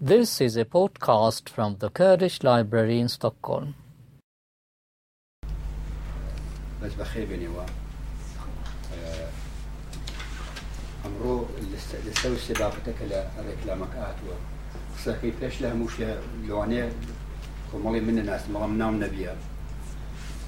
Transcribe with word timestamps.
This 0.00 0.40
is 0.40 0.56
a 0.56 0.64
podcast 0.64 1.48
from 1.48 1.74
the 1.80 1.90
Kurdish 1.90 2.44
Library 2.44 3.00
in 3.00 3.08
Stockholm. 3.08 3.74
امرو 11.06 11.46
لسوي 12.10 12.32
السباقتك 12.34 12.94
لريكلامك 13.00 13.88
هاتوا 13.94 14.34
صحيح 15.04 15.34
ليش 15.40 15.60
لها 15.60 15.74
موش 15.74 15.92
لوانه 16.48 16.92
كمالي 17.72 18.00
من 18.00 18.18
الناس 18.18 18.48
مالا 18.48 18.66
منام 18.66 19.04
نبيا 19.04 19.36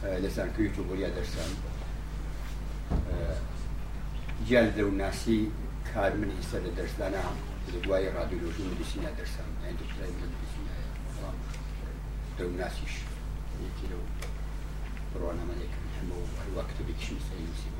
لسان 0.05 0.51
كيوتو 0.57 0.82
بوليا 0.85 1.09
درسان 1.09 1.55
جال 4.48 4.77
درو 4.77 4.91
ناسي 4.91 5.48
كار 5.95 6.14
من 6.17 6.30
يسر 6.39 6.62
درسانا 6.77 7.21
هم 7.21 7.37
لە 7.75 7.79
دوای 7.84 8.07
رادیۆلۆژی 8.18 8.62
مدیسینا 8.68 9.11
دەرسم 9.18 9.46
دکترای 9.82 10.13
مدیسینایە 10.21 10.85
دەوناسیش 12.39 12.94
یەکی 13.67 13.86
لەو 13.90 14.03
ڕۆنەمەێکم 15.21 15.85
هەموو 15.96 16.25
هەروە 16.43 16.63
کتێکیشم 16.71 17.18
سەریسی 17.27 17.71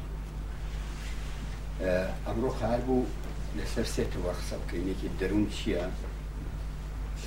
ئەمڕۆ 2.27 2.51
خار 2.59 2.81
بوو 2.87 3.11
لەسەر 3.59 3.87
سێتەوە 3.95 4.33
قسە 4.39 4.57
بکەینێکی 4.63 5.15
دەروون 5.21 5.47
چییە 5.57 5.85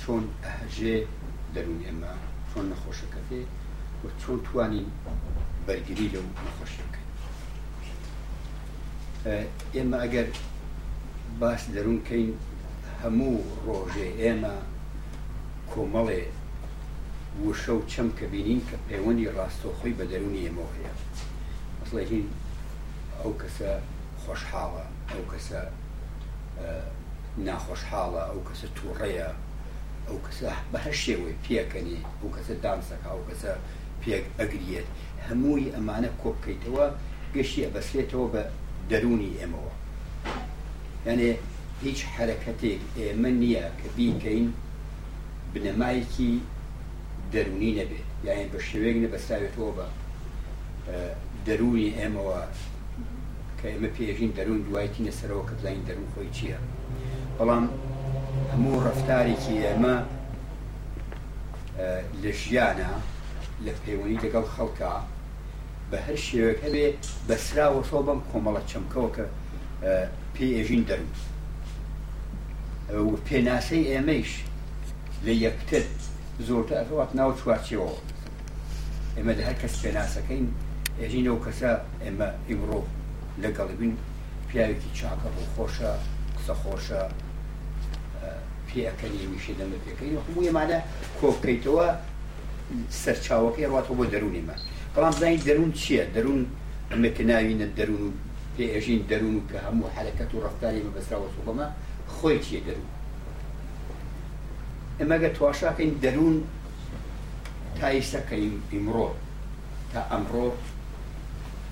چۆن 0.00 0.24
ئەهژێ 0.44 0.96
دەروون 1.54 1.80
ئێمە 1.86 2.12
چۆن 2.50 2.64
نەخۆشەکەفێ 2.72 3.42
و 4.02 4.06
چۆن 4.20 4.38
توانین 4.46 4.88
بەرگری 5.66 6.06
لەو 6.14 6.26
نەخۆشەکەین 6.46 7.06
ئێمە 9.74 9.96
ئەگەر 10.04 10.28
باس 11.40 11.62
دەروونکەین 11.76 12.30
هەموو 13.04 13.36
ڕۆژێ 13.68 14.06
ئێمە 14.20 14.54
کۆمەڵێ 15.72 16.22
وشە 17.44 17.72
و 17.76 17.80
چەم 17.92 18.08
کە 18.18 18.24
بینین 18.32 18.60
کە 18.68 18.76
پەیوەندی 18.88 19.32
ڕاستۆخۆی 19.36 19.96
بە 19.98 20.04
دەرونی 20.10 20.44
ئێمە 20.46 20.66
هەیە 20.74 20.92
مثلین 21.80 22.26
ئەو 23.20 23.32
کەسە 23.40 23.70
خۆشحاڵە 24.22 24.84
ئەو 25.10 25.22
کەسە 25.32 25.60
ناخۆشحاڵە 27.46 28.22
ئەو 28.30 28.40
کەسە 28.48 28.66
تووڕەیە 28.76 29.28
ئەو 30.08 30.18
کەسە 30.26 30.50
بە 30.72 30.78
هە 30.84 30.92
شێوەی 31.02 31.36
پێکەنی 31.44 31.98
ئەو 32.20 32.28
کەسە 32.36 32.54
دامسەکە 32.64 33.08
ئەو 33.12 33.22
کەسە 33.28 33.52
پێک 34.02 34.24
ئەگرێت 34.38 34.88
هەمووی 35.26 35.72
ئەمانە 35.74 36.10
کۆبکەیتەوە 36.22 36.86
گەشتی 37.34 37.64
ئەبەسێتەوە 37.66 38.26
بە 38.34 38.42
دەرونی 38.90 39.36
ئێمەوە 39.38 39.72
یعنی 41.08 41.30
هیچ 41.84 42.00
حرەکەتێک 42.16 42.82
ئێمە 42.98 43.30
نییە 43.42 43.66
کە 43.78 43.88
بیکەین 43.96 44.46
بنەمایەکی 45.52 46.32
دەرونی 47.32 47.72
نەبێت 47.78 48.06
یاین 48.28 48.48
بە 48.52 48.58
شێوێک 48.68 48.96
نە 49.04 49.08
بەساوێتەوە 49.12 49.70
بە 49.78 49.86
دەرونی 51.46 51.90
ئێمەوە 51.98 52.40
کە 53.58 53.66
ئێمە 53.72 53.88
پێژین 53.96 54.32
دەرون 54.38 54.60
دوایتی 54.66 55.02
نەسەرەوە 55.08 55.44
کە 55.48 55.54
بڵین 55.60 55.82
دەرون 55.88 56.08
خۆی 56.14 56.28
چییە 56.36 56.58
بەڵام 57.38 57.64
هەموو 58.52 58.82
ڕفتارێکی 58.86 59.54
ئێمە 59.66 59.96
لە 62.22 62.30
ژیانە 62.42 62.92
لە 63.64 63.72
پەیوەنی 63.82 64.18
لەگەڵ 64.24 64.46
خەڵکە 64.54 64.92
بە 65.90 65.98
هەر 66.06 66.18
شێوەکە 66.26 66.68
بێ 66.74 66.86
بەسراوە 67.28 67.80
شۆ 67.88 67.98
بەم 68.08 68.20
کۆمەڵە 68.30 68.62
چەمکەوە 68.70 69.10
کە 69.16 69.24
پێ 70.34 70.46
ئێژین 70.56 70.84
دەروست 70.90 71.26
پێناسەی 73.28 73.82
ئێمەش 73.92 74.30
لە 75.26 75.32
یەکتر 75.46 75.84
زۆرتە 76.48 76.74
ئەوات 76.90 77.10
ناو 77.18 77.30
چوارچەوە 77.40 77.90
ئێمە 79.16 79.32
لە 79.38 79.42
هەر 79.48 79.56
کەس 79.62 79.74
پێناسەکەین 79.82 80.46
ئێژینەوە 81.00 81.38
کەسە 81.44 81.70
ئێمە 82.04 82.28
ئیمڕۆ 82.48 82.80
لەگەڵبین 83.42 83.92
پیاوێکی 84.48 84.90
چاکە 84.98 85.28
بۆ 85.34 85.42
خۆشە 85.54 85.92
قسە 86.36 86.54
خۆشە 86.62 87.02
پێەکەنی 88.68 89.18
میشی 89.32 89.54
دەمە 89.58 89.78
پێەکەی 89.84 90.16
هەموو 90.26 90.44
ئێمانە 90.48 90.78
کۆکەیتەوە 91.20 91.88
سەرچاوەکەی 93.02 93.70
ڕاتەوە 93.72 93.96
بۆ 93.98 94.04
دەرونیمە 94.12 94.56
بەڵام 94.94 95.14
زانین 95.22 95.42
دەروون 95.48 95.70
چییە 95.80 96.02
دەروون 96.16 96.40
ئەمەکە 96.92 97.24
ناوینە 97.30 97.66
دەروون 97.78 98.04
و 98.08 98.14
پێێژین 98.56 99.00
دەروون 99.10 99.34
و 99.38 99.42
کە 99.50 99.56
هەموو 99.66 99.92
حرەکەت 99.94 100.30
و 100.34 100.42
ڕفتاری 100.46 100.80
بەبسراوە 100.86 101.28
سوبەمە 101.36 101.68
خۆی 102.20 102.38
چیە 102.44 102.60
دەروون 102.66 102.88
ئەمەگە 105.00 105.30
تواشاکەین 105.38 105.92
دەروون 106.02 106.36
تایسەکەین 107.80 108.52
ئیمڕۆ 108.72 109.08
تا 109.94 110.00
ئەمڕۆ 110.10 110.46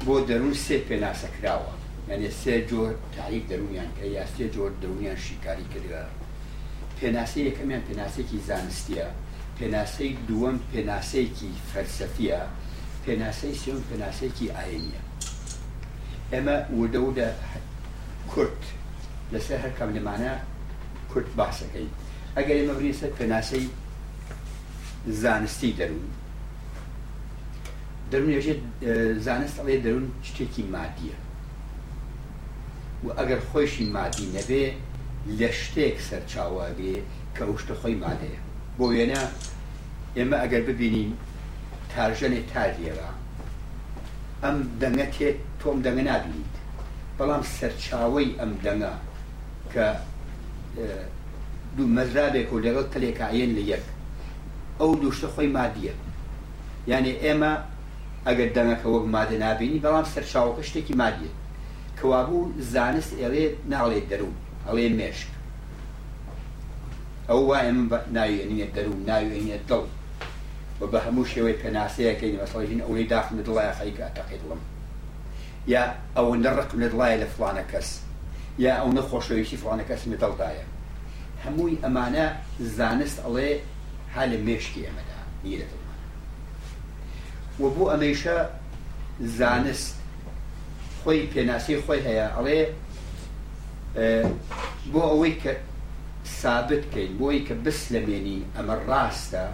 بۆ 0.05 0.15
دەروون 0.29 0.55
سێ 0.65 0.77
پێناسەکراوە 0.89 1.73
یعنی 2.09 2.29
سێ 2.43 2.55
جۆر 2.71 2.93
تاریف 3.17 3.43
دەرونیان 3.51 3.91
کە 3.97 4.05
یا 4.17 4.25
سێ 4.35 4.45
جۆر 4.55 4.71
دەونیان 4.83 5.19
شیکاری 5.27 5.67
کردوە 5.73 6.05
پێناسی 6.99 7.39
یەکەمیان 7.49 7.83
پێناسێکی 7.89 8.39
زانستیە 8.49 9.07
پێناسەی 9.59 10.13
دووەم 10.29 10.57
پێناسەیەکی 10.73 11.51
فەرسەفیە 11.71 12.41
پێناسەی 13.05 13.55
سێم 13.63 13.81
پێناسێکی 13.89 14.47
ئاینە 14.57 15.01
ئێمە 16.33 16.57
ودەودە 16.81 17.31
کورت 18.33 18.63
لەسەر 19.33 19.59
هەر 19.65 19.73
کەملمانە 19.79 20.33
کورت 21.13 21.29
باسەکەی 21.39 21.89
ئەگەر 22.37 22.57
ئمە 22.63 22.75
بنی 22.79 22.93
سەر 23.01 23.11
پێناسەی 23.19 23.65
زانستی 25.23 25.73
دەروون 25.79 26.09
دەرونێژێت 28.13 28.61
زانست 29.27 29.57
ئەڵێ 29.61 29.77
دەرون 29.85 30.07
شتێکی 30.29 30.65
مادیە 30.75 31.19
و 33.05 33.07
ئەگەر 33.19 33.41
خۆشی 33.49 33.87
مادی 33.97 34.31
نەبێ 34.37 34.65
لە 35.41 35.49
شتێک 35.61 35.97
سەرچاوواگێ 36.09 36.97
کە 37.35 37.43
ئەوشتە 37.49 37.75
خۆی 37.81 37.97
مادەیە 38.05 38.41
بۆ 38.79 38.85
وێنە 38.93 39.23
ئێمە 40.17 40.37
ئەگەر 40.43 40.63
ببینین 40.69 41.11
تارژەنێ 41.93 42.41
تاریێرە 42.53 43.11
ئەم 44.43 44.57
دەنگە 44.81 45.07
تێ 45.15 45.29
تۆم 45.61 45.79
دەنگە 45.85 46.05
نبییت 46.11 46.55
بەڵام 47.19 47.43
سەرچاوی 47.57 48.33
ئەم 48.41 48.53
دەنگە 48.65 48.95
کە 49.75 49.87
دوو 51.77 51.87
مەزرابێک 51.97 52.49
و 52.53 52.61
لەگەڵ 52.65 52.87
تلێکعەن 52.95 53.51
لە 53.57 53.63
یەک 53.73 53.85
ئەو 54.81 54.91
دووشتە 55.03 55.27
خۆی 55.35 55.51
مادیە 55.57 55.95
یعنی 56.91 57.13
ئێمە 57.25 57.53
ئەگەر 58.27 58.49
دەمەکە 58.57 58.89
وەک 58.95 59.05
مادە 59.17 59.37
نبینی 59.47 59.83
بەڵام 59.85 60.07
سەرچاوکە 60.15 60.63
شتێکی 60.69 60.95
مادیە 61.03 61.31
کەوابوو 61.99 62.53
زانست 62.73 63.13
ئێڵێ 63.21 63.45
ناڵێ 63.73 63.99
دەروون 64.11 64.37
ئەڵێ 64.69 64.87
مێشک 64.99 65.31
ئەو 67.29 67.41
وایە 67.49 67.73
من 67.77 67.85
ناوێنێت 68.17 68.71
دەروون 68.77 69.01
ناوێنێت 69.11 69.63
دڵ 69.71 69.85
و 70.81 70.83
بە 70.93 70.99
هەموو 71.07 71.31
شێوەی 71.33 71.57
پێناسەیەەکەی 71.63 72.33
مەسڵژین 72.41 72.81
ئەوەی 72.87 73.05
داخم 73.13 73.35
دڵایە 73.47 73.73
خەیکە 73.79 74.07
تەقیڵم 74.19 74.61
یا 75.75 75.85
ئەوەندە 76.17 76.51
ڕقم 76.59 76.79
لە 76.83 76.89
دڵایە 76.93 77.17
لە 77.23 77.27
فلانە 77.35 77.65
کەس 77.71 77.89
یا 78.61 78.75
ئەو 78.79 78.91
نەخۆشەویشی 78.97 79.57
فڵانەکەسمی 79.63 80.17
دڵدایە 80.23 80.65
هەمووی 81.45 81.77
ئەمانە 81.85 82.27
زانست 82.77 83.19
ئەڵێ 83.25 83.51
ها 84.15 84.25
لە 84.31 84.39
مێشکی 84.47 84.83
ئەمەدا 84.89 85.19
نیرەتمان 85.45 85.93
وە 87.61 87.69
بۆ 87.77 87.85
ئەمەیشە 87.93 88.37
زانست 89.39 89.95
خۆی 91.01 91.21
پێناسی 91.35 91.75
خۆی 91.85 92.01
هەیە 92.09 92.27
ئەڵێ 92.37 92.61
بۆ 94.93 95.01
ئەوەی 95.13 95.35
کە 95.43 95.53
ثابت 96.41 96.83
بکەین 96.89 97.13
بۆی 97.21 97.39
کە 97.47 97.55
بس 97.65 97.81
لەمێنی 97.95 98.41
ئەمە 98.57 98.77
ڕاستە 98.89 99.45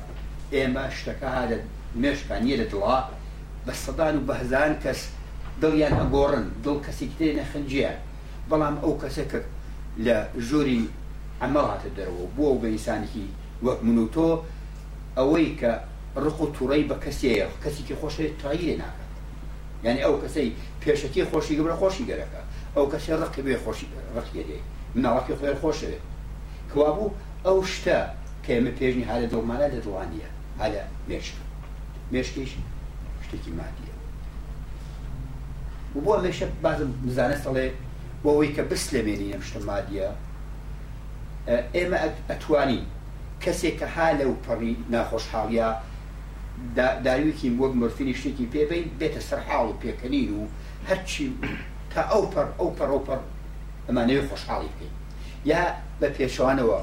ئێمە 0.54 0.84
شتەکە 0.98 1.28
هادە 1.36 1.56
مێشکانیە 2.02 2.56
لە 2.62 2.66
دڵا 2.72 2.98
بە 3.66 3.72
سەدان 3.84 4.14
و 4.18 4.22
بەهزان 4.28 4.72
کەس 4.82 5.00
دڵیان 5.62 5.94
ئەگۆڕن 6.00 6.44
دڵ 6.64 6.76
کەسی 6.86 7.08
تێنە 7.18 7.44
خنجیان 7.52 7.98
بەڵام 8.50 8.76
ئەو 8.84 8.94
کەسێکە 9.02 9.40
لە 10.06 10.16
ژووری 10.46 10.82
ئەمەڵاتە 11.42 11.90
دەرەوە 11.96 12.24
بۆ 12.36 12.46
بەئسانێکی 12.62 13.26
وەک 13.64 13.78
من 13.86 13.98
و 14.04 14.06
تۆ 14.14 14.28
ئەوەی 15.18 15.48
کە 15.60 15.72
ڕق 16.24 16.38
و 16.42 16.46
تووڕی 16.54 16.84
بە 16.90 16.96
کەسێ 17.04 17.32
کەسێکی 17.64 17.94
خۆشێت 18.00 18.32
تاییێ 18.42 18.74
ناکات 18.82 19.10
یعنی 19.84 20.00
ئەو 20.04 20.14
کەسەی 20.22 20.48
پێشەکی 20.82 21.22
خۆشی 21.30 21.54
گەبرە 21.58 21.76
خۆشی 21.82 22.04
گەرەکە 22.10 22.40
ئەو 22.76 22.86
کەسێ 22.92 23.12
ڕقی 23.22 23.42
بێ 23.46 23.56
خۆشی 23.64 23.88
ڕخێری 24.16 24.60
مناڵکی 24.94 25.34
خۆێر 25.38 25.56
خۆشەوێت 25.62 26.04
کوابوو 26.72 27.14
ئەو 27.46 27.58
شتە 27.72 27.98
کە 28.44 28.50
ئێمە 28.54 28.72
پێشنی 28.78 29.04
هاە 29.08 29.26
دڵمانە 29.32 29.66
لە 29.72 29.78
دڵوانە 29.84 30.28
هەلە 30.62 30.82
مێشک 31.08 31.36
مێشکیش 32.12 32.52
شتێکی 33.24 33.52
مادیە 33.58 33.94
و 35.94 35.98
بۆ 36.04 36.12
لەشە 36.24 36.46
بازم 36.64 36.90
بزانست 37.06 37.44
دەڵێ 37.46 37.66
بۆ 38.24 38.30
ئەوەی 38.32 38.50
کە 38.56 38.62
بست 38.70 38.88
لەبێنی 38.96 39.30
نەمشتە 39.34 39.60
مادیە 39.68 40.08
ئێمە 41.74 41.98
ئەتوانین 42.30 42.84
کەسێک 43.42 43.74
کە 43.80 43.86
ها 43.94 44.08
لەو 44.20 44.32
پەڕی 44.44 44.74
ناخۆشحاڵە 44.92 45.68
داویکی 47.06 47.48
وەک 47.60 47.72
مرفینی 47.80 48.14
شتێکی 48.20 48.46
پێبین 48.54 48.86
بێتە 49.00 49.20
سەرحاڵ 49.28 49.66
و 49.70 49.78
پێکەنین 49.82 50.28
و 50.38 50.42
هەرچی 50.88 51.24
تا 51.92 52.00
ئەو 52.12 52.22
پەر 52.34 52.46
ئەو 52.58 52.70
پەرۆپەر 52.78 53.20
ئەمانەوەی 53.88 54.24
خۆشحاڵی 54.28 54.70
بکەین 54.74 54.94
یا 55.50 55.62
بە 56.00 56.08
پێشوانەوە 56.16 56.78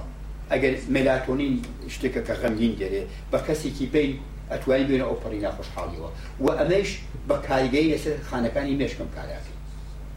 ئەگەر 0.51 0.73
ملاتۆنین 0.95 1.55
شتێکە 1.95 2.21
کە 2.27 2.33
غەمگین 2.41 2.73
دەرێ 2.81 3.03
بە 3.31 3.39
کەسێکی 3.47 3.85
پێی 3.93 4.09
ئەتوانی 4.51 4.85
بێنە 4.89 5.05
ئەو 5.09 5.17
پەڕی 5.23 5.41
ناخۆشحاڵیەوە 5.45 6.09
و 6.43 6.47
ئەمەش 6.59 6.89
بە 7.29 7.35
کاریگەی 7.47 7.87
لەسەر 7.93 8.17
خانەکانی 8.29 8.75
مێشکم 8.81 9.09
کاراکەین 9.17 9.57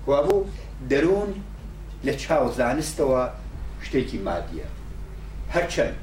کووا 0.05 0.20
بوو 0.26 0.44
دەروون 0.90 1.32
لە 2.06 2.12
چاو 2.22 2.48
زانستەوە 2.56 3.22
شتێکی 3.86 4.19
مادیە 4.26 4.69
هەرچەند 5.54 5.96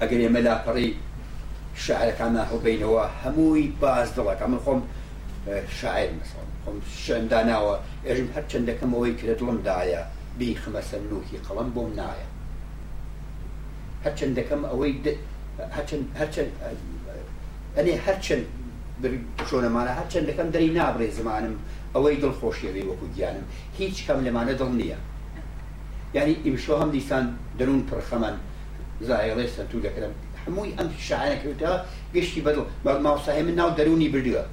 ئەگەر 0.00 0.20
ئێمە 0.24 0.40
لاپەڕی 0.46 0.90
شاعرەکانە 1.84 2.42
هەبینەوە 2.52 3.04
هەمووی 3.22 3.64
باز 3.82 4.08
دڵەکە 4.16 4.46
من 4.52 4.60
خۆم 4.64 4.80
شاعر 5.78 6.08
مەسڵ 6.18 6.46
خۆم 6.64 6.76
شنداناوە 7.04 7.74
ئێژم 8.06 8.28
هەرچەندەکەمەوەی 8.36 9.16
کرێت 9.18 9.38
دڵمدایە 9.40 10.02
بیخمە 10.38 10.82
سەرلوکی 10.90 11.42
قەڵم 11.46 11.68
بۆم 11.74 11.90
نایە 12.00 12.28
هەرچەندەکەم 14.04 14.60
ئەوەی 14.70 14.92
ئەنێ 17.76 17.94
هەرچەند 18.06 18.44
شۆنەمانە 19.48 19.92
هەرچەندەکەم 19.98 20.48
دەری 20.54 20.70
نابڕێ 20.78 21.08
زمانم 21.18 21.54
ئەوەی 21.94 22.16
دڵخۆشیەوەی 22.22 22.84
وەکو 22.90 23.06
گیانم 23.16 23.44
هیچ 23.78 23.96
کەم 24.06 24.18
لەمانە 24.26 24.54
دڵ 24.60 24.70
نییە 24.80 24.96
یعنی 26.16 26.32
ئیمشۆ 26.44 26.74
هەم 26.80 26.90
دیسان 26.96 27.24
دەرون 27.60 27.80
پرخەمان 27.90 28.34
زایڵێ 29.08 29.46
سەتو 29.56 29.78
دەکەم 29.86 30.12
هەمووی 30.44 30.72
ئەم 30.78 30.88
شعانەکەوتە 31.06 31.72
گەشتی 32.14 32.40
بەدڵ 32.46 32.64
ماوساهێ 33.06 33.42
من 33.48 33.54
ناو 33.60 33.70
دەرونی 33.78 34.08
بردووە 34.14 34.44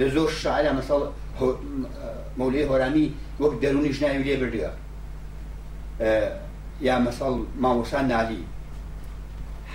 لە 0.00 0.04
زۆر 0.14 0.30
شعرە 0.42 0.72
مەسەڵ 0.78 1.00
مولەی 2.38 2.64
هۆرامی 2.70 3.06
وەک 3.42 3.54
دەرونی 3.62 3.92
ژناوی 3.96 4.22
لێ 4.26 4.36
بردووە 4.42 4.70
یا 6.86 6.94
مەسەڵ 7.06 7.34
ماوەسان 7.62 8.04
نالی 8.12 8.42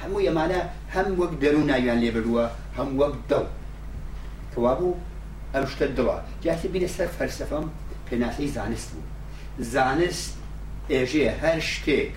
هەموو 0.01 0.24
ئەمانە 0.28 0.62
هەم 0.95 1.07
وەک 1.19 1.33
دەرون 1.44 1.66
ناویان 1.71 1.98
لێ 2.04 2.12
بردووە 2.16 2.45
هەم 2.78 2.89
وەک 3.01 3.16
دڵ 3.31 3.45
کەوا 4.54 4.74
بوو 4.80 4.94
ئەم 5.56 5.66
شتە 5.72 5.86
دڵە 5.98 6.18
جاتی 6.46 6.68
بیرە 6.74 6.88
سەر 6.96 7.07
فەرسەفەم 7.18 7.66
پێناسی 8.10 8.48
زانست 8.56 8.90
بوو 8.92 9.04
زانست 9.74 10.34
ئێژێ 10.92 11.28
هەر 11.42 11.60
شتێک 11.72 12.13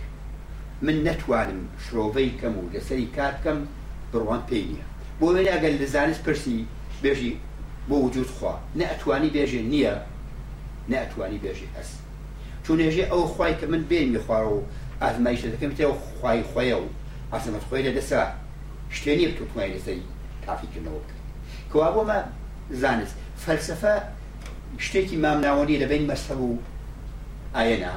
من 0.87 0.97
نەتوانم 1.07 1.61
شرۆڤەی 1.85 2.31
کەم 2.41 2.55
و 2.59 2.71
لەسەری 2.75 3.07
کارکەم 3.17 3.59
بڕوان 4.13 4.43
پێ 4.49 4.59
نییە 4.69 4.87
بۆ 5.21 5.27
وێنە 5.35 5.51
ئەگەر 5.55 5.73
لە 5.81 5.87
زانست 5.95 6.23
پرسی 6.27 6.59
بێژی 7.03 7.33
بۆ 7.89 7.97
وجود 8.05 8.29
خوا 8.37 8.55
نەتوانی 8.81 9.31
بێژێ 9.37 9.63
نییە 9.73 9.95
ناتوانی 10.93 11.41
بێژی 11.45 11.69
هەست 11.77 11.97
چونێژێ 12.67 13.05
ئەو 13.13 13.25
خی 13.37 13.55
کە 13.61 13.67
من 13.73 13.83
بێنمی 13.91 14.21
خوارە 14.27 14.49
و 14.57 14.61
ئازمایش 15.03 15.41
دەکەم 15.55 15.73
تێ 15.79 15.85
خی 16.21 16.39
خۆیە 16.53 16.77
و 16.83 16.89
ئاسمەت 17.33 17.65
خۆی 17.69 17.83
لە 17.87 17.93
دەسا 17.99 18.21
شتێنی 18.97 19.27
بتوانای 19.31 19.71
لەسەری 19.77 20.07
تافیکردنەوە 20.47 21.01
بکەین 21.05 21.17
کەوا 21.73 21.91
بۆمە 21.95 22.19
زانست 22.83 23.17
فەلسفە 23.47 23.95
شتێکی 24.85 25.17
مامناوەنی 25.23 25.81
لە 25.83 25.87
بین 25.93 26.05
مەسەب 26.15 26.41
و 26.51 26.55
ئاەنا 27.57 27.95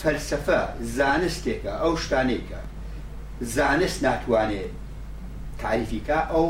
فەلسفە 0.00 0.58
زانستێکە 0.98 1.72
ئەو 1.82 1.92
شتانێکە 2.02 2.60
زانست 3.56 3.98
ناتوانێت 4.06 4.72
تعریفیکە 5.62 6.18
ئەو 6.32 6.46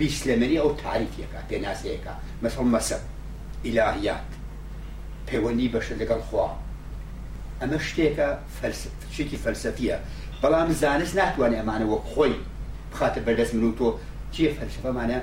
بیسلێمەری 0.00 0.58
ئەو 0.62 0.70
تعریفیەکە 0.84 1.38
پێناسەیەەکە 1.50 2.12
مەسڵ 2.42 2.66
مەسەب 2.76 3.02
ئیلاهیات 3.66 4.26
پەیوەندی 5.28 5.70
بەشە 5.74 5.94
لەگەڵ 6.00 6.20
خوا 6.28 6.48
ئەمە 7.60 7.78
شتێکە 7.88 8.28
شتێکی 9.14 9.38
فەلسفیە 9.44 9.96
بەڵام 10.42 10.68
زانست 10.82 11.14
ناتوانێت 11.20 11.60
ئەمانەوە 11.60 11.98
خۆی 12.10 12.34
بخاتە 12.92 13.20
بەردەست 13.26 13.54
من 13.54 13.64
و 13.68 13.72
تۆ 13.78 13.88
چیە 14.34 14.50
فەلسفەمانە 14.58 15.18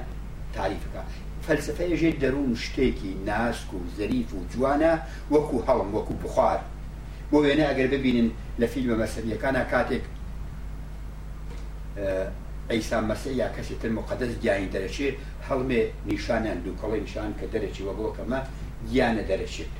تعریفەکە 0.56 1.04
فەلسفەیەژێ 1.47 2.09
دەروون 2.21 2.53
شتێکی 2.63 3.12
ناسک 3.30 3.69
و 3.74 3.80
زەریف 3.97 4.30
و 4.36 4.39
جوانە 4.53 4.94
وەکو 5.33 5.57
هەڵم 5.68 5.89
وەکو 5.97 6.13
بخوار 6.24 6.59
بۆ 7.31 7.38
وێنە 7.44 7.65
ئەگەر 7.69 7.88
ببینن 7.95 8.27
لە 8.62 8.68
فیلمە 8.74 8.95
مەسەریەکانە 9.03 9.62
کاتێک 9.74 10.03
ئەیسا 12.69 13.00
مەسی 13.09 13.33
یا 13.41 13.47
کەسی 13.56 13.75
تر 13.81 13.89
مقدەس 14.00 14.31
گیانی 14.44 14.69
دەرەچێت 14.75 15.15
هەڵمێ 15.47 15.81
نیشانیان 16.09 16.57
دووکەڵی 16.65 17.00
نیشان 17.06 17.30
کە 17.39 17.45
دەرەچی 17.53 17.81
وەگۆکەمە 17.88 18.39
گیانە 18.89 19.24
دەرەچێت 19.30 19.71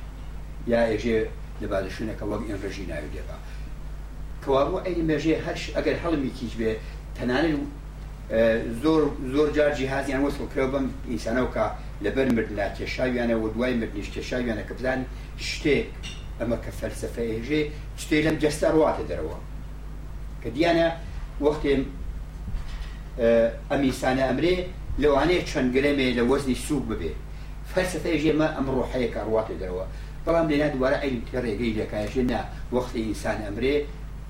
یا 0.72 0.80
ئێژێ 0.90 1.18
لەبادشونەکە 1.60 2.24
وەک 2.30 2.42
ئێن 2.48 2.58
ڕژی 2.64 2.84
ناوی 2.90 3.10
دێبا 3.14 3.36
کەوابوو 4.42 4.82
ئەی 4.86 4.98
مێژێ 5.08 5.34
هەش 5.46 5.62
ئەگەر 5.76 5.96
هەڵمی 6.04 6.30
کیچ 6.38 6.52
بێ 6.60 6.72
تەنانە 7.16 7.50
زۆر 8.82 9.02
زۆر 9.34 9.48
جار 9.56 9.70
جیهازیان 9.78 10.22
وەسڵکرە 10.26 10.66
بەم 10.72 10.86
ئینسانەوە 11.10 11.50
کە 11.54 11.64
لەبەر 12.04 12.28
مرد 12.36 12.50
لا 12.58 12.66
کێشاویانە 12.78 13.34
و 13.42 13.46
دوای 13.54 13.74
مردنیش 13.80 14.08
کێشاویانە 14.14 14.62
کە 14.68 14.72
بزان 14.78 15.00
شتێک 15.48 15.88
ئەمە 16.38 16.56
کە 16.64 16.70
فەلسفە 16.80 17.20
هێژێ 17.32 17.60
شتێ 18.02 18.16
لەم 18.26 18.36
جەستە 18.42 18.66
ڕواتە 18.74 19.02
دەرەوە 19.10 19.38
کە 20.42 20.48
دیانە 20.56 20.88
وەختێ 21.44 21.72
ئەم 23.70 23.80
ئینسانە 23.86 24.22
ئەمرێ 24.28 24.54
لەوانەیە 25.02 25.42
چەند 25.50 25.68
گرێمێ 25.76 26.06
لە 26.18 26.22
وەزنی 26.30 26.54
سووک 26.66 26.84
ببێ 26.90 27.12
فەلسفە 27.74 28.08
هێژێمە 28.14 28.48
ئەم 28.56 28.66
ڕۆحەیەکە 28.74 29.20
ڕواتە 29.28 29.54
دەرەوە 29.60 29.84
بەڵام 30.24 30.46
لێنا 30.50 30.68
دووارە 30.74 30.96
ئەیم 31.02 31.16
تێ 31.30 31.38
ڕێگەی 31.44 31.72
لەکایژێ 31.80 32.22
نا 32.32 32.40
وەختی 32.74 33.00
ئینسان 33.06 33.38
ئەمرێ 33.46 33.74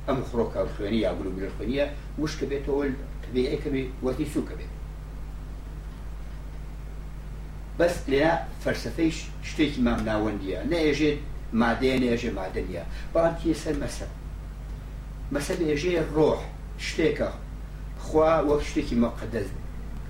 ئەم 0.08 0.18
خڕۆکە 0.28 0.60
خوێنی 0.74 1.00
یا 1.06 1.10
گرو 1.18 1.30
خوێنیە 1.56 1.84
وشکە 2.20 2.46
بێتەوە 2.50 2.84
به 3.34 3.54
اكبه 3.54 3.88
وتي 4.02 4.24
سوكبه 4.34 4.64
بس 7.78 8.08
لنا 8.08 8.44
فلسفيش 8.64 9.24
شتيك 9.44 9.78
مام 9.78 10.04
ناوندية 10.04 10.62
نأجد 10.62 11.18
مادية 11.52 11.98
نأجد 11.98 12.34
معدنية 12.34 12.86
بلان 13.14 13.36
تيسر 13.42 13.78
مثل 13.78 14.06
مثل 15.32 15.62
يجي 15.62 16.00
الروح 16.00 16.50
شتيكه 16.78 17.34
خوا 18.00 18.40
وشتيك 18.40 18.92
مقدس 18.92 19.46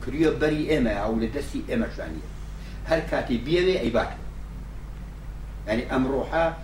كريو 0.07 0.39
بري 0.39 0.79
اما 0.79 0.91
او 0.93 1.17
لدسي 1.17 1.63
اما 1.75 1.87
دەستی 1.87 2.23
هل 2.91 2.99
كاتي 3.01 3.39
کاتی 3.39 3.59
اي 3.59 3.77
ئەیبات 3.93 4.09
يعني 5.67 5.97
ام 5.97 6.07
روحا 6.07 6.57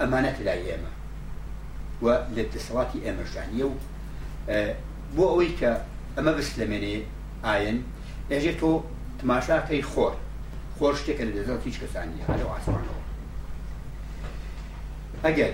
ئەمانەت 0.00 0.40
لا 0.44 0.54
ئێمە 0.54 0.88
ولدسواتي 2.02 3.10
اما 3.10 3.24
دەسەڵاتی 3.24 3.66
بۆ 5.16 5.24
ئەوەی 5.30 5.52
کە 5.60 5.70
ئەمە 6.16 6.32
بست 6.36 6.54
لەمێنێ 6.60 6.96
ئاین 7.44 7.78
لەژێ 8.30 8.52
تۆ 8.60 8.72
تماشاکەی 9.20 9.82
خۆر 9.92 10.12
خۆر 10.76 10.92
شتێکە 11.00 11.22
لە 11.28 11.32
دەزڵ 11.36 11.58
هیچ 11.66 11.76
کەسانی 11.82 12.18
هەلەوە 12.28 12.52
ئاسمانەوە 12.54 13.00
ئەگەر 15.24 15.52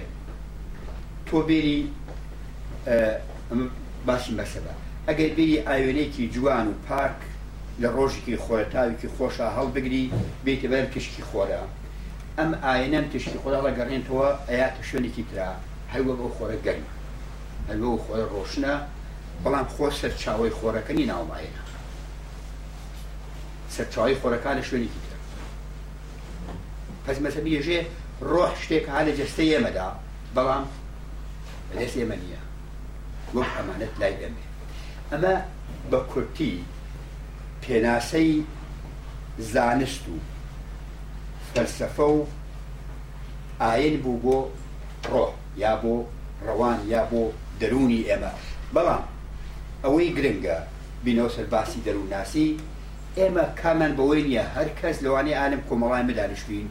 تۆ 1.26 1.38
بێری 1.48 1.78
باشم 4.06 4.34
بەسەبە 4.38 4.74
ئەگەر 5.08 5.30
بێری 5.36 5.56
ئاوێنێکی 5.68 6.24
جوان 6.34 6.66
و 6.68 6.74
پارک 6.88 7.20
لە 7.82 7.88
ڕۆژێکی 7.96 8.34
خۆرتاویکی 8.44 9.08
خۆشە 9.16 9.46
هەڵبگری 9.56 10.04
بێتە 10.44 10.66
بەر 10.72 10.84
تشکی 10.94 11.22
خۆرە 11.30 11.60
ئەم 12.38 12.50
ئاەنەم 12.64 13.06
تشکی 13.12 13.38
خۆدا 13.42 13.58
ڕەگەڕێنتەوە 13.66 14.28
ئەیاتە 14.48 14.82
شوێنێکی 14.88 15.24
ترا 15.30 15.50
هەیوە 15.92 16.12
بۆ 16.18 16.26
خۆرە 16.36 16.56
گەرمە 16.66 16.92
هەلوە 17.68 17.96
خۆرە 18.04 18.26
ڕۆشنە 18.32 18.74
بەڵام 19.44 19.66
خۆ 19.74 19.86
سەرچاوی 20.00 20.52
خۆرەکەنی 20.58 21.06
ناومایە 21.12 21.62
سەرچاوی 23.74 24.18
خۆرەکە 24.20 24.50
لە 24.58 24.62
شوێنێکی 24.68 25.00
تر 25.08 25.16
پس 27.04 27.16
مەسەبی 27.24 27.62
ژێ 27.66 27.80
ڕۆح 28.32 28.52
شتێک 28.62 28.84
ها 28.92 29.00
لە 29.08 29.12
جستە 29.18 29.44
ئێمەدا 29.52 29.88
بەڵام 30.36 30.64
بەدەست 31.68 31.96
ئێمە 32.00 32.16
نییە 32.22 32.42
وەک 33.36 33.50
ئەمانەت 33.56 33.92
لای 34.00 34.16
ئەمێ 34.24 34.44
ئەمە 35.12 35.36
بە 35.90 35.98
کورتی 36.12 36.54
پێناسەی 37.62 38.32
زانست 39.52 40.04
و 40.12 40.16
فەلسفە 41.50 42.06
و 42.16 42.20
ئاین 43.62 43.94
بوو 44.02 44.20
بۆ 44.24 44.36
ڕۆح 45.12 45.32
یا 45.64 45.72
بۆ 45.82 45.94
ڕەوان 46.46 46.78
یا 46.94 47.02
بۆ 47.10 47.22
دەرونی 47.60 48.06
ئێمە 48.08 48.32
بەڵام 48.76 49.04
ئەوەی 49.84 50.10
گرنگە 50.16 50.56
بینەوە 51.04 51.30
سەر 51.36 51.46
باسی 51.54 51.80
دەروناسی 51.86 52.48
ئێمە 53.18 53.44
کامان 53.60 53.92
بەوەی 53.98 54.22
نیە 54.28 54.44
هەر 54.56 54.68
کەس 54.80 54.96
لەوانەیە 55.04 55.36
ئالم 55.40 55.62
کۆمەڵای 55.68 56.04
مەدانشتین 56.10 56.68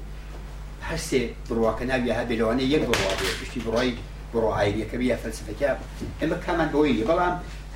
هەرسێ 0.87 1.21
بڕواکە 1.47 1.85
ناوی 1.91 2.11
هەبێ 2.19 2.35
لەوانەیە 2.39 2.69
یەک 2.75 2.83
بڕواێ 2.89 3.33
پشتی 3.41 3.59
بڕای 3.65 3.89
بڕۆعاریەکە 4.31 4.95
بیا 5.01 5.15
فەلسفەکە 5.23 5.69
ئێمە 6.19 6.37
کامان 6.45 6.69
بەوەی 6.73 6.97
بەڵام 7.09 7.35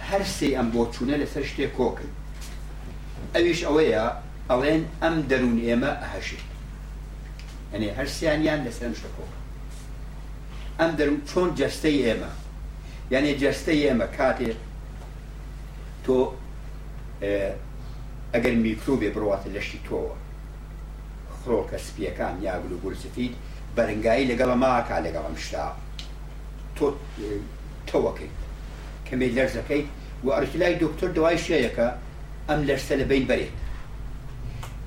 هەر 0.09 0.23
سێ 0.37 0.47
ئەم 0.57 0.67
بۆ 0.73 0.81
چوونە 0.93 1.15
لەسەر 1.21 1.43
شتێک 1.51 1.71
کۆکن 1.77 2.09
ئەویش 3.35 3.61
ئەوەیە 3.67 4.05
ئەڵێن 4.49 4.81
ئەم 5.01 5.15
دەروون 5.29 5.57
ئێمە 5.67 5.91
هەشت 6.13 6.41
ئەنێ 7.73 7.89
هەرسیانیان 7.97 8.59
لەسەر 8.67 8.89
شتەکۆک 8.99 9.31
ئەم 10.79 10.91
دەروون 10.99 11.21
چۆن 11.29 11.49
جستەی 11.59 11.97
ئێمە 12.05 12.31
یعنی 13.13 13.31
جستەی 13.41 13.81
ئێمە 13.87 14.07
کاتێک 14.17 14.57
تۆ 16.07 16.15
ئەگەر 18.33 18.55
میکرۆبێ 18.65 19.09
بڕواتە 19.15 19.49
لەشی 19.55 19.79
تۆوە 19.87 20.13
خڕۆکە 21.37 21.77
سپیەکان 21.87 22.35
یاگل 22.47 22.71
و 22.73 22.81
گورسفید 22.83 23.33
بەرەنگایی 23.75 24.29
لەگەڵە 24.31 24.55
ماکا 24.63 24.97
لەگەڵم 25.05 25.35
شتا 25.45 25.65
تۆ 26.77 26.87
تەوەکەیت 27.89 28.35
کەمێ 29.07 29.27
لەرزەکەیت 29.37 29.87
و 30.23 30.27
ئەرکلای 30.35 30.75
دکتۆر 30.83 31.09
دوای 31.17 31.37
شەیەەکە 31.45 31.87
ئەم 32.49 32.59
لەرسە 32.67 32.93
لە 33.01 33.05
بین 33.11 33.25
بەرێت 33.29 33.53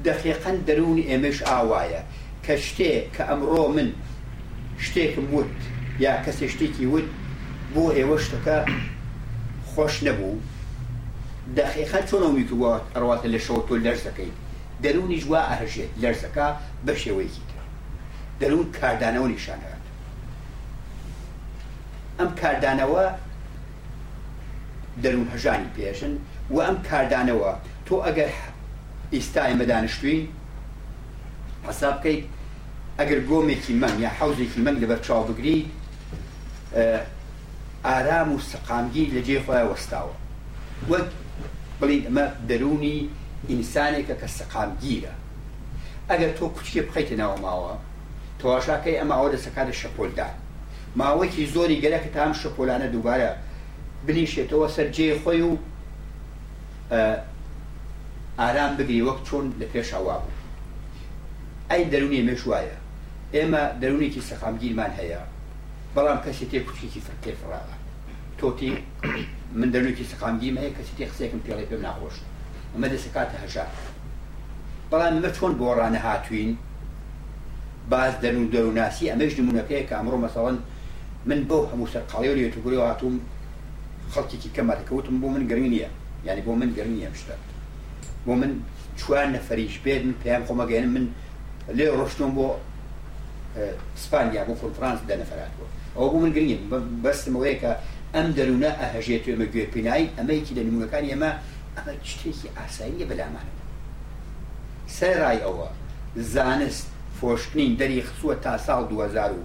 دەخێقەن 0.06 0.56
دەرونی 0.66 1.04
ئێمەش 1.10 1.38
ئاوایە 1.48 2.02
کە 2.44 2.54
شتێک 2.66 3.04
کە 3.14 3.22
ئەمڕۆ 3.28 3.64
من 3.76 3.88
شتێکم 4.84 5.26
وت 5.34 5.50
یا 6.04 6.12
کەسێ 6.24 6.46
شتێکی 6.54 6.86
وت 6.94 7.08
بۆ 7.74 7.84
ئێوە 7.96 8.16
شتەکە 8.24 8.56
خۆش 9.70 9.94
نەبوو 10.06 10.36
دقیقا 11.56 11.98
چۆنەوی 12.10 12.44
تووە 12.50 12.78
ئەڕواتە 12.94 13.26
لە 13.34 13.38
شەوە 13.46 13.62
تۆ 13.68 13.72
لەرزەکەی 13.86 14.32
دەرونی 14.82 15.18
جوا 15.22 15.40
ئەهژێت 15.50 15.92
لەرزەکە 16.02 16.46
بە 16.86 16.92
شێوەیەکی 17.02 17.42
تر 17.50 17.64
دەرون 18.40 18.66
کاردانەوە 18.80 19.28
نیشانەات 19.34 19.82
ئەم 22.18 22.30
کاردانەوە 22.40 23.04
دەرون 25.02 25.26
هەژانی 25.34 25.70
پێشن 25.76 26.12
و 26.54 26.56
ئەم 26.66 26.76
کاردانەوە 26.90 27.52
تۆ 27.86 27.96
ئەگەر 28.06 28.30
ئیستای 29.14 29.54
مەدانشتوین 29.60 30.22
حساب 31.68 31.94
بکەیت 32.00 32.24
ئەگەر 32.98 33.20
گۆمێکی 33.30 33.74
مەم 33.82 33.96
یا 34.04 34.10
حوزێکی 34.18 34.60
مەنگ 34.66 34.78
لەبەر 34.82 35.00
چاو 35.06 35.22
بگریت 35.28 35.66
ئارام 37.86 38.28
و 38.34 38.38
سەقامگیر 38.50 39.08
لەجێ 39.16 39.38
خۆیان 39.46 39.66
وەستاوە 39.72 40.14
وەک 40.90 41.10
بڵین 41.80 42.02
ئەمە 42.06 42.24
دەرونی 42.48 42.96
ئینسانێکە 43.50 44.14
کە 44.20 44.28
سەقامگیرە 44.38 45.14
ئەگەر 46.10 46.30
تۆ 46.38 46.44
کوچکێ 46.56 46.82
بخیتە 46.88 47.14
ناوە 47.22 47.36
ماوە 47.46 47.74
تەواشاکەی 48.40 48.98
ئەمە 49.00 49.14
ئەوە 49.18 49.30
دەسەکارە 49.34 49.74
شەپۆلدان 49.80 50.34
ماوەیەکی 51.00 51.50
زۆری 51.54 51.80
گەرەکە 51.84 52.10
تام 52.14 52.32
شەپۆلانە 52.42 52.86
دووبارە 52.92 53.30
بنیشێتەوە 54.06 54.66
سەررجێ 54.76 55.06
خۆی 55.22 55.42
و 55.48 55.52
ئارام 58.40 58.72
بگری 58.78 59.04
وەک 59.06 59.18
چۆن 59.26 59.44
لە 59.60 59.66
پێشوا 59.72 60.04
بوو 60.22 60.30
ئەی 61.70 61.82
دەرونی 61.92 62.22
مێش 62.26 62.42
وایە 62.50 62.76
ئێمە 63.34 63.62
دەرونێکی 63.82 64.26
سەخامگیرمان 64.28 64.92
هەیە 64.98 65.20
بەڵام 65.94 66.18
کەسی 66.24 66.46
تێ 66.50 66.58
کوچێکی 66.66 67.00
فکرێ 67.06 67.32
فڕاوە 67.40 67.76
تۆتی 68.38 68.72
من 69.54 69.68
دەنوکی 69.74 70.04
سقامدیم 70.04 70.56
هەیە 70.58 70.70
کەسی 70.76 70.92
تێ 70.98 71.04
قسێکم 71.10 71.40
پێڵی 71.46 71.66
پێم 71.70 71.80
ناخۆش 71.86 72.16
ئەمە 72.74 72.88
دەسکاتە 72.94 73.36
هەژار 73.44 73.68
بەڵام 74.90 75.14
مە 75.24 75.30
چۆن 75.36 75.52
بۆڕانە 75.60 76.00
هاتوین 76.06 76.50
باز 77.90 78.14
دەن 78.22 78.36
و 78.40 78.44
دەوناسی 78.54 79.04
ئەمەش 79.12 79.32
نمونونەکەی 79.38 79.82
کە 79.88 79.94
ئەمڕۆ 79.98 80.18
مەساڵەن 80.24 80.56
من 81.28 81.40
بۆ 81.48 81.58
هەموو 81.72 81.90
سەر 81.92 82.02
قاڵی 82.10 82.28
و 82.32 82.38
لێتگوری 82.38 82.78
هاتووم 82.88 83.14
خەڵکیی 84.14 84.50
کەماتەکەوتم 84.56 85.16
بۆ 85.22 85.26
من 85.34 85.42
گرنگ 85.50 85.66
نییە 85.74 85.88
یعنی 86.26 86.42
بۆ 86.46 86.52
من 86.60 86.70
گرنگ 86.76 86.94
نیە 87.00 87.10
شتە 87.20 87.34
بۆ 88.26 88.32
من 88.40 88.52
چوان 89.00 89.28
نەفەریش 89.36 89.74
بێت 89.84 90.02
من 90.06 90.14
پێیان 90.22 90.42
خۆمەگەێن 90.48 90.86
من 90.96 91.04
لێ 91.78 91.86
ڕۆشتم 91.98 92.30
بۆ 92.38 92.46
سپانیا 94.04 94.42
بۆ 94.48 94.52
فۆ 94.60 94.66
فرانس 94.78 94.98
دەنەفرات 95.10 95.52
بوو 95.56 95.68
ئەو 95.98 96.06
بۆ 96.12 96.18
من 96.24 96.30
گرنگ 96.36 96.52
بەستمەوەی 97.04 97.56
کە 97.62 97.70
ئەم 98.14 98.28
دەروونە 98.36 98.70
ئەهژێت 98.80 99.24
ئێمە 99.30 99.46
گوێپینایی 99.52 100.12
ئەمەیکی 100.18 100.54
لە 100.58 100.62
نمونەکان 100.68 101.04
ئێمە 101.10 101.30
ئەمە 101.76 101.92
شتێکی 102.10 102.48
ئاساییە 102.58 103.06
بەلامانەوە 103.10 103.64
سەرای 104.98 105.38
ئەوە 105.46 105.68
زانست 106.34 106.86
فۆشتنین 107.18 107.72
دەری 107.80 108.00
خسووە 108.08 108.34
تا 108.44 108.52
ساڵ 108.66 108.82
2050 108.90 109.36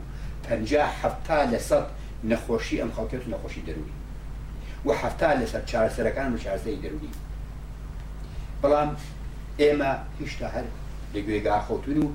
لە 1.54 1.60
سەد 1.70 1.88
نەخۆشی 2.30 2.80
ئەم 2.82 2.92
خەڵکێت 2.96 3.24
و 3.26 3.32
نەخۆشی 3.34 3.66
دەروی 3.68 3.94
و 4.86 4.88
هەفتا 5.02 5.30
لەسەر 5.42 5.64
چارەسەرەکان 5.72 6.30
و 6.36 6.42
چارزەی 6.44 6.82
دەروی 6.84 7.14
بەڵام 8.62 8.90
ئێمە 9.62 9.92
هیچتا 10.20 10.48
هەر 10.56 10.66
لە 11.14 11.20
گوێگا 11.26 11.58
خۆتون 11.68 11.98
و 12.04 12.06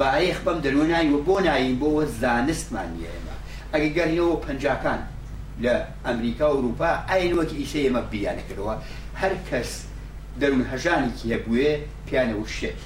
باەیخ 0.00 0.38
بەم 0.44 0.58
دەروونایی 0.64 1.10
و 1.14 1.18
بۆ 1.26 1.34
نایین 1.46 1.76
بۆەوە 1.80 2.04
زانستمان 2.22 2.90
ئێمە 3.02 3.34
ئەگەگەریەوە 3.74 4.34
پەنجکان 4.44 5.00
لە 5.62 5.74
ئەمریکا 6.06 6.46
و 6.54 6.58
وروپا 6.58 6.90
ئاین 7.10 7.32
وەک 7.38 7.50
ئیسە 7.60 7.78
ئێمە 7.84 8.02
بیانە 8.12 8.42
کردەوە 8.48 8.74
هەر 9.20 9.34
کەس 9.48 9.70
دەرون 10.40 10.62
هەژانێکی 10.70 11.26
هەبووێ 11.34 11.70
پیانەوە 12.06 12.46
شێت 12.58 12.80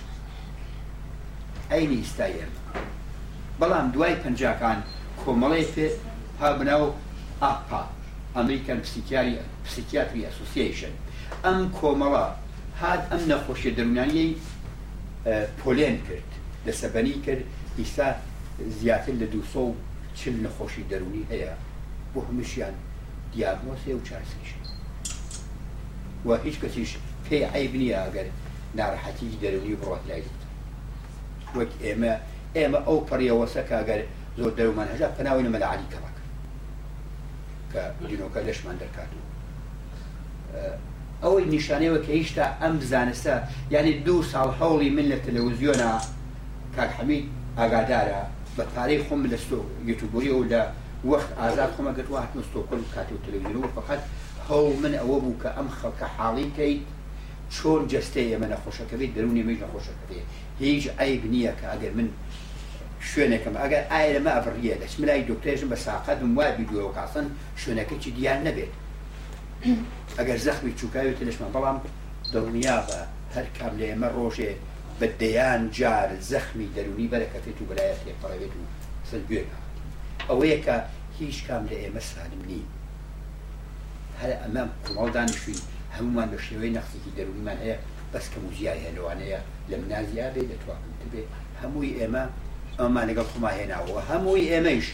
ئەینی 1.73 1.99
ئیستای 2.03 2.35
ئێمە 2.41 2.59
بەڵام 3.61 3.87
دوای 3.95 4.17
پەنجکان 4.23 4.79
کۆمەڵی 5.21 5.67
فێ 5.75 5.87
پابناو 6.39 6.85
ئاپا 7.43 7.83
ئەمریکان 8.37 8.79
پسیکیاری 8.85 9.35
پسیکیاتری 9.65 10.27
ئەسوسیشن 10.27 10.93
ئەم 11.45 11.59
کۆمەڵە 11.79 12.27
هات 12.81 13.03
ئەم 13.11 13.23
نەخۆشی 13.31 13.73
دەرونانی 13.77 14.29
پۆلێن 15.61 15.97
کرد 16.07 16.31
لە 16.67 16.73
سەبەنی 16.81 17.17
کرد 17.27 17.45
ئیسا 17.79 18.09
زیاتر 18.79 19.15
لە 19.23 19.27
دو 19.33 19.41
چل 20.19 20.35
نەخۆشی 20.47 20.85
دەرونی 20.91 21.25
هەیە 21.33 21.53
بۆ 22.15 22.21
هەمشیان 22.31 22.75
دیاگنۆسی 23.33 23.91
و 23.97 24.01
چارسیش 24.09 24.51
و 26.27 26.37
هیچ 26.45 26.57
کەسیش 26.63 26.91
پێی 27.31 27.45
عیب 27.55 27.73
نییە 27.81 27.99
ئەگەر 28.07 28.27
ناڕحەتی 28.79 29.27
دەرونی 29.43 29.77
بڕات 29.81 30.05
لای 30.09 30.23
وەک 31.59 31.71
ئێمە 31.85 32.13
ئێمە 32.57 32.79
ئەو 32.87 32.99
پڕیەوەسە 33.09 33.63
کاگەر 33.71 34.01
زۆر 34.39 34.53
دەرومان 34.59 34.89
هەژا 34.95 35.07
پناوی 35.17 35.43
نمەلا 35.47 35.67
علی 35.73 35.87
کەڕک 35.93 36.17
کە 37.73 37.83
دینۆکە 38.09 38.41
لەشمان 38.47 38.77
دەرکات 38.83 39.11
و 39.17 39.21
ئەوەی 41.25 41.45
نیشانەوە 41.55 41.99
کە 42.07 42.11
هیچتا 42.21 42.45
ئەم 42.61 42.75
زانستە 42.93 43.35
یعنی 43.75 43.93
دوو 44.07 44.23
ساڵ 44.33 44.49
هەوڵی 44.61 44.91
من 44.97 45.07
لە 45.13 45.19
تەلەویزیۆنا 45.27 45.93
کاک 46.77 46.91
حەمید 46.99 47.25
ئاگادارە 47.59 48.23
بە 48.57 48.63
پارەی 48.77 48.99
خۆم 49.09 49.21
لە 49.33 49.37
یوتوبوری 49.89 50.31
و 50.41 50.45
لە 50.53 50.63
وەخت 51.11 51.31
ئازاد 51.45 51.71
خۆمە 51.77 51.93
گەت 51.99 52.09
وهات 52.15 52.33
مستۆکل 52.39 52.81
و 52.83 52.87
کاتی 52.95 53.15
و 53.15 53.23
تەلەویزیۆن 53.27 53.65
و 53.67 53.69
فقط 53.79 54.01
هەو 54.49 54.65
من 54.83 54.93
ئەوە 55.01 55.17
بوو 55.25 55.41
کە 55.43 55.51
ئەم 55.57 55.69
خەڵکە 55.79 56.07
حاڵیکەی 56.17 56.75
چۆن 57.57 57.83
جستەیە 57.93 58.37
من 58.43 58.51
نەخۆشەکەبێت 58.55 59.11
دەرونی 59.17 59.43
مەژ 59.49 59.59
نەخۆشەکەبێ 59.65 60.21
هیچ 60.63 60.85
ئایب 60.99 61.23
نییە 61.35 61.53
کە 61.61 61.67
ئەگەر 61.73 61.93
من 61.99 62.09
شوێنەکەم 63.09 63.55
ئەگەر 63.63 63.83
ئایرەمە 63.93 64.31
ئەڤڕیە 64.37 64.75
دەچ 64.83 64.93
ملای 65.01 65.23
دکتێژم 65.31 65.69
بە 65.73 65.79
ساقەتم 65.87 66.31
وای 66.39 66.53
بیدوەوە 66.59 66.93
کاسن 66.99 67.27
شوێنەکەی 67.63 67.99
دیار 68.19 68.39
نەبێت 68.47 68.73
ئەگەر 70.19 70.39
زەخمی 70.47 70.73
چووکاوی 70.81 71.15
تەلشمان 71.21 71.51
بەڵام 71.57 71.79
دڵنیا 72.35 72.79
بە 72.89 72.99
هەر 73.35 73.47
کام 73.59 73.73
لە 73.81 73.85
ئێمە 73.91 74.09
ڕۆژێ 74.17 74.51
بەدەیان 75.01 75.63
جار 75.79 76.09
زەخمی 76.31 76.67
دەرونی 76.75 77.11
بەرەکەفێت 77.13 77.57
و 77.61 77.69
بەلایەت 77.71 78.01
لێپەڕەوێت 78.07 78.53
و 78.59 78.65
سەرگوێنە 79.11 79.59
ئەوەیە 80.33 80.59
کە 80.67 80.77
هیچ 81.19 81.37
کام 81.47 81.63
لە 81.71 81.77
ئێمە 81.83 82.03
سالم 82.13 82.43
نی 82.51 82.61
هەر 84.21 84.33
ئەمە 84.43 84.63
کوڵدانشوی 84.87 85.61
هەمومان 85.97 86.29
بە 86.33 86.39
شێوەی 86.47 86.75
نەخسێکی 86.77 87.11
دەروونمان 87.17 87.59
هەیە 87.63 87.77
بەس 88.13 88.27
کە 88.33 88.39
موزیای 88.45 88.81
هەلوانەیە 88.87 89.41
لە 89.71 89.75
منازیا 89.83 90.27
بێ 90.35 90.43
لە 90.51 90.57
توانم 90.63 90.93
بێ 91.13 91.23
هەمووی 91.63 91.93
ئێمە 91.99 92.25
ئەمان 92.81 93.05
لەگەڵ 93.09 93.27
خما 93.33 93.51
هێناوە 93.59 94.01
هەمووی 94.11 94.49
ئێمەش 94.53 94.87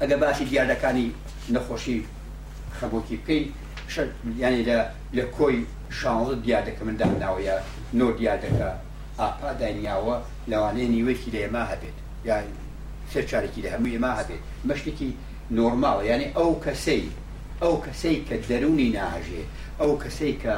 ئەگە 0.00 0.16
باسی 0.22 0.44
دیاردەکانی 0.50 1.06
نەخۆشی 1.54 1.98
خەبۆکی 2.78 3.16
بکەین 3.20 3.44
ینی 4.42 4.62
لە 4.68 4.78
لە 5.18 5.24
کۆی 5.36 5.58
شانڵ 5.98 6.26
دیاردەکە 6.44 6.82
منداناوە 6.88 7.40
یا 7.48 7.56
نۆ 7.98 8.06
دیاردەکە 8.18 8.68
ئاپا 9.20 9.50
دانیاوە 9.60 10.16
لەوانەیە 10.50 10.88
نیوەیەکی 10.94 11.32
لە 11.34 11.38
ئێمە 11.44 11.62
هەبێت 11.72 11.96
یانی 12.28 12.56
سەر 13.12 13.24
چارێکی 13.30 13.62
لە 13.64 13.68
هەمووی 13.74 13.98
ما 14.04 14.12
هەبێت 14.20 14.42
مەشتێکی 14.68 15.10
نۆرمماڵە 15.56 16.02
یعنی 16.10 16.26
ئەو 16.38 16.50
کەسەی 16.64 17.04
ئەو 17.62 17.74
کەسەی 17.86 18.16
کە 18.28 18.34
دەرونی 18.48 18.90
ناژێ 18.96 19.42
ئەو 19.80 19.92
کەسەی 20.02 20.34
کە 20.42 20.54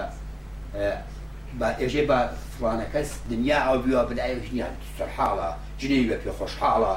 ئێژێ 1.80 2.02
بە 2.10 2.18
فلانە 2.54 2.86
کەس 2.94 3.08
دنیا 3.32 3.58
ئەو 3.66 3.76
بیوە 3.84 4.02
بلایژنیان 4.10 4.74
سەرحاڵە 4.96 5.50
جنەی 5.80 6.04
بە 6.10 6.16
پێ 6.22 6.30
خۆشحاڵە 6.38 6.94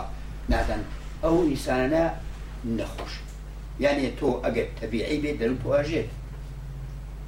نادەن 0.53 0.81
ئەو 1.23 1.35
ئینسانە 1.49 2.03
نەخۆش 2.77 3.13
یعنی 3.83 4.05
تۆ 4.19 4.29
ئەگەر 4.45 4.67
تەبیعی 4.79 5.17
بێت 5.23 5.35
دەرون 5.41 5.59
تۆ 5.63 5.69
ئاژێت 5.77 6.09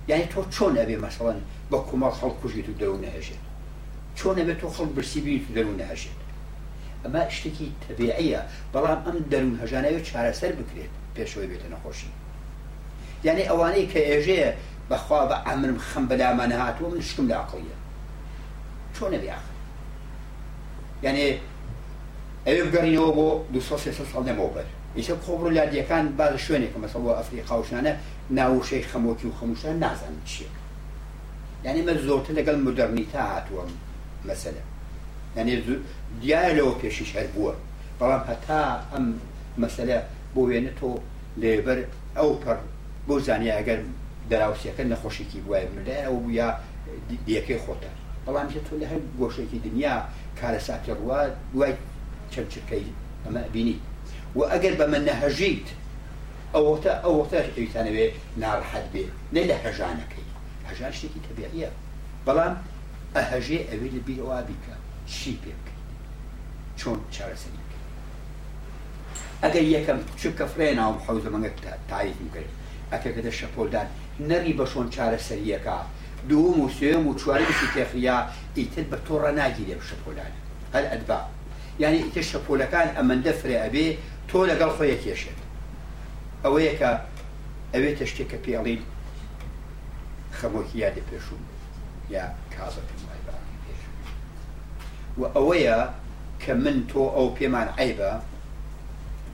یعنی 0.10 0.25
تۆ 0.34 0.39
چۆن 0.55 0.74
ئەبێ 0.82 0.98
مەسەڵەن 1.05 1.39
بە 1.72 1.77
کومە 1.89 2.10
خەڵ 2.20 2.32
کوژیت 2.41 2.67
و 2.70 2.74
دەرون 2.79 3.01
نەهێژێت 3.05 3.44
چۆن 4.17 4.36
ئەبێت 4.39 4.60
تۆ 4.62 4.67
خەڵ 4.75 4.88
برسی 4.96 5.22
بیت 5.25 5.44
و 5.50 5.53
دەرون 5.58 5.77
نەهژێت 5.84 6.20
ئەمە 7.05 7.24
شتێکی 7.38 7.67
تەبیعە 7.85 8.41
بەڵام 8.74 9.00
ئەم 9.05 9.17
دەرون 9.31 9.53
هەژانەوە 9.62 10.01
چارەسەر 10.09 10.51
بکرێت 10.59 10.93
پێشەوەی 11.15 11.47
بێتە 11.51 11.67
نەخۆشی 11.74 12.12
یعنی 13.25 13.43
ئەوانەی 13.50 13.88
کە 13.91 14.00
ئێژەیە 14.09 14.50
بەخوا 14.89 15.21
بە 15.29 15.38
ئەمرم 15.47 15.77
خەم 15.89 16.03
بەلامانە 16.09 16.55
هاتووە 16.63 16.88
من 16.93 17.01
شتم 17.09 17.25
لاقڵە 17.31 17.75
چۆنە 18.95 19.17
بیاخر 19.24 19.53
یعنی 21.05 21.25
ئەوێ 22.47 22.62
بگەڕینەوە 22.67 23.12
بۆ 23.17 23.27
دو 23.53 23.59
ساڵ 23.69 23.81
نەمەوبەر 24.29 24.67
ئیشە 24.97 25.15
کۆبر 25.25 25.47
لادیەکان 25.57 26.05
باز 26.17 26.33
شوێنێکە 26.47 26.79
مەسەڵ 26.83 27.01
بۆ 27.05 27.12
ئەفریقا 27.19 27.55
وشانە 27.62 27.91
ناوشەی 28.38 28.85
خەمۆکی 28.91 29.25
و 29.27 29.35
خەموشان 29.39 29.75
نازانن 29.83 30.24
چیە 30.31 30.50
یعنی 31.65 31.81
مە 31.88 31.93
زۆرتە 32.05 32.31
لەگەڵ 32.38 32.57
مدەرنیتا 32.67 33.21
هاتووەم 33.33 33.71
مەسەلە 34.29 34.63
ئەنێ 35.38 35.56
دیایە 36.22 36.51
لەوە 36.58 36.74
پێشیش 36.82 37.10
هەر 37.18 37.27
بووە 37.36 37.54
بەڵام 38.00 38.24
هەتا 38.30 38.62
ئەم 38.92 39.06
مەسەلە 39.63 39.98
بۆ 40.34 40.42
وێنێتۆ 40.50 40.92
لێبەر 41.42 41.80
ئەو 42.18 42.30
پڕ 42.44 42.58
بۆ 43.08 43.15
زانانی 43.25 43.56
ئەگەر 43.58 43.80
دەراوسەکە 44.30 44.84
نەخۆشیی 44.92 45.42
وایە 45.50 45.68
ملای 45.75 46.04
ئەو 46.08 46.18
یا 46.39 46.50
دیەکەی 47.27 47.60
خۆتە 47.65 47.92
بەڵام 48.25 48.48
تۆ 48.68 48.74
لە 48.82 48.86
هەر 48.92 49.01
گۆشێکی 49.20 49.60
دنیا 49.68 49.96
کارە 50.39 50.62
ساکە 50.68 50.94
ڕوا 51.00 51.20
دوای 51.54 51.74
چەند 52.34 52.48
چرکەی 52.54 52.86
ئەمە 53.25 53.44
بینی 53.54 53.77
و 54.38 54.39
ئەگەر 54.51 54.74
بە 54.80 54.86
من 54.92 55.01
نەهەژیت 55.10 55.68
ئەوتە 56.56 56.94
ئەوتە 57.06 57.39
ئەویتانەوێ 57.56 58.08
ناڕحەت 58.42 58.86
بێ 58.94 59.06
نە 59.36 59.42
لە 59.50 59.56
هەژانەکەی 59.63 60.25
هەژان 60.70 60.92
شتێکی 60.98 61.24
تەبیعە 61.27 61.70
بەڵام 62.27 62.54
ئەهژێ 63.15 63.60
ئەوێ 63.70 63.88
لە 63.96 64.00
بیرەوە 64.08 64.39
بیکە 64.50 64.75
چی 65.05 65.39
پێ 65.43 65.51
بکەیت 65.65 66.81
چۆن 66.81 66.97
چارەسەری 67.15 67.63
ئەگەر 69.43 69.63
یەکەم 69.75 70.00
چکە 70.19 70.43
فرێنا 70.53 70.85
و 70.93 71.00
حەوزە 71.05 71.29
مەگەت 71.35 71.55
تایید 71.89 72.17
میکرد 72.24 72.50
ئەکەکەدە 72.91 73.31
شەپۆلدان 73.39 73.88
نەری 74.29 74.53
بە 74.59 74.65
شۆن 74.71 74.88
چارەسەریەکە 74.95 75.77
دووەم 76.29 76.59
و 76.62 76.69
سێم 76.79 77.07
و 77.07 77.15
چواری 77.19 77.45
بسی 77.50 77.67
تێخیا 77.75 78.17
ئیتر 78.57 78.85
بە 78.91 78.97
تۆڕە 79.07 79.31
ناگیرێ 79.39 79.75
شەپۆلانە 79.89 80.39
هەر 80.74 80.85
ئەدبا 80.91 81.19
یعنی 81.83 81.97
ئیتر 82.05 82.25
شەپۆلەکان 82.31 82.88
ئەمەندە 82.97 83.33
فرێ 83.41 83.57
ئەبێ 83.65 83.88
تۆ 84.29 84.39
لەگەڵ 84.50 84.71
خۆیە 84.77 84.97
کێشێت 85.03 85.39
ئەوەیە 86.43 86.74
کە 86.79 86.91
ئەوێتە 87.74 88.05
شتێکە 88.12 88.38
پێڵین 88.45 88.81
خەمۆکی 90.38 90.77
یادە 90.83 91.01
پێشوم 91.09 91.43
یا 92.15 92.25
کازەکەمە 92.55 93.14
و 95.19 95.24
ئەوەیە 95.36 95.79
کە 96.41 96.50
من 96.53 96.77
تۆ 96.93 97.00
ئەو 97.15 97.29
پێمان 97.38 97.69
عیبە 97.79 98.12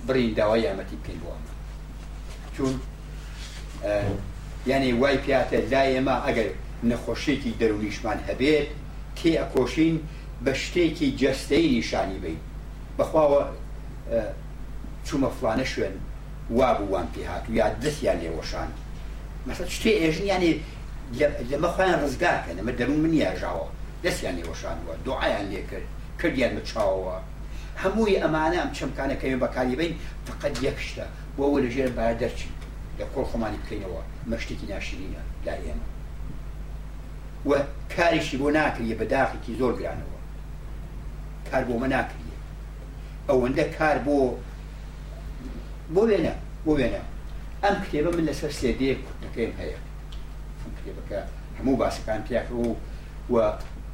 برین 0.07 0.33
داوای 0.37 0.61
یامەتی 0.65 0.97
پێ 1.05 1.13
بوومە 1.21 1.49
چون 2.57 2.79
یعنی 4.67 4.91
وای 4.93 5.17
پیاتە 5.25 5.55
لای 5.71 5.89
ئێمە 5.95 6.15
ئەگەر 6.27 6.47
نەخۆشیێکی 6.91 7.53
دەرونیشمان 7.59 8.17
هەبێت 8.27 8.67
تێ 9.17 9.31
ئەکۆشین 9.41 9.95
بە 10.45 10.53
شتێکی 10.63 11.07
جەستەی 11.21 11.67
نیشانی 11.75 12.19
بین 12.23 12.39
بەخواوە 12.99 13.41
چوومە 15.05 15.29
فلانە 15.39 15.65
شوێن 15.73 15.95
وابووان 16.57 17.07
پێ 17.15 17.21
هات 17.29 17.43
و 17.49 17.53
یا 17.59 17.67
دەستیان 17.83 18.17
لێوەشان 18.23 18.69
مەسە 19.47 19.63
شتێ 19.77 19.91
ئێژنیانی 20.01 20.51
لەمە 21.49 21.69
خۆیان 21.75 21.99
ڕزگاکەن 22.03 22.55
ئەمە 22.59 22.73
دەرون 22.79 22.99
منیە 23.05 23.31
ژاوە 23.41 23.67
دەستیان 24.03 24.35
لێوەشانوە 24.39 24.93
دوعایان 25.07 25.47
لێکرد 25.51 25.87
کردیان 26.21 26.51
بە 26.57 26.61
چاوەوە 26.71 27.17
هەمووی 27.83 28.19
ئەمانە 28.23 28.57
ئەم 28.61 28.71
چمکانەکەوێ 28.77 29.37
بەکاری 29.43 29.75
بین 29.79 29.93
فقط 30.27 30.53
یەکشتە 30.67 31.05
بۆەوە 31.37 31.59
لەژێر 31.65 31.89
بادەرچی 31.97 32.49
لە 32.99 33.05
کۆڵ 33.13 33.25
خۆمانی 33.31 33.59
بکەینەوە 33.63 34.01
مەشتێکی 34.31 34.65
ناشرینە 34.73 35.21
لا 35.45 35.55
ئێمە 35.65 35.87
وە 37.49 37.59
کاریشی 37.95 38.37
بۆ 38.41 38.47
ناکریە 38.57 38.95
بەداخێکی 39.01 39.53
زۆر 39.61 39.73
گرانەوە 39.81 40.19
کار 41.49 41.63
بۆ 41.67 41.73
مە 41.83 41.87
ناکریە 41.95 42.37
ئەوەندە 43.29 43.63
کار 43.77 43.97
بۆ 44.05 44.15
بۆ 45.93 46.01
وێنە 46.09 46.35
بۆ 46.65 46.71
وێنە 46.79 47.01
ئەم 47.63 47.75
کتێبە 47.83 48.11
من 48.17 48.25
لەسەر 48.29 48.51
سێدەیە 48.59 48.95
کوتەکەیم 49.05 49.53
هەیە 49.59 49.79
کتێبەکە 50.77 51.19
هەموو 51.57 51.77
باسەکان 51.81 52.21
پیاکە 52.27 52.53
و 52.61 52.67
وە 53.33 53.45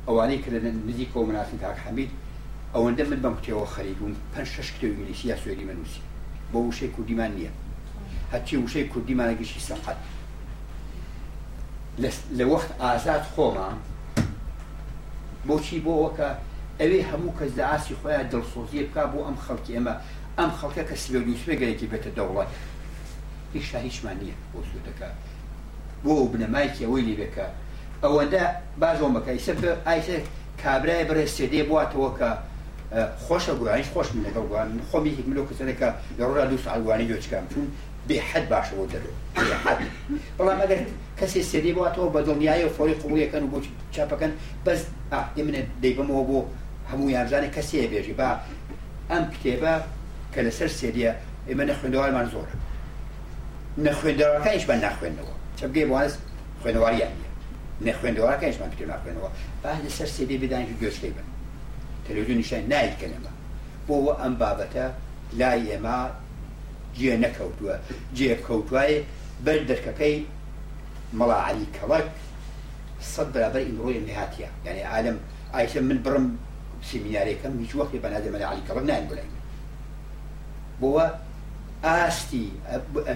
ئەوانەی 0.07 0.39
کە 0.43 0.49
دەدەن 0.55 0.75
نزی 0.89 1.05
کۆ 1.13 1.17
منافین 1.29 1.59
تاک 1.63 1.77
حەمید 1.85 2.09
ئەوەندە 2.75 3.03
من 3.11 3.19
بەم 3.23 3.35
کتێەوە 3.39 3.67
خەریکم 3.75 4.11
پێ 4.33 4.41
شش 4.53 4.69
کتێ 4.75 4.85
ئینگلیسی 4.91 5.25
یا 5.31 5.35
سوێری 5.41 5.65
منووسی 5.69 6.01
بۆ 6.51 6.57
وشەی 6.69 6.89
کوردیمان 6.95 7.31
نییە 7.37 7.51
هەچی 8.33 8.55
وشەی 8.65 8.85
کوردیمانەگەشی 8.93 9.61
سەقەت 9.69 9.99
لە 12.37 12.45
وەخت 12.51 12.69
ئازاد 12.83 13.23
خۆمان 13.33 13.77
بۆچی 15.47 15.77
بۆەوەکە 15.85 16.29
ئەوێ 16.81 16.99
هەموو 17.09 17.35
کەس 17.39 17.51
داعاسی 17.59 17.93
خۆیان 17.99 18.27
دڵسۆزیە 18.31 18.83
بک 18.87 18.95
بۆ 19.11 19.19
ئەم 19.27 19.37
خەڵکی 19.45 19.71
ئێمە 19.75 19.93
ئەم 20.39 20.51
خەڵکە 20.59 20.83
کە 20.89 20.95
سبێنوسێگەرێکی 21.03 21.87
بێتە 21.91 22.11
دەوڵات 22.17 22.49
هیچ 23.53 23.65
شاهیشمان 23.71 24.15
نییە 24.21 24.35
بۆ 24.51 24.57
سوودەکە 24.69 25.09
بۆ 26.03 26.13
بنەمایکی 26.31 26.83
ئەوەی 26.85 27.03
لێبێکە 27.09 27.47
ئەوەندە 28.03 28.41
بازۆم 28.81 29.13
بەکەی 29.17 29.39
سەر 29.45 29.57
ئایسە 29.87 30.17
کابرای 30.63 31.03
بەڕێ 31.09 31.25
سێدێ 31.35 31.61
بواتەوە 31.69 32.09
کە 32.19 32.29
خۆشە 33.25 33.53
گوانش 33.59 33.87
خۆش 33.93 34.07
من 34.15 34.21
لەگەڵ 34.27 34.45
گوان 34.51 34.67
خۆمی 34.89 35.11
هیچ 35.17 35.25
ملۆ 35.29 35.41
کەسەرەکە 35.49 35.89
لە 36.17 36.23
ڕۆرا 36.27 36.45
دوو 36.49 36.63
ساڵوانی 36.65 37.05
گوێچکام 37.09 37.45
چون 37.51 37.65
بێحد 38.07 38.45
باشەوە 38.51 38.85
دەرو 38.93 39.11
بەڵام 40.37 40.59
ئەگەر 40.63 40.79
کەسی 41.19 41.41
سێری 41.51 41.71
بواتەوە 41.77 42.07
بە 42.13 42.19
دڵنیایە 42.27 42.65
و 42.67 42.73
فۆری 42.77 42.99
قوڵیەکەن 43.01 43.43
و 43.45 43.49
بۆ 43.53 43.59
چاپەکەن 43.95 44.31
بەس 44.65 44.81
ئێمنە 45.37 45.61
دەیبمەوە 45.83 46.23
بۆ 46.29 46.39
هەموو 46.91 47.07
یانزانانی 47.15 47.49
کەسیە 47.55 47.85
بێژی 47.91 48.13
با 48.19 48.29
ئەم 49.11 49.23
کتێبە 49.33 49.73
کە 50.33 50.39
لەسەر 50.47 50.69
سێریە 50.79 51.11
ئێمە 51.47 51.63
نە 51.69 51.73
خوێندەوەمان 51.79 52.27
زۆر 52.33 52.49
نە 53.85 53.91
خوێندەوەەکەیش 53.99 54.63
بە 54.69 54.75
ناخوێندەوە 54.83 55.33
چەبگەی 55.59 55.85
واز 55.91 56.11
خوێنەواریان 56.61 57.13
نەخێندەوەکەشمان 57.85 58.71
پێ 58.77 58.85
ناخێنەوە 58.91 59.29
با 59.63 59.71
لەسەر 59.83 60.09
سێدی 60.15 60.37
بدانجی 60.43 60.75
گۆشتی 60.81 61.11
بن 61.15 61.27
تەلویزیۆنیشە 62.05 62.57
نایکەنەمە 62.71 63.31
بۆەوە 63.87 64.13
ئەم 64.21 64.33
بابەتە 64.41 64.85
لای 65.39 65.61
ئێمە 65.71 65.97
جێ 66.97 67.13
نەکەوتووە 67.23 67.75
جێ 68.17 68.33
کەوتوایە 68.47 68.99
بەر 69.45 69.59
دەرکەکەی 69.69 70.15
مەڵعالی 71.19 71.67
کەڵک 71.77 72.07
سەد 73.13 73.27
برابەر 73.35 73.61
ئیمڕۆی 73.67 73.99
نهاتیە 74.07 74.49
یعنی 74.67 74.81
عالم 74.93 75.17
ئایشە 75.53 75.79
من 75.89 75.99
بڕم 76.05 76.25
سیمینارێکەکەم 76.89 77.53
هیچ 77.63 77.71
وەخی 77.79 77.99
بەنادەمە 78.03 78.37
علی 78.51 78.63
کەڵک 78.67 78.85
نان 78.91 79.05
بڵێن 79.09 79.29
بۆە 80.81 81.05
ئاستی 81.85 82.45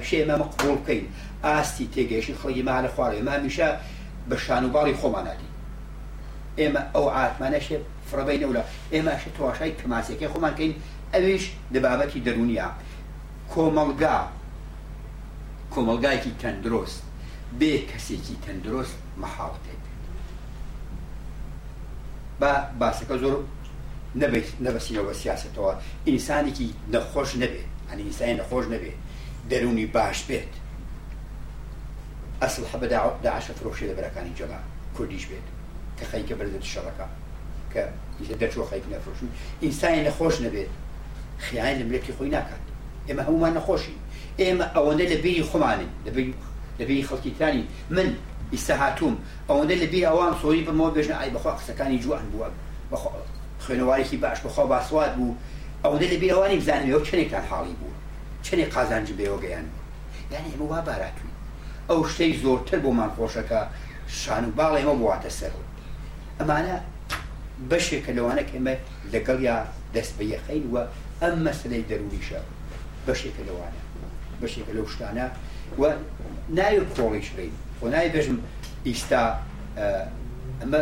شێ 0.10 0.18
ئەمە 0.24 0.36
قوڵ 0.60 0.78
بکەین 0.82 1.06
ئاستی 1.46 1.86
تێگەشی 1.94 2.34
خەڵی 2.42 2.64
مالە 2.70 2.90
خوارێ 2.96 3.20
مامیشە 3.28 3.70
بە 4.32 4.38
شانوباری 4.46 4.94
خۆمانادی 5.02 5.48
ئێمە 6.60 6.82
ئەو 6.96 7.06
ئاتمانەشێ 7.16 7.78
فڕبەی 8.10 8.38
نەولا 8.44 8.64
ئێمەش 8.94 9.24
تواشای 9.38 9.74
کەماسەکەی 9.80 10.32
خۆمانکەین 10.34 10.74
ئەویش 11.14 11.44
دەبابەتی 11.74 12.24
دەرونیە 12.26 12.68
کۆمەلگا 13.54 14.20
کۆمەلگایکی 15.74 16.34
تەندروست 16.42 17.00
بێ 17.60 17.74
کەسێکی 17.90 18.36
تەندروست 18.44 18.96
مەحاڵ 19.22 19.56
پێ 19.64 19.76
بە 22.42 22.52
باسەکە 22.80 23.16
زۆر 23.24 23.38
نبیت 24.22 24.48
نەبەسیەوە 24.66 25.12
سیاستەوە 25.22 25.74
ئینسانێکی 26.10 26.70
نەخۆش 26.94 27.30
نەبێت 27.42 27.68
هەنی 27.90 28.04
ئینسانی 28.08 28.36
نەخۆش 28.40 28.66
نەبێت 28.74 28.98
دەرونی 29.52 29.86
باش 29.96 30.20
بێت 30.30 30.54
ئەسل 32.44 32.66
حەبە 32.74 32.88
داعاشە 33.26 33.54
فرۆشی 33.60 33.86
لە 33.90 33.94
بەرەکانی 33.98 34.34
جەما 34.40 34.62
کوردیش 34.98 35.26
بێت 35.30 35.48
کە 35.98 36.04
خەیکە 36.12 36.34
بەردێت 36.40 36.64
شەڕەکە 36.74 37.08
کە 37.74 37.84
دەچۆ 38.42 38.64
خەیک 38.70 38.86
نەفرۆشی 38.94 39.28
ئینسانی 39.66 40.02
نەخۆش 40.08 40.36
نەبێت 40.46 40.72
خیان 41.46 41.74
لە 41.80 41.84
ملکی 41.92 42.14
خۆی 42.18 42.30
ناکات 42.36 42.64
ئێمە 43.08 43.24
هەمومان 43.28 43.54
نەخۆشی 43.58 43.96
ئێمە 44.42 44.66
ئەوەندە 44.76 45.06
لە 45.12 45.18
بێری 45.24 45.44
خۆمانین 45.52 45.92
لەبێری 46.80 47.04
خەڵکیتانی 47.10 47.64
من 47.96 48.08
ئیستا 48.54 48.76
هاتووم 48.82 49.16
ئەوەندە 49.50 49.76
لە 49.84 49.88
بێ 49.92 50.02
ئەوان 50.10 50.34
سۆری 50.42 50.64
بمەوە 50.68 50.92
بێژنە 50.96 51.16
ئای 51.20 51.30
بەخوا 51.36 51.52
قسەکانی 51.60 52.00
جوان 52.04 52.24
بووە 52.32 52.48
خوێنەوارێکی 53.66 54.18
باش 54.24 54.40
بەخوا 54.46 54.64
باسوات 54.72 55.12
بوو 55.18 55.34
ئەوەندە 55.84 56.08
لە 56.14 56.18
بێ 56.22 56.28
ئەوانی 56.34 56.58
بزانێ 56.62 56.90
چنێکتان 57.10 57.46
حاڵی 57.50 57.76
بوو 57.80 57.94
چنێک 58.48 58.70
قازانج 58.76 59.08
بێەوە 59.18 59.38
گەیان 59.44 59.68
یعنی 60.32 60.48
ئێمە 60.54 60.66
وا 60.72 60.82
باراتوی 60.90 61.31
او 61.92 62.08
شتەی 62.14 62.32
زۆرتر 62.44 62.80
بۆمان 62.86 63.12
خۆشەکە 63.18 63.60
شان 64.08 64.44
و 64.48 64.52
باڵ 64.58 64.72
ئێمە 64.80 64.94
بواتە 65.04 65.32
سەر 65.40 65.52
ئەمانە 66.40 66.76
بەشێکە 67.72 68.12
لەوانە 68.18 68.44
ئێمە 68.54 68.76
لەگەڵ 69.14 69.40
یا 69.50 69.58
دەست 69.96 70.14
بە 70.18 70.24
یەخین 70.34 70.64
وە 70.74 70.84
ئەم 71.22 71.36
مەسلەی 71.46 71.84
دەروریشە 71.90 72.40
بەشێکە 73.08 73.42
لەوانە 73.48 73.80
بەشێکە 74.42 74.72
لەو 74.78 74.88
شتانە 74.94 75.28
و 75.80 75.84
نایە 76.58 76.84
کۆڵیش 76.96 77.28
بین 77.38 77.54
خۆ 77.78 77.86
نای 77.96 78.08
بێژم 78.16 78.38
ئیستا 78.88 79.24
ئەمە 80.62 80.82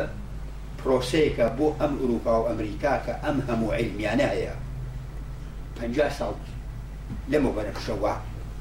پرۆسەیەکە 0.79 1.45
بۆ 1.57 1.67
ئەم 1.81 1.93
ئوروپا 2.01 2.33
و 2.41 2.47
ئەمریکا 2.49 2.93
کە 3.05 3.13
ئەم 3.25 3.37
هەموو 3.49 3.73
عیلمیانە 3.77 4.27
هەیە 4.35 4.55
پ 5.75 5.79
ساڵ 6.19 6.35
لەمە 7.31 7.49
بەرەخشەوە 7.57 8.13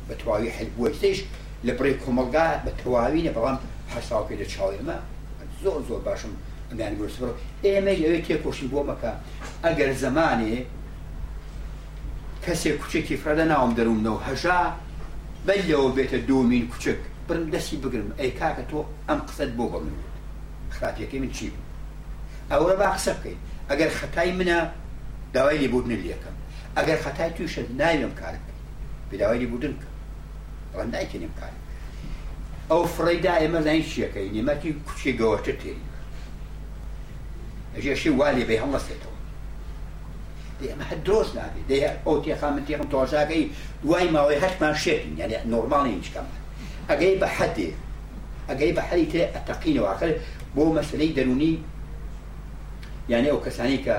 بە 0.09 0.15
تواوی 0.21 0.51
حلبووەتیش 0.59 1.19
لە 1.67 1.73
بڕێ 1.79 1.93
کۆمەلگا 2.05 2.47
بە 2.65 2.71
تەواوینە 2.81 3.31
بەڵام 3.37 3.59
حساوکی 3.95 4.37
لە 4.41 4.47
چاڵێمە 4.53 4.97
زۆر 5.63 5.81
زۆر 5.89 6.01
باشم 6.09 6.33
ئەمیان 6.71 6.95
گرسەوە 7.01 7.31
ئێمە 7.67 7.93
لەوێ 8.03 8.21
تێکۆشی 8.27 8.67
بۆ 8.73 8.81
مەکە 8.91 9.13
ئەگەر 9.65 9.91
زمانێ 10.03 10.55
کەسێک 12.45 12.75
کوچێکی 12.81 13.19
فرەدە 13.23 13.45
ناوم 13.53 13.73
دەرومنەوە 13.79 14.21
هەژا 14.29 14.61
بەلەوە 15.47 15.89
بێتە 15.97 16.19
دومین 16.29 16.65
کوچک 16.73 16.99
برم 17.29 17.47
دەستی 17.55 17.77
بگرم 17.85 18.11
ئەی 18.21 18.33
کاکە 18.41 18.65
تۆ 18.71 18.81
ئەم 19.09 19.21
قسەت 19.29 19.51
بۆ 19.59 19.65
بە 19.73 19.79
من 19.85 19.95
خراپیەکەی 20.75 21.21
من 21.23 21.31
چی 21.37 21.47
بوو 21.53 21.67
ئەوە 22.53 22.73
با 22.81 22.89
قسە 22.97 23.13
بکەین 23.19 23.41
ئەگەر 23.71 23.91
خەتای 23.99 24.33
منە 24.39 24.59
داوای 25.35 25.59
لێبوردن 25.63 25.93
لەکەم 26.11 26.37
ئەگەر 26.79 26.99
خەتای 27.05 27.31
تویشە 27.37 27.63
ناوێم 27.81 28.13
کارەکە 28.21 28.53
بداوای 29.11 29.41
لێبوردن 29.43 29.75
کە 29.83 29.89
ئەوان 30.73 30.91
دایکەنیم 30.95 31.35
کار 31.41 31.53
ئەو 32.71 32.83
فڕیدا 32.97 33.35
ئێمە 33.43 33.61
لای 33.67 33.83
شیەکەی 33.93 34.29
نیمەتی 34.37 34.71
کوچی 34.87 35.13
گەوەتە 35.21 35.55
تێری 35.61 35.85
ئەژێشی 37.77 38.11
والی 38.21 38.45
بێ 38.49 38.57
هەڵەسێتەوە 38.63 39.17
ئەمە 40.71 40.85
هە 40.91 40.97
درۆست 41.07 41.33
نابێت 41.39 41.65
دەیە 41.71 41.91
ئەو 42.07 42.17
تێخامن 42.25 42.65
تێخم 42.69 42.89
تۆژاگەی 42.95 43.45
دوای 43.83 44.07
ماوەی 44.15 44.41
هەتمان 44.45 44.75
شێتین 44.85 45.15
یعنی 45.21 45.35
نۆرمماڵی 45.53 45.93
هیچکەم 45.99 46.27
ئەگەی 46.91 47.15
بە 47.21 47.29
حەدێ 47.39 47.71
ئەگەی 48.51 48.73
بە 48.77 48.83
حەلی 48.89 49.07
تێ 49.13 49.23
ئەتەقینەوە 49.35 49.89
آخر 49.95 50.11
بۆ 50.57 50.63
مەسلەی 50.77 51.13
دەرونی 51.17 51.55
یعنی 53.13 53.29
ئەو 53.33 53.41
کەسانی 53.47 53.79
کە 53.87 53.97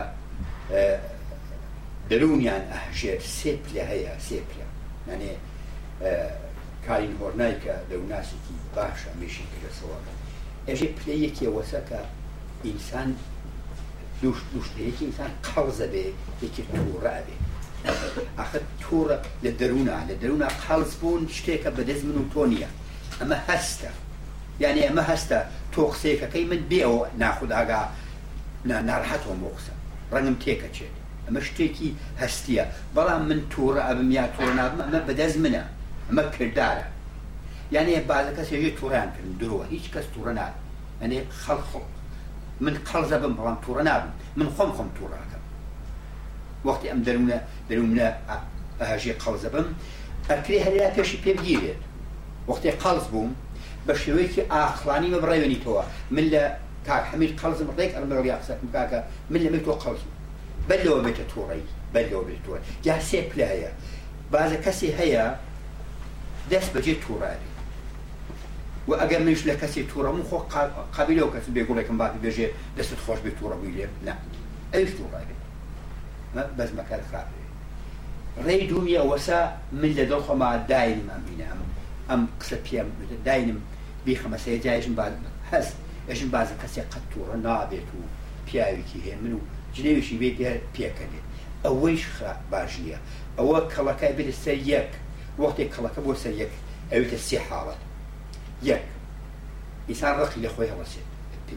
دەرونیان 2.10 2.64
ئەهژێت 2.74 3.22
سێ 3.38 3.52
پلە 3.64 3.84
هەیە 3.92 4.14
سێ 4.28 4.38
پلە 4.50 4.66
یعنی 5.10 5.30
کارین 6.88 7.14
هۆرنایکە 7.22 7.74
دەوناسێکی 7.92 8.54
باشە 8.76 9.10
مێشی 9.20 9.46
کرێسەوەەکە 9.52 10.14
ئەژێ 10.70 10.88
پلەیەکی 10.98 11.46
وەسەکە 11.58 12.00
ئینسان 12.66 13.10
دوشتەیەکی 14.54 15.04
ئینسان 15.08 15.32
قەڵزە 15.46 15.88
بێ 15.94 16.06
یەکی 16.44 16.64
تووڕابێ 16.76 17.36
ئەخە 18.40 18.60
تووڕە 18.84 19.18
لە 19.46 19.52
دەرونا 19.60 19.98
لە 20.10 20.16
دەرونا 20.22 20.50
قەڵز 20.64 20.92
بوون 21.02 21.22
شتێکە 21.38 21.70
بەدەست 21.78 22.04
من 22.08 22.18
و 22.22 22.26
تۆ 22.34 22.44
نیە 22.54 22.70
ئەمە 23.20 23.38
هەستە 23.50 23.92
یعنی 24.64 24.82
ئەمە 24.88 25.04
هەستە 25.12 25.38
تۆ 25.74 25.82
قسێکەکەی 25.92 26.46
من 26.52 26.62
بێەوە 26.72 27.04
ناخوداگا 27.22 27.82
ناڕحەتەوە 28.90 29.36
مۆقسە 29.44 29.74
ڕەنگم 30.14 30.38
تێکە 30.44 30.70
چێت 30.76 30.96
ئەمە 31.26 31.42
شتێکی 31.48 31.90
هەستیە 32.22 32.64
بەڵام 32.96 33.22
من 33.30 33.40
تووڕە 33.54 33.82
ئەبم 33.88 34.10
یا 34.18 34.26
تۆڕ 34.36 34.52
نابم 34.60 34.82
ئەمە 34.86 35.02
بەدەست 35.10 35.38
منە 35.46 35.64
ئەمە 36.10 36.24
کردارە 36.38 36.86
یعنی 37.76 37.92
بازە 38.10 38.32
کەس 38.38 38.50
ێژێ 38.58 38.72
تووریان 38.80 39.10
کردن 39.16 39.34
درۆوە 39.42 39.66
هیچ 39.74 39.86
کەس 39.94 40.06
تووڕە 40.14 40.34
نات 40.40 40.54
ئەنێ 41.02 41.20
خەڵخۆ 41.44 41.82
من 42.66 42.76
قەڵزە 42.88 43.18
بم 43.24 43.34
بەڵام 43.38 43.58
تووڕە 43.66 43.84
نابم 43.90 44.10
من 44.40 44.48
خۆم 44.56 44.72
خۆم 44.78 44.90
تووڕەکەم 44.98 45.44
وەختی 46.68 46.88
ئەم 46.92 47.00
دەرونە 47.06 47.38
دەرونە 47.70 48.08
ئاژێ 48.82 49.14
قەڵزە 49.24 49.50
بم 49.54 49.68
ئەکری 50.30 50.60
هەریا 50.66 50.88
پێشی 50.98 51.18
پێبگیرێت 51.26 51.82
وەختی 52.50 52.72
قەڵز 52.84 53.06
بووم 53.14 53.32
بە 53.88 53.94
شێوەیەکی 54.02 54.42
ئاخلانی 54.52 55.10
بە 55.14 55.18
بڕێوێنیتەوە 55.24 55.84
من 56.16 56.26
لە 56.34 56.44
کاک 56.88 57.04
حەمید 57.12 57.32
قەڵزم 57.42 57.68
ڕێک 57.78 57.92
ئەمەڕیا 57.96 58.36
قسەکەم 58.42 58.70
کاکە 58.76 59.00
من 59.32 59.40
لەمەی 59.46 59.64
تۆ 59.66 59.72
قەڵزم 59.84 60.12
بەلەوە 60.70 61.00
بێتە 61.06 61.26
تووڕی 61.34 61.64
بەلەوە 61.94 62.24
بێت 62.28 62.42
تووڕ 62.46 62.60
یا 62.88 62.96
سێ 63.10 63.20
پلایە 63.32 63.72
بازە 64.34 64.58
کەسی 64.66 64.90
هەیە 65.00 65.26
دەست 66.52 66.70
بەجێ 66.76 66.96
تووڕاری 67.06 67.50
و 68.88 68.92
ئەگەر 69.02 69.22
منش 69.26 69.42
لە 69.50 69.56
کەسی 69.62 69.82
تووڕەم 69.92 70.18
و 70.20 70.24
خۆ 70.30 70.34
قابل 70.98 71.20
و 71.24 71.32
کەس 71.34 71.46
بێگوڵێکم 71.56 71.96
باپی 72.02 72.20
بێژێ 72.26 72.48
دەستت 72.78 73.00
خۆش 73.06 73.20
بێت 73.26 73.36
تووڕەبووی 73.40 73.74
لێ 73.78 73.86
نه 74.08 74.14
ئەوش 74.74 74.92
تووڕاری 74.98 75.38
بەزمەکەر 76.58 77.02
خراپێ 77.10 77.46
ڕێی 78.46 78.64
دوویە 78.70 79.02
وەسا 79.10 79.42
من 79.82 79.92
لە 79.98 80.04
دڵ 80.12 80.22
خۆما 80.28 80.50
داینمان 80.72 81.22
بینم 81.28 81.60
ئەم 82.10 82.22
قسە 82.42 82.58
پێم 82.66 82.88
داینم 83.28 83.60
بیخەمەسەیە 84.06 84.60
جایشم 84.66 84.96
باز 85.00 85.14
هەست 85.52 85.76
ئەشم 86.10 86.30
بازە 86.36 86.56
کەسێک 86.62 86.88
قەت 86.94 87.04
تووڕە 87.12 87.38
نابێت 87.46 87.90
و 87.98 88.02
پیاوێکی 88.48 89.00
هێ 89.06 89.16
من 89.24 89.34
و 89.38 89.40
جنێویشی 89.76 90.18
بێ 90.22 90.52
پێکەنێت 90.76 91.26
ئەوەیش 91.66 92.04
باش 92.52 92.74
نییە 92.84 93.00
ئەوە 93.38 93.58
کەڵەکای 93.74 94.14
بێت 94.18 94.30
سەر 94.46 94.60
یەک 94.74 94.92
وەختێک 95.42 95.70
خەڵەکە 95.76 96.02
بۆ 96.06 96.12
سەر 96.22 96.34
یەک 96.44 96.52
ئەوێتە 96.92 97.18
سی 97.28 97.38
حاڵەت 97.48 97.82
یەک 98.70 98.86
ئیسان 99.90 100.14
ڕقی 100.20 100.40
لە 100.46 100.50
خۆی 100.54 100.70
هەڵەسێت 100.72 101.08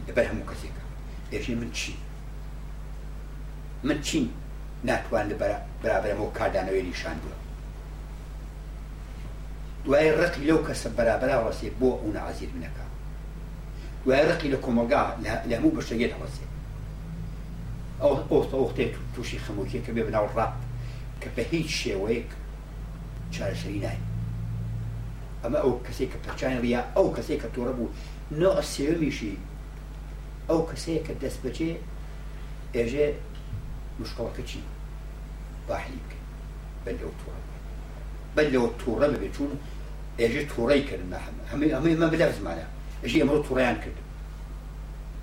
لەبەر 0.07 0.25
هەموو 0.31 0.49
کەسێکە 0.51 0.81
پێشی 1.29 1.53
من 1.61 1.69
چی 1.77 1.93
من 3.87 3.97
چین 4.07 4.25
ناتوان 4.89 5.25
لە 5.31 5.35
بەرابەرەوە 5.81 6.29
کاردانەوەی 6.37 6.83
نیشان 6.89 7.17
بووە 7.23 7.37
دوای 9.85 10.09
ڕقی 10.19 10.41
لەو 10.49 10.59
کەسە 10.67 10.87
بەرابرا 10.97 11.37
ڕسێ 11.47 11.69
بۆ 11.79 11.89
ئەوە 12.01 12.21
عزیر 12.29 12.49
منەکە 12.55 12.85
دوای 14.03 14.23
ڕقی 14.29 14.49
لە 14.53 14.57
کۆمەلگا 14.65 15.03
لە 15.49 15.55
هەموو 15.57 15.75
بەشەگێت 15.77 16.11
هەڵەسێت 16.15 16.51
ئەو 18.01 18.11
او 18.31 18.61
وەختێک 18.63 18.91
تووشی 19.13 19.39
خەموکیە 19.45 19.79
کە 19.85 19.91
بێ 19.95 20.03
بناو 20.07 20.27
ڕاپ 20.35 20.53
که 21.21 21.27
به 21.35 21.43
هیچ 21.51 21.69
شێوەیەک 21.83 22.29
چارەسەری 23.37 23.79
نای 23.85 23.99
ئەمە 25.43 25.59
ئەو 25.65 25.73
کەسێک 25.87 26.09
کە 26.13 26.17
پەرچیان 26.23 26.53
یا 26.75 26.81
ئەو 26.97 27.07
کەسێک 27.17 27.39
کە 27.43 27.49
تۆڕە 27.55 27.73
بوو 27.77 27.93
نۆ 28.39 28.51
سێویشی 28.73 29.35
ئەو 30.49 30.59
کەسەیە 30.69 31.01
کە 31.07 31.13
دەست 31.23 31.39
بەجێ 31.45 31.71
ئێژێ 32.75 33.07
مشکڵەکە 33.99 34.43
چی 34.49 34.61
باحلی 35.67 36.01
بکەین 36.05 36.27
بەل 36.85 36.97
لەو 37.01 37.11
تۆڕە 37.21 37.41
بەل 38.35 38.47
لەوە 38.53 38.69
تۆڕە 38.81 39.07
بەبێ 39.13 39.29
چون 39.35 39.51
ئێژێ 40.19 40.43
تۆڕی 40.51 40.83
کردن 40.89 41.13
هەمە 41.51 41.65
ئەمەی 41.75 41.95
مە 42.01 42.07
بەدە 42.13 42.27
زمانە 42.39 42.65
ئەژی 43.01 43.21
ئەمڕۆ 43.21 43.39
تۆڕیان 43.47 43.77
کرد 43.83 43.99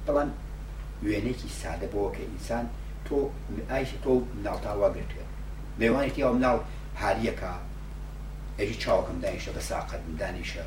بەڵام 0.07 0.29
وێنێکی 1.07 1.49
سادە 1.61 1.87
بۆەوە 1.93 2.11
کە 2.17 2.21
ئینسان 2.27 2.65
تۆ 3.07 3.17
ئایش 3.71 3.91
تۆ 4.05 4.13
ناڵتاوا 4.45 4.89
گرتێ 4.97 5.23
بێوانێتی 5.79 6.25
ئەو 6.25 6.35
ناو 6.45 6.59
هاریەکە 7.03 7.53
ئەژی 8.61 8.75
چاوکم 8.75 9.21
دانیشە 9.23 9.51
بە 9.57 9.61
ساقەتم 9.71 10.13
دانیشە 10.21 10.65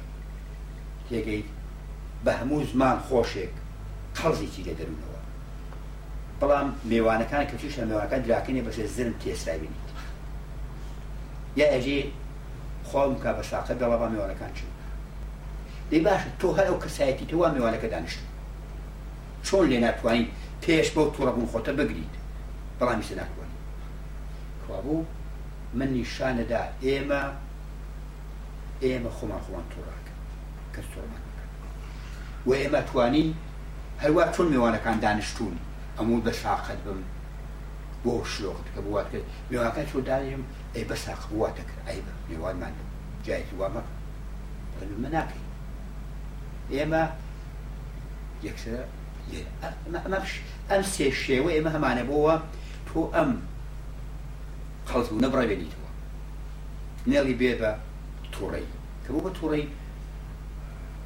تێگەیت 1.10 1.48
بە 2.26 2.32
هەموو 2.40 2.64
زمان 2.72 2.98
خۆشێک 3.10 3.54
قەڵزیی 4.18 4.64
لە 4.68 4.74
دەرونەوە 4.80 5.20
بەڵام 6.40 6.68
میێوانەکان 6.90 7.46
کەچیش 7.52 7.74
لە 7.80 7.84
میێوانەکان 7.90 8.22
دراکەنی 8.28 8.62
بەسێ 8.68 8.84
زرم 8.96 9.14
تێسرا 9.22 9.56
بینیت 9.62 9.90
یا 11.60 11.66
ئەژێ 11.74 12.00
خۆم 12.90 13.14
کا 13.24 13.32
بە 13.38 13.44
ساقە 13.52 13.74
دەڵەوە 13.82 14.08
میێوانەکان 14.14 14.52
چ 14.58 14.60
دەی 15.92 16.02
باشە 16.08 16.30
تۆ 16.40 16.48
هەر 16.58 16.66
ئەو 16.70 16.78
کەسایەتی 16.84 17.26
تەوا 17.32 17.48
میێوانەکە 17.56 17.88
دانیشت 17.94 18.20
چۆن 19.46 19.64
لێ 19.72 19.80
ناتوانین 19.86 20.28
پێش 20.64 20.88
بەو 20.96 21.08
تووڕەبوون 21.16 21.50
خۆتە 21.52 21.72
بگریت 21.80 22.14
بەڵامیسە 22.80 23.14
ناتوانین 23.22 23.60
کوابوو 24.66 25.06
من 25.80 25.90
نیشانەدا 25.98 26.64
ئێمە 26.86 27.22
ئێمە 28.86 29.12
خۆمان 29.18 29.42
خۆمان 29.46 29.66
تووڕاکە 29.72 30.14
کە 30.74 30.82
تۆمان 30.92 31.24
و 32.48 32.50
ئێمە 32.60 32.82
توانی 32.90 33.26
هەروە 34.04 34.24
چۆن 34.34 34.48
میوانەکان 34.54 34.98
دانیشتون 35.06 35.56
ئەموو 35.98 36.20
بە 36.26 36.32
شاقت 36.42 36.80
بم 36.86 37.00
بۆ 38.04 38.14
شلۆخ 38.32 38.60
کە 38.76 38.80
بوات 38.86 39.08
کرد 39.12 39.26
میوانەکان 39.52 39.86
چۆ 39.92 39.98
دانیم 40.10 40.42
ئەی 40.76 40.86
بە 40.90 40.96
ساق 41.06 41.22
بواتە 41.32 41.64
کرد 41.70 41.82
ئەی 41.88 42.00
بە 42.08 42.12
میوانمان 42.30 42.74
جای 43.26 43.44
وامە 43.60 43.82
مناکەین 45.04 45.46
ئێمە 46.76 47.04
یەکسە 48.48 48.74
ئەم 50.70 50.82
سێ 50.94 51.08
شێوە 51.26 51.50
ئێمە 51.56 51.70
هەمانە 51.76 52.04
بۆەوە 52.10 52.36
تۆ 52.88 53.00
ئەم 53.16 53.32
قەڵ 54.90 55.06
و 55.16 55.22
نەبڕێنیتەوە 55.24 55.90
نێڵی 57.12 57.38
بێ 57.42 57.54
بە 57.62 57.72
تووڕی 58.38 58.66
کە 59.06 59.10
بوو 59.14 59.26
بە 59.26 59.32
تووڕی 59.38 59.64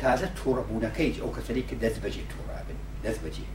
تازە 0.02 0.28
تووڕەبوونەکەی 0.40 1.18
ئەو 1.22 1.32
کەسەی 1.36 1.68
کە 1.70 1.76
دەست 1.84 1.98
بەجێ 2.04 2.24
تووڕابن 2.32 2.78
دەست 3.04 3.20
بەجێ 3.26 3.46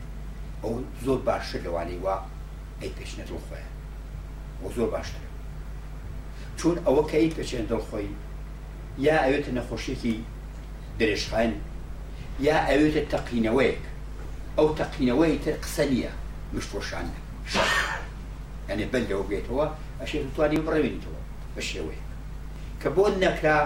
ئەو 0.62 0.72
زۆر 1.04 1.20
باشتر 1.28 1.60
لەوانەی 1.66 2.00
وا 2.04 2.16
ئەی 2.80 2.92
پێشنە 2.96 3.24
دڵخۆیە 3.30 3.68
بۆ 4.60 4.68
زۆر 4.76 4.88
باشتر 4.96 5.24
چون 6.58 6.76
ئەوە 6.86 7.02
کە 7.10 7.16
ئەی 7.20 7.34
پێچێن 7.36 7.64
دڵخۆی 7.72 8.10
یا 9.06 9.16
ئەوێتە 9.24 9.50
نەخۆشیێکی 9.58 10.14
درێژخان 10.98 11.52
یا 12.48 12.56
ئەوێتە 12.68 13.02
تەقینەوەیەک 13.12 13.82
ئەو 14.58 14.68
تەقینەوەی 14.78 15.34
تر 15.44 15.54
قسە 15.64 15.84
نییە 15.92 16.12
مشتۆشانە 16.54 17.16
ئەنێ 18.68 18.86
بەل 18.92 19.04
لەوە 19.10 19.24
بێتەوە 19.30 19.66
ئەشێ 20.00 20.18
توانی 20.34 20.64
بڕەوێنیتەوە 20.66 21.20
بە 21.54 21.62
شێوەیە 21.70 22.02
کە 22.82 22.88
بۆ 22.96 23.04
نەکرا 23.22 23.58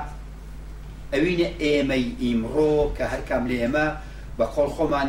ئەوینە 1.12 1.48
ئێمەی 1.64 2.07
ئیمڕۆ 2.22 2.72
کە 2.96 3.05
هەرکام 3.12 3.42
لێ 3.50 3.57
ئێمە 3.62 3.87
بە 4.38 4.44
خۆڵ 4.52 4.70
خۆمان 4.76 5.09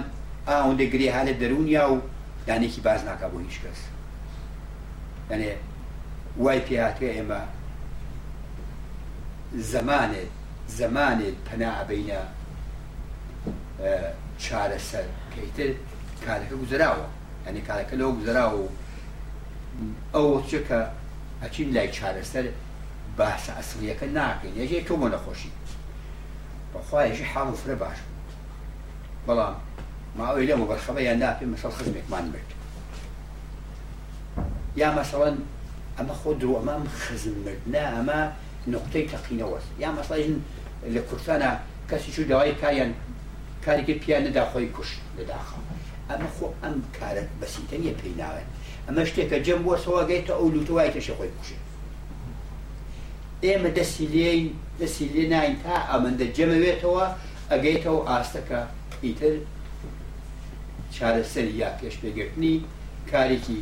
ئاوەندەگرێ 0.50 1.10
هە 1.16 1.22
لە 1.28 1.34
دەرونیا 1.42 1.86
و 1.94 1.98
دانێکی 2.48 2.82
باز 2.88 3.02
ناکە 3.10 3.28
بۆ 3.32 3.38
هیچ 3.46 3.56
کەس 3.64 3.80
ئەێ 5.32 5.54
وای 6.42 6.60
پێهاتێ 6.68 7.08
ئێمە 7.18 7.42
زەمانێت 9.72 10.30
زەمانێت 10.80 11.38
پەنابینە 11.48 12.22
چارەسەر 14.44 15.06
پێیتر 15.32 15.70
کارەکە 16.26 16.56
گوزراوە 16.62 17.08
ئەنی 17.46 17.62
کارەکە 17.68 17.94
لەوە 18.00 18.12
گوزراوە 18.18 18.58
و 18.64 18.70
ئەوە 20.16 20.36
چکە 20.50 20.82
ئەچین 21.44 21.70
لای 21.76 21.90
چارەسەر 21.98 22.46
باسە 23.20 23.52
ئەسلیەکە 23.58 24.06
ناکەین 24.18 24.54
یەجێ 24.62 24.80
تۆمە 24.88 25.08
نەخۆشی 25.14 25.52
بەخوایەشی 26.74 27.28
حاڵ 27.32 27.50
فر 27.62 27.72
باش 27.82 27.98
بەڵام 29.28 29.56
ماوەی 30.18 30.48
لەمە 30.50 30.66
بەرخەبەیان 30.72 31.18
ناپی 31.24 31.46
مەسەڵ 31.54 31.72
خزمێکمان 31.78 32.26
برد 32.34 32.50
یا 34.82 34.90
مەسەڵەن 34.98 35.36
ئەمە 35.98 36.16
خۆ 36.22 36.30
درو 36.40 36.54
ئەمام 36.60 36.84
خزم 37.02 37.36
برد 37.46 37.62
نا 37.74 37.84
ئەمە 37.96 38.20
نقطەی 38.74 39.06
تەقینەوە 39.12 39.60
یا 39.84 39.90
مەسڵژن 39.98 40.38
لە 40.96 41.02
کورسانە 41.10 41.52
کەسی 41.90 42.10
چوو 42.14 42.26
داوای 42.32 42.54
کایەن 42.62 42.92
کاریگە 43.66 43.94
پیان 44.04 44.22
نەدا 44.28 44.44
خۆی 44.52 44.68
کوشت 44.76 44.98
اما 46.14 46.28
خو 46.36 46.46
ام 46.46 46.56
ئەم 46.64 46.76
کارت 47.00 47.30
بەسیتەنیە 47.42 47.94
پێی 48.00 48.14
ناوێت 48.22 48.48
ئەمە 48.88 49.04
شتێکە 49.10 49.38
جەم 49.46 49.60
بۆ 49.66 49.74
سەوەگەیتە 49.84 50.34
ئەو 50.38 50.48
لوتوایتەشە 50.56 51.14
خۆی 51.20 51.32
کوشێت 51.38 51.67
ئێمە 53.46 53.70
دەسی 53.78 54.06
لێین 54.14 54.48
دەسی 54.82 55.06
لێ 55.16 55.24
ناین 55.34 55.56
تا 55.64 55.76
ئەمەندە 55.92 56.26
جەمەوێتەوە 56.38 57.06
ئەگەیتەوە 57.52 58.02
ئاستەکە 58.10 58.62
ئیتر 59.04 59.34
چارەسەری 60.96 61.54
یا 61.62 61.70
پێش 61.80 61.96
پێگرتنی 62.02 62.56
کارێکی 63.12 63.60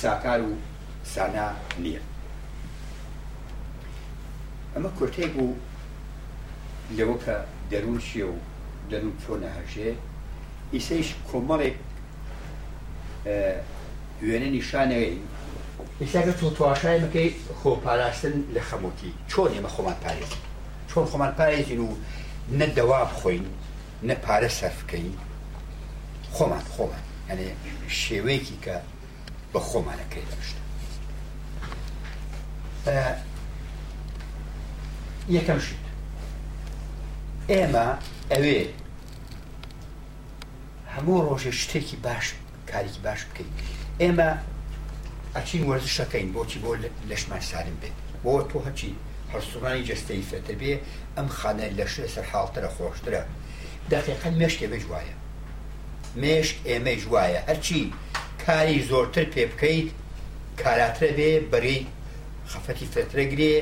ساکار 0.00 0.40
و 0.48 0.52
سانا 1.12 1.46
نییە 1.82 2.02
ئەمە 4.74 4.90
کورتێک 4.98 5.30
بوو 5.36 5.50
لەوە 6.98 7.16
کە 7.24 7.36
دەروون 7.70 8.00
شیە 8.08 8.26
و 8.34 8.38
دەروون 8.90 9.14
چۆنە 9.22 9.50
هەژێ 9.58 9.90
ئیسەیش 10.74 11.08
کۆمەڵێک 11.28 11.76
وێنە 14.26 14.48
نیشانەوەی 14.56 15.16
ئێستاگە 16.00 16.32
تو 16.40 16.50
تواشای 16.50 16.98
بکەیت 17.04 17.34
خۆ 17.62 17.68
پاراستن 17.84 18.34
لە 18.54 18.60
خەموتی 18.70 19.10
چۆن 19.32 19.48
ئێمە 19.54 19.68
خۆمان 19.74 19.94
پارێت 20.04 20.32
چۆن 20.90 21.04
خۆمان 21.10 21.30
پارێزین 21.38 21.80
و 21.86 21.90
نەدەوا 22.58 23.00
بخۆین 23.10 23.44
نە 24.08 24.14
پارە 24.24 24.48
سەرفکەین 24.58 25.16
خۆمان 26.34 26.64
خۆمان 26.76 27.02
ئەێ 27.28 27.48
شێوەیەکی 28.00 28.56
کە 28.64 28.76
بە 29.52 29.60
خۆمانەکەی 29.68 30.24
دەشتە 30.30 30.46
یەکەم 35.36 35.58
شت 35.66 35.80
ئێمە 37.52 37.86
ئەوێ 38.32 38.58
هەموو 40.94 41.22
ڕۆژێ 41.28 41.52
شتێکی 41.60 41.96
باش 42.04 42.26
کارێکی 42.70 43.00
باش 43.04 43.20
بکەین 43.28 43.52
ئێمە 44.02 44.30
ئەچین 45.38 45.64
وەرزشەکەین 45.70 46.28
بۆچی 46.34 46.58
بۆ 46.64 46.70
لەشمان 47.10 47.42
سالم 47.50 47.76
بێت 47.82 47.94
بۆ 48.24 48.34
تۆ 48.50 48.58
هەچی 48.66 48.90
هەرسوڕانی 49.32 49.82
جستەی 49.88 50.22
فێتە 50.30 50.54
بێ 50.60 50.74
ئەم 51.16 51.28
خانە 51.38 51.66
لەشە 51.78 52.06
سەر 52.14 52.26
حاڵترە 52.32 52.70
خۆشترە 52.76 53.22
دقیقا 53.92 54.30
مشکێ 54.40 54.66
بێژوایە 54.72 55.14
مێشک 56.22 56.56
ئێمە 56.68 56.94
ژوایە 57.02 57.40
هەرچی 57.48 57.80
کاری 58.44 58.78
زۆرتر 58.90 59.26
پێ 59.34 59.44
بکەیت 59.52 59.88
کاراترە 60.62 61.10
بێ 61.18 61.32
بەری 61.52 61.80
خەفەتی 62.50 62.86
فترەگرێ 62.94 63.56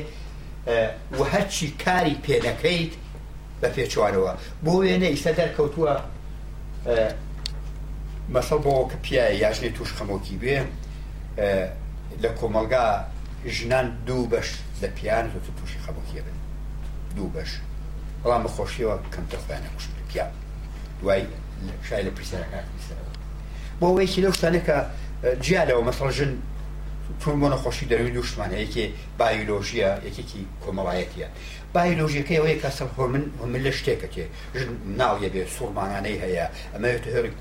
و 1.18 1.20
هەرچی 1.34 1.66
کاری 1.84 2.16
پێەکەیت 2.26 2.92
بە 3.60 3.68
پێچوارەوە 3.76 4.32
بۆ 4.64 4.72
وێنە 4.80 5.08
ئیسە 5.12 5.32
دەرکەوتووە 5.38 5.94
مەسەڵ 8.34 8.58
بۆ 8.64 8.72
کە 8.90 8.96
پیاە 9.04 9.28
یاژنێ 9.42 9.70
توش 9.76 9.90
خەمۆکی 9.98 10.36
بێ 10.42 10.58
لە 11.36 12.28
کۆمەلگا 12.40 12.84
ژنان 13.56 13.86
دوو 14.08 14.24
بەش 14.32 14.48
لە 14.82 14.86
پیان 14.96 15.24
زۆ 15.32 15.38
تووشی 15.58 15.78
خەبکیە 15.86 16.22
بن 16.26 16.38
دوو 17.16 17.28
بەش 17.36 17.50
بەڵام 18.22 18.42
بەخۆشیەوە 18.46 18.96
کەمتەخوایانە 19.14 19.70
کوشت 19.74 19.88
لە 19.98 20.04
پیان 20.12 20.30
دوای 21.00 21.22
شای 21.86 22.02
لە 22.08 22.12
پرسیارەکان 22.16 22.64
بۆ 23.80 23.86
وەیەکی 23.96 24.20
لەو 24.24 24.32
شتانێکە 24.36 24.76
جیالەوە 25.44 25.82
مەسەڵژن 25.88 26.32
چون 27.20 27.34
بۆ 27.40 27.46
نەخۆشی 27.54 27.86
دەروی 27.90 28.10
دوشتمان 28.18 28.50
یەکێ 28.64 28.84
بایلۆژیە 29.20 29.90
یەکێکی 30.08 30.40
کۆمەڵایەتە 30.64 31.26
بایلۆژیەکەی 31.74 32.36
ئەوەیە 32.38 32.58
کەسە 32.64 32.84
هۆمن 32.96 33.24
من 33.52 33.60
لە 33.66 33.72
شتێکە 33.80 34.08
تێ 34.14 34.24
ژن 34.58 34.70
ناڵیە 35.00 35.28
بێ 35.34 35.42
سوورمانانەی 35.56 36.18
هەیە 36.24 36.46
ئەمە 36.72 36.88
هێرک 37.14 37.34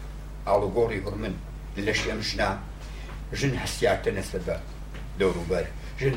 ئاڵوگۆڕی 0.47 1.01
هورمن 1.05 1.34
لەش 1.86 1.99
ئەم 2.10 2.21
ژنا 2.29 2.49
ژن 3.39 3.53
هەسیارتە 3.63 4.09
نەسە 4.17 4.38
بە 4.47 4.55
دەوروبەر 5.19 5.65
ژن 6.01 6.15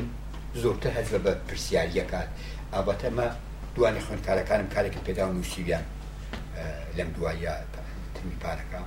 زۆرتە 0.63 0.89
هەز 0.97 1.09
بە 1.25 1.31
پرسیاریەکات 1.47 2.29
ئابەتەمە 2.73 3.27
دوانی 3.75 4.01
خوێنکارەکانم 4.05 4.67
کارێکی 4.75 5.01
پێدا 5.07 5.25
نووسیویان 5.35 5.85
لەم 6.97 7.09
دوایە 7.15 7.53
تەمی 8.15 8.37
پارەکە 8.43 8.81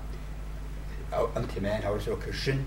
ئەو 1.14 1.24
ئەم 1.34 1.44
تێمایان 1.50 1.82
هاورەوە 1.86 2.18
کە 2.24 2.30
ژن 2.42 2.60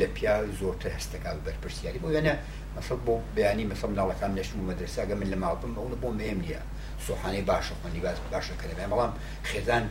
لە 0.00 0.06
پیا 0.16 0.34
زۆرتر 0.60 0.88
هەستەکە 0.98 1.30
بەرپرسیاری 1.46 2.00
بۆ 2.02 2.08
وێنە 2.14 2.34
مەسڵ 2.76 2.98
بۆ 3.06 3.14
بیانی 3.36 3.64
مەسم 3.70 3.92
ناڵەکان 4.00 4.32
نشتم 4.38 4.58
و 4.60 4.68
مەدرساگە 4.70 5.14
من 5.20 5.28
لە 5.32 5.36
ماڵبم 5.42 5.72
ئەوە 5.78 5.96
بۆ 6.02 6.08
مێم 6.20 6.38
نییە 6.44 6.60
سوحانەی 7.06 7.44
باشە 7.50 7.74
خوێنی 7.80 8.00
باز 8.04 8.18
باشەکە 8.34 8.66
لەبێ 8.70 8.86
بەڵام 8.92 9.12
خێزان 9.48 9.84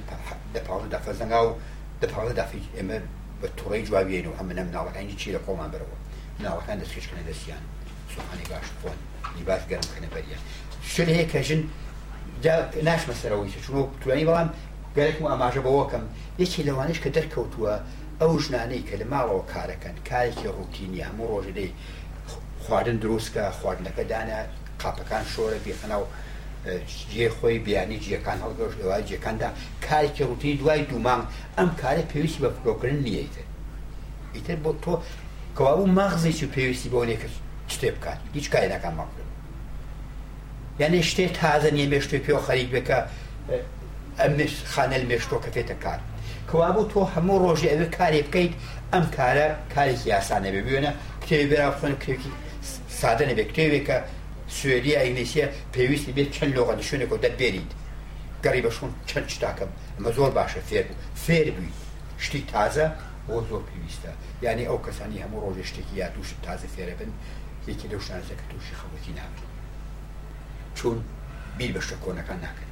دەپاڵە 0.55 0.87
دافەزەنگا 0.93 1.39
و 1.45 1.49
دەپاڵە 2.01 2.33
دافی 2.39 2.65
ئێمە 2.75 2.97
بە 3.41 3.47
توڕی 3.59 3.81
جوابیێن 3.87 4.25
و 4.27 4.37
هەمە 4.39 4.43
مناڵەکانی 4.59 5.15
چی 5.19 5.29
لە 5.35 5.39
قۆمان 5.45 5.69
بەرەوە 5.73 5.97
مناڵەکان 6.39 6.77
دەستکەشکردە 6.81 7.23
دەستیان 7.29 7.63
سوحانی 8.13 8.45
باش 8.51 8.67
خۆن 8.81 8.97
لیباس 9.37 9.61
گەرمکردە 9.71 10.09
بەریان 10.15 10.41
شل 10.93 11.09
هەیە 11.17 11.27
کەژن 11.33 11.61
ناشمە 12.87 13.15
سەرەوەی 13.21 13.51
چونۆ 13.65 13.81
توانی 14.01 14.25
بەڵام 14.29 14.49
گەرەکم 14.97 15.25
ئاماژە 15.31 15.61
بەوەکەم 15.65 16.03
یەکی 16.41 16.63
لەوانش 16.67 16.97
کە 17.03 17.09
دەرکەوتووە 17.17 17.73
ئەو 18.21 18.31
ژنانەی 18.43 18.83
کە 18.87 18.95
لە 19.01 19.05
ماڵەوە 19.13 19.43
کارەکەن 19.53 19.95
کارێکی 20.09 20.51
ڕوتینی 20.57 21.05
هەموو 21.07 21.29
ڕۆژەدەی 21.33 21.69
خواردن 22.63 22.97
دروستکە 23.03 23.43
خواردنەکە 23.59 24.03
دانا 24.11 24.39
قاپەکان 24.81 25.23
شۆرە 25.33 25.59
بێخەناو 25.65 26.03
جێ 27.13 27.27
خۆی 27.37 27.57
بیانی 27.65 27.97
جیەکان 28.05 28.37
هەڵگەشت 28.43 28.75
لەوای 28.81 29.03
جەکاندا 29.09 29.49
کارێکی 29.87 30.23
ڕوتینی 30.29 30.55
دوای 30.61 30.81
دوومان 30.91 31.21
ئەم 31.57 31.69
کارە 31.81 32.03
پێویستی 32.11 32.41
بە 32.43 32.49
فرۆکردن 32.57 32.99
نیەیتر 33.07 33.45
ئیتر 34.35 34.57
بۆ 34.63 34.71
تۆ 34.83 34.93
کەوابوو 35.57 35.87
مەغزێکی 35.99 36.47
پێویستی 36.55 36.89
بۆ 36.93 36.99
نێکرد 37.09 37.35
شتێ 37.75 37.89
بکات 37.95 38.19
هیچ 38.37 38.45
کاری 38.53 38.69
ناکەم 38.73 38.93
ماکرد 38.99 39.29
یعنی 40.81 40.97
شتێ 41.09 41.25
تازە 41.39 41.69
نیە 41.77 41.87
مێشتێ 41.91 42.17
پێ 42.25 42.33
خەریک 42.47 42.69
بکە 42.75 42.97
ئەم 44.19 44.33
خانە 44.73 44.97
مێشتۆ 45.11 45.35
کەفێتە 45.45 45.75
کار 45.83 45.99
کەوابوو 46.49 46.89
تۆ 46.91 46.99
هەموو 47.13 47.39
ڕۆژی 47.43 47.71
ئەوێ 47.71 47.87
کارێ 47.97 48.21
بکەیت 48.27 48.53
ئەم 48.93 49.05
کارە 49.17 49.47
کارێکی 49.75 50.07
یاسانە 50.15 50.49
ببیێنە 50.57 50.91
کتێبی 51.23 51.47
بێرا 51.51 51.67
بخۆن 51.75 51.93
کرێکی 52.03 52.31
سادە 53.01 53.23
نەبێ 53.29 53.43
کتێوێکە 53.51 53.97
سوێری 54.57 54.97
ئەنگلیسیە 55.01 55.45
پێویستی 55.73 56.15
بێت 56.15 56.29
چەند 56.35 56.53
لۆغە 56.57 56.73
لە 56.79 56.83
شوێنێک 56.87 57.11
و 57.13 57.21
دەبێریت 57.25 57.71
گەڕی 58.43 58.63
بەشون 58.65 58.91
چەند 59.09 59.27
شتاکەم 59.33 59.71
ئەمە 59.95 60.11
زۆر 60.17 60.31
باشە 60.37 60.59
فێر 60.69 60.85
بوو 60.89 60.99
فێر 61.25 61.47
بووی 61.55 61.71
شتی 62.25 62.41
تازە 62.51 62.87
بۆ 63.27 63.35
زۆر 63.49 63.61
پێویستە 63.69 64.11
یعنی 64.45 64.63
ئەو 64.69 64.79
کەسانی 64.85 65.21
هەموو 65.23 65.43
ڕۆژێ 65.45 65.65
شتێکی 65.69 65.93
یا 66.01 66.07
دووش 66.15 66.29
تازە 66.45 66.67
فێرە 66.75 66.95
بن 66.99 67.11
یەکی 67.69 67.87
لەو 67.91 68.01
شانزەکە 68.07 68.45
تووشی 68.49 68.77
خەوەتی 68.79 69.13
نابن 69.19 69.41
چون 70.77 70.97
بیر 71.57 71.71
بە 71.75 71.81
شتە 71.87 71.97
کۆنەکان 72.03 72.39
ناکەن 72.45 72.69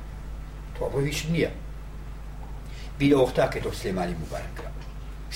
تۆ 0.75 0.83
بۆویش 0.93 1.19
نییە 1.33 1.51
بیر 2.99 3.11
ئەوختا 3.17 3.45
کە 3.53 3.59
تۆ 3.65 3.69
سلێمانی 3.79 4.15
مبارەکە 4.23 4.67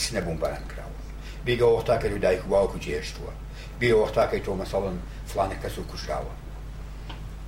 سنە 0.04 0.22
بمباران 0.26 0.66
کراوە 0.72 1.00
بیگە 1.46 1.66
ئۆختا 1.72 1.96
کە 2.02 2.08
و 2.16 2.22
دایک 2.26 2.42
واوکو 2.52 2.78
جێشتووە 2.86 3.34
بێوەختاکەی 3.82 4.42
تۆ 4.46 4.52
مەسەڵن 4.62 4.96
فلانە 5.30 5.58
کەس 5.64 5.76
و 5.80 5.84
کوشراوە 5.92 6.34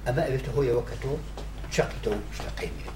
ئەمە 0.05 0.23
ئەوێتە 0.27 0.51
هۆیەوە 0.55 0.83
کە 0.89 0.95
تۆ 1.03 1.11
چەقتە 1.75 2.07
و 2.15 2.19
شتەقیمێ 2.37 2.89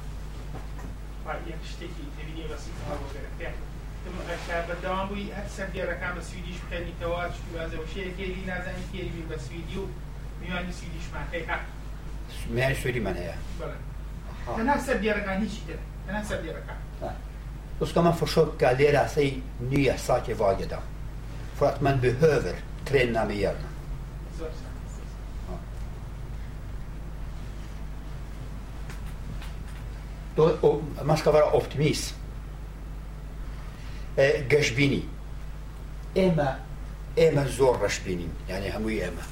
بەدەوام 4.69 5.05
بووی 5.09 5.29
هەر 5.37 5.47
سەردێرەکان 5.55 6.13
بە 6.17 6.21
سویدیش 6.29 6.57
بکەنیتەوە 6.63 7.21
شوێکی 7.93 8.43
نازانی 8.49 8.85
کێری 8.91 9.23
بە 9.29 9.37
سویدی 9.45 9.77
و 9.81 9.85
میوانی 10.41 10.73
سویدیشمانەیە 10.79 11.57
میان 12.55 12.73
سوێریمان 12.81 13.15
هەیە 13.21 13.35
هەنا 14.59 14.75
سەردێرەکان 14.87 15.37
هیچی 15.43 15.61
دە 15.67 15.75
هەنا 16.07 16.21
سەردێرەکان 16.29 16.79
Då 17.81 17.85
ska 17.91 18.01
man 18.07 18.15
försöka 18.21 18.69
lära 18.79 19.05
sig 19.15 19.29
nya 19.71 19.97
saker 20.07 20.35
varje 20.43 20.67
dag. 20.73 20.83
För 21.57 21.65
att 21.71 21.79
man 21.85 21.97
behöver 22.05 22.55
کرێن 22.89 23.11
نامی 23.17 23.37
یاکە 23.45 23.67
ماسکەوەرە 31.09 31.47
ئۆپتمیس 31.53 32.03
گەشتبینی 34.51 35.03
ئێمە 36.17 36.49
ئێمە 37.19 37.43
زۆر 37.57 37.75
ڕەشبینین 37.83 38.33
یعنی 38.51 38.67
هەمووی 38.75 38.99
ئێمە 39.03 39.23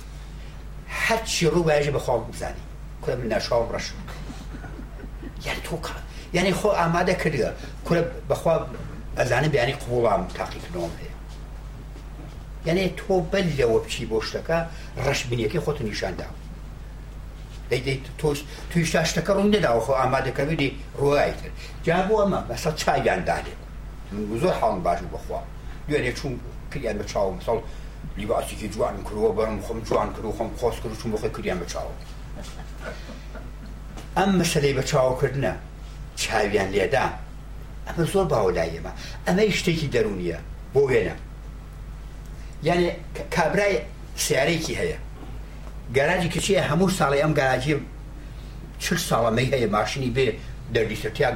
هەرچی 1.05 1.43
ڕووواژە 1.53 1.91
بەخوا 1.97 2.15
بزانی 2.31 2.63
کورە 3.03 3.15
من 3.19 3.27
ناشاوم 3.33 3.69
ڕەش 3.75 3.87
یان 5.47 5.59
تۆکە 5.67 5.93
یعنی 6.35 6.51
خۆ 6.59 6.69
ئامادە 6.79 7.15
کردە 7.23 7.49
کورە 7.87 8.01
بەخوا 8.31 8.53
ئەزانە 9.19 9.47
بیانی 9.53 9.75
قوڵام 9.83 10.21
تاقیکردنەوەم 10.39 10.95
هەیە 11.01 11.14
یعنی 12.65 12.93
تۆ 12.97 13.12
بەل 13.32 13.47
لەوە 13.58 13.78
بچی 13.86 14.06
بۆ 14.10 14.17
شتەکە 14.25 14.58
ڕەشبینیەکەی 15.06 15.60
خۆت 15.65 15.82
نیشاندا 15.82 16.28
تۆش 18.21 18.38
توی 18.71 18.86
شتەکە 18.86 19.30
ڕوون 19.38 19.49
نەداوە 19.56 19.82
خۆ 19.86 19.91
ئامادەکەویی 19.99 20.69
ڕایتر 21.01 21.49
جا 21.86 21.97
بۆ 22.08 22.13
ئەمە 22.21 22.39
بەسە 22.49 22.69
چاگاندانێ 22.84 23.56
زۆر 24.41 24.54
حاڵم 24.60 24.82
باش 24.86 24.99
و 25.06 25.08
بخوا 25.15 25.41
دوێنێ 25.89 26.12
چوون 26.19 26.34
کریان 26.73 26.95
بە 27.01 27.06
چاوم 27.12 27.38
ساڵ 27.45 27.58
لیباسێکی 28.19 28.67
جوان 28.73 28.93
کرووە 29.08 29.30
بەرم 29.38 29.58
خۆم 29.67 29.80
جوان 29.88 30.08
کرد 30.13 30.25
و 30.25 30.32
خۆم 30.38 30.49
خۆست 30.60 30.80
کرد 30.84 30.93
چون 31.01 31.12
بخۆی 31.15 31.30
کریان 31.36 31.58
بە 31.63 31.67
چاوم 31.71 31.95
ئەم 34.17 34.32
مەسلەی 34.41 34.73
بە 34.78 34.84
چاوکردنە 34.89 35.54
چاویان 36.23 36.69
لێدا 36.73 37.06
ئەمە 37.88 38.01
زۆر 38.13 38.25
باوەلایەمە 38.32 38.91
ئەمە 39.28 39.43
شتێکی 39.60 39.88
دەرونیە 39.93 40.39
بۆ 40.75 40.84
وێنە 40.91 41.15
یعنی 42.65 42.91
کابرای 43.36 43.78
سیارێکی 44.25 44.75
هەیە 44.82 44.97
گەراجی 45.97 46.30
کچیە 46.34 46.62
هەموو 46.69 46.89
ساڵی 46.99 47.19
ئەم 47.23 47.34
گەراجی 47.39 47.75
چ 48.84 48.86
ساڵەمەی 49.10 49.47
هەیە 49.54 49.67
ماشینی 49.78 50.10
بێ 50.17 50.28
دەردیسەتیا 50.75 51.30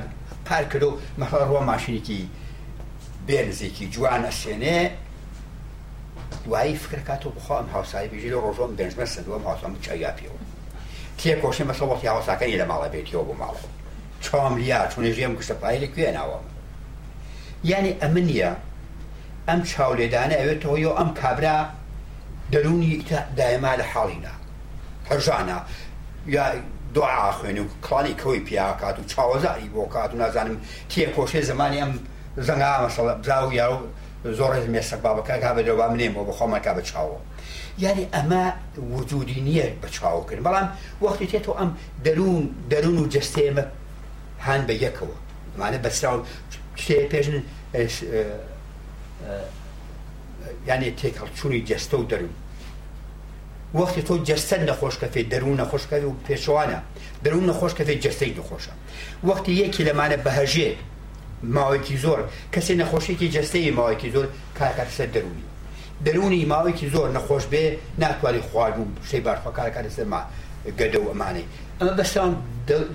پار 0.48 0.63
کردو 0.72 0.89
مەفڕەوە 1.22 1.62
ماشینێکی 1.72 2.20
بێنزێکی 3.28 3.86
جوانە 3.94 4.32
سێنێ 4.42 4.80
دوایی 6.46 6.76
فکرکات 6.84 7.24
و 7.26 7.30
بخواام 7.36 7.68
هاوسایی 7.76 8.08
بژی 8.13 8.30
لە 8.34 8.38
ڕۆژۆم 8.46 8.72
بێنژمە 8.78 9.06
سندوەم 9.13 9.44
هاوسام 9.48 9.74
چایاپیەوە 9.86 10.39
تێ 11.20 11.32
کۆشی 11.42 11.63
مەسەڵەتی 11.70 12.08
هاوساکەی 12.13 12.58
لە 12.62 12.65
ماڵە 12.72 12.88
بێتیەوە 12.94 13.24
بۆ 13.28 13.34
ماڵەوە 13.42 13.70
چۆم 14.26 14.54
لیا 14.62 14.80
چونێژیم 14.92 15.34
گشتە 15.39 15.56
پایلی 15.62 15.88
کوێناوەمە 15.94 16.50
یعنی 17.72 17.92
ئەمن 18.02 18.26
نیە 18.32 18.52
ئەم 19.47 19.62
چاولێدانە 19.73 20.36
ئەوێتەوە 20.41 20.78
یۆ 20.86 20.91
ئەم 20.99 21.10
کابرا 21.21 21.58
دەرونی 22.52 22.91
دایما 23.39 23.71
لە 23.80 23.84
حاڵینا 23.91 24.34
هەرژانە 25.10 25.58
یا 26.36 26.45
دوعا 26.95 27.32
خوێن 27.38 27.58
و 27.60 27.65
کڵانی 27.84 28.13
کەوی 28.21 28.39
پیاکات 28.47 28.95
و 28.99 29.04
چاوەزاری 29.12 29.67
بۆ 29.73 29.84
کات 29.93 30.12
و 30.13 30.17
نازانم 30.23 30.58
تێکۆشێ 30.91 31.41
زمانی 31.49 31.80
ئەم 31.84 31.91
زەنگا 32.47 32.71
مەسەڵە 32.86 33.13
برا 33.23 33.39
و 33.47 33.52
یا 33.60 33.67
و 33.73 33.84
زۆر 34.39 34.54
مێسەک 34.73 34.99
بابەکە 35.06 35.36
کا 35.43 35.52
بە 35.56 35.62
دەوا 35.67 35.88
منێمەوە 35.93 36.23
بە 36.30 36.34
خۆمەکە 36.38 36.71
بە 36.78 36.82
چاوە 36.89 37.19
یعنی 37.84 38.04
ئەمە 38.15 38.43
وجودی 38.93 39.39
نییە 39.47 39.65
بە 39.84 39.88
چاوکرد 39.95 40.41
بەڵام 40.47 40.67
وەختی 41.06 41.28
تێتەوە 41.32 41.56
ئەم 41.60 41.71
دەرون 42.06 42.43
دەرون 42.71 42.97
و 43.02 43.10
جستێمە 43.13 43.63
هاان 44.45 44.62
بە 44.67 44.71
یەکەوە 44.86 45.15
مانە 45.60 45.78
بەسرا 45.84 46.12
پێژن 47.12 47.38
یعنی 50.67 50.91
تێکەڵچووی 51.01 51.63
جستە 51.69 51.93
و 51.97 52.03
دەروون 52.12 52.36
وەختی 53.79 54.01
تۆ 54.08 54.13
جستە 54.27 54.55
نەخۆشکەفێ 54.69 55.21
دەروون 55.32 55.58
نەخۆشکەوی 55.62 56.05
و 56.12 56.15
پێشوانە 56.27 56.79
دەروون 57.23 57.45
نەخۆشکەفێ 57.51 57.95
جستەی 58.03 58.32
نەخۆشە 58.38 58.73
وەختی 59.27 59.51
یەکی 59.62 59.84
لەمانە 59.88 60.17
بەهژێ 60.25 60.69
ماوەیەکی 61.55 61.95
زۆر 62.03 62.19
کەسی 62.53 62.73
نەخۆشیێکی 62.82 63.27
جستەی 63.36 63.71
ماوەیەکی 63.77 64.10
زۆر 64.15 64.25
کارکەسە 64.60 65.05
دەروونی 65.15 65.43
دەرونی 66.05 66.45
ماوەیەکی 66.51 66.88
زۆر 66.93 67.08
نەخۆش 67.17 67.43
بێ 67.53 67.63
ناتوانانی 68.01 68.41
خواردبوو 68.49 68.88
شەی 69.10 69.21
بارخواکارەکان 69.27 69.86
سەما 69.97 70.21
گەدە 70.79 70.99
و 71.03 71.08
ئەمانەی 71.12 71.45
ئەمە 71.79 71.93
بەستان 71.99 72.32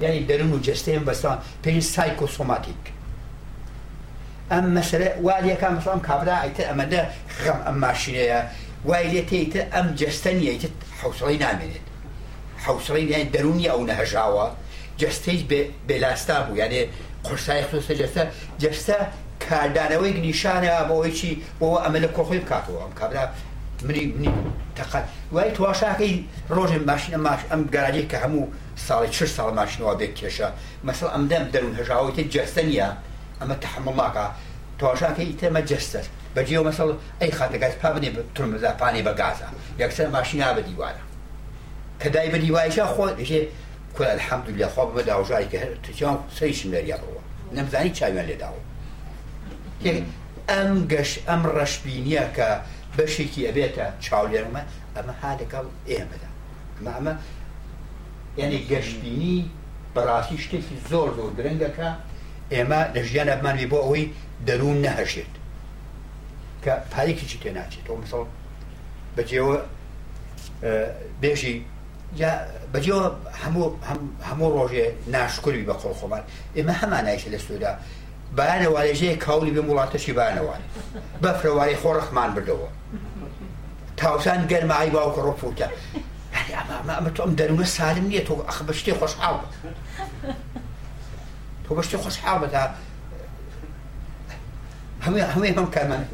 ینی 0.04 0.22
دەرون 0.30 0.52
و 0.54 0.58
جستەیان 0.66 1.04
بەستان 1.08 1.37
پێی 1.64 1.80
سایکۆسۆماتیک 1.94 2.82
ئەم 4.52 4.66
مەسرە 4.76 5.09
والیەکان 5.26 5.72
مەسڵام 5.76 6.00
کابرا 6.09 6.37
ئەیتە 6.44 6.62
ئەمەدە 6.70 7.02
خەم 7.42 7.59
ئەم 7.66 7.76
ماشینەیە 7.87 8.40
وای 8.88 9.07
لێ 9.12 9.22
تێیتە 9.30 9.61
ئەم 9.74 9.87
جستەنیەیتە 10.00 10.68
حوسڵی 11.00 11.38
نامێنێت 11.44 11.85
حوسڵی 12.64 13.04
یان 13.12 13.26
دەرونی 13.35 13.66
ئەو 13.72 13.80
نەهژاوە 13.90 14.46
جستەی 15.00 15.40
بێلاستا 15.88 16.37
بوو 16.46 16.59
یانێ 16.62 16.80
قرسای 17.26 17.62
خۆستە 17.68 17.94
جستە 18.00 18.22
جستە 18.62 18.96
کاردانەوەی 19.46 20.14
نیشانە 20.26 20.72
بۆەوەیکی 20.88 21.33
بۆەوە 21.61 21.78
ئەمە 21.85 21.98
لە 22.04 22.09
کۆخۆی 22.16 22.40
بکاتەوە 22.44 22.80
ئەم 22.85 22.92
کابرا 23.00 23.24
منی 23.87 24.04
منی 24.18 24.33
تەقەت 24.78 25.04
وای 25.35 25.50
تواشاکەی 25.57 26.14
ڕۆژن 26.57 26.83
ماشینە 26.90 27.18
ماش 27.26 27.40
ئەم 27.50 27.61
گەراجێک 27.74 28.07
کە 28.12 28.18
هەموو 28.24 28.44
ساڵی 28.87 29.09
چ 29.16 29.18
ساڵ 29.37 29.48
ماشینەوە 29.61 29.92
بێت 30.00 30.12
کێشە 30.18 30.48
مەسڵ 30.87 31.09
ئەمدەم 31.14 31.44
دەرون 31.52 31.74
هەژاوەیتە 31.80 32.22
جستە 32.35 32.62
نیە 32.70 32.90
ئەمە 33.40 33.57
تحملڵاکە 33.64 34.27
تۆشاکەی 34.81 35.37
تێمە 35.40 35.62
جستەر 35.70 36.07
بەجێ 36.35 36.61
مەسەڵ 36.66 36.90
ئەی 37.20 37.33
خاتەکەس 37.38 37.75
پابنێ 37.83 38.11
ترمزاپانی 38.35 39.03
بە 39.07 39.12
گازە 39.20 39.49
یەکسەر 39.83 40.09
ماشینا 40.16 40.49
بە 40.57 40.61
دیوارە 40.68 41.03
کەدای 42.03 42.29
بە 42.35 42.38
دیوایشە 42.44 42.85
خۆژێ 42.94 43.42
کۆل 43.97 44.11
الحەمد 44.16 44.47
لە 44.61 44.68
خۆ 44.75 44.83
بە 44.97 45.03
داژای 45.09 45.47
کە 45.53 45.57
هەرچیان 45.64 46.16
سەیشم 46.38 46.68
لەریابەوە 46.75 47.20
نەمزانی 47.57 47.92
چاویان 47.99 48.27
لێداوە 48.31 48.61
ئەم 50.51 50.73
گەش 50.92 51.11
ئەم 51.29 51.42
ڕەشبینیە 51.57 52.25
کە 52.37 52.49
بەشێکی 52.97 53.47
ئەبێتە 53.49 53.87
چاولێرمە 54.07 54.62
ئەمە 54.94 55.14
هادەکەڵ 55.23 55.66
ئێمەدا 55.90 56.31
مامە 56.87 57.14
یعنی 58.40 58.59
گەشتبینی 58.70 59.37
بەڕاستی 59.94 60.38
شتێکی 60.44 60.77
زۆر 60.90 61.09
زۆر 61.18 61.31
درنگەکە 61.38 61.90
ئێمە 62.52 62.80
لە 62.94 63.00
ژیان 63.09 63.28
ئەمانوی 63.35 63.66
بۆ 63.72 63.78
ئەوەی 63.87 64.04
دەروون 64.46 64.78
نەهەشێت 64.87 65.33
کە 66.64 66.72
پارێکیی 66.92 67.38
تێ 67.42 67.50
ناچێت 67.59 67.85
تۆ 67.87 67.92
مسەڵ 68.02 68.27
بەجێەوە 69.16 69.56
بێژی 71.23 71.56
بەجێەوە 72.73 73.06
هەموو 74.29 74.50
ڕۆژێ 74.56 74.87
ناشکولی 75.14 75.66
بە 75.69 75.75
خۆڵخۆمان 75.81 76.23
ئێمە 76.56 76.75
هەمانایشە 76.83 77.29
لە 77.35 77.38
سوودا 77.46 77.73
بارەوارێژەیە 78.37 79.16
کاولی 79.25 79.54
بێ 79.56 79.62
وڵاتەشی 79.69 80.12
بانەوان 80.19 80.62
بەفرەواری 81.23 81.77
خۆڕخمان 81.83 82.31
بردەوە 82.35 82.69
تاوسان 84.00 84.40
گەرمایی 84.50 84.90
باوکە 84.94 85.21
ڕۆپوتە 85.27 85.69
ئەمە 86.88 87.10
تۆم 87.16 87.31
دەروە 87.40 87.66
سالم 87.77 88.06
نییە 88.10 88.23
تۆ 88.29 88.33
ئەخ 88.48 88.58
بە 88.66 88.73
شتێ 88.81 88.92
خۆشحاڵ 89.00 89.37
تو 91.69 91.75
گشتی 91.75 91.96
خوشحال 91.96 92.38
بتا 92.38 92.71
همه 95.02 95.23
همه 95.25 95.52
من 95.56 95.71
کمن 95.71 96.06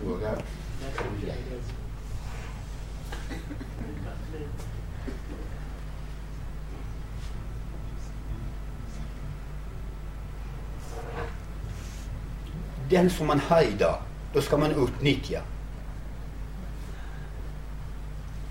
Den 12.94 13.09
som 13.11 13.26
man 13.26 13.38
har 13.40 13.61
idag, 13.62 13.98
då 14.34 14.40
ska 14.42 14.57
man 14.57 14.70
utnyttja. 14.70 15.40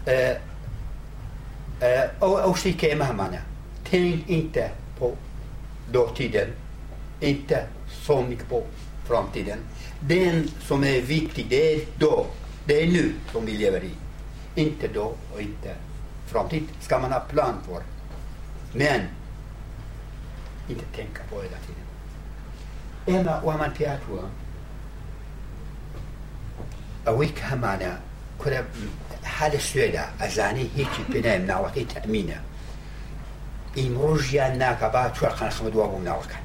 Eh, 0.06 0.30
eh, 0.30 2.10
och, 2.20 2.44
och 2.50 2.58
så 2.60 2.68
gick 2.68 2.84
jag 2.84 3.40
Tänk 3.90 4.30
inte 4.30 4.72
på 5.00 5.16
dåtiden 5.92 6.48
inte 7.20 7.66
så 8.06 8.22
mycket 8.22 8.50
på 8.50 8.64
framtiden. 9.08 9.58
Den 10.00 10.50
som 10.62 10.84
är 10.84 11.02
viktig, 11.02 11.46
det 11.50 11.76
är 11.76 11.82
då. 12.00 12.26
Det 12.66 12.84
är 12.84 12.88
nu 12.88 13.14
som 13.32 13.46
vi 13.46 13.58
lever 13.58 13.84
i. 13.84 13.92
Inte 14.62 14.88
då 14.88 15.14
och 15.34 15.42
inte 15.42 15.76
framtid 16.32 16.64
ska 16.82 17.00
man 17.00 17.12
ha 17.12 17.20
plan 17.20 17.54
för. 17.68 17.84
Men 18.78 19.02
inte 20.70 20.86
tänka 20.96 21.24
på 21.30 21.36
hela 21.42 21.58
tiden. 21.58 21.86
Emma 23.20 23.42
wamatiatua 23.42 24.24
أوي 27.08 27.28
كمانا 27.30 28.00
كل 28.40 28.64
حال 29.24 29.54
السويدة 29.56 30.06
أزاني 30.22 30.68
هيك 30.76 30.96
بنا 31.10 31.38
من 31.38 31.52
وقت 31.52 31.80
تأمينه 31.80 32.42
إمروج 33.78 34.34
يا 34.34 34.56
ناكبا 34.56 35.08
تورقنا 35.08 35.50
خمد 35.50 35.76
وابو 35.76 36.00
ناوكان 36.00 36.42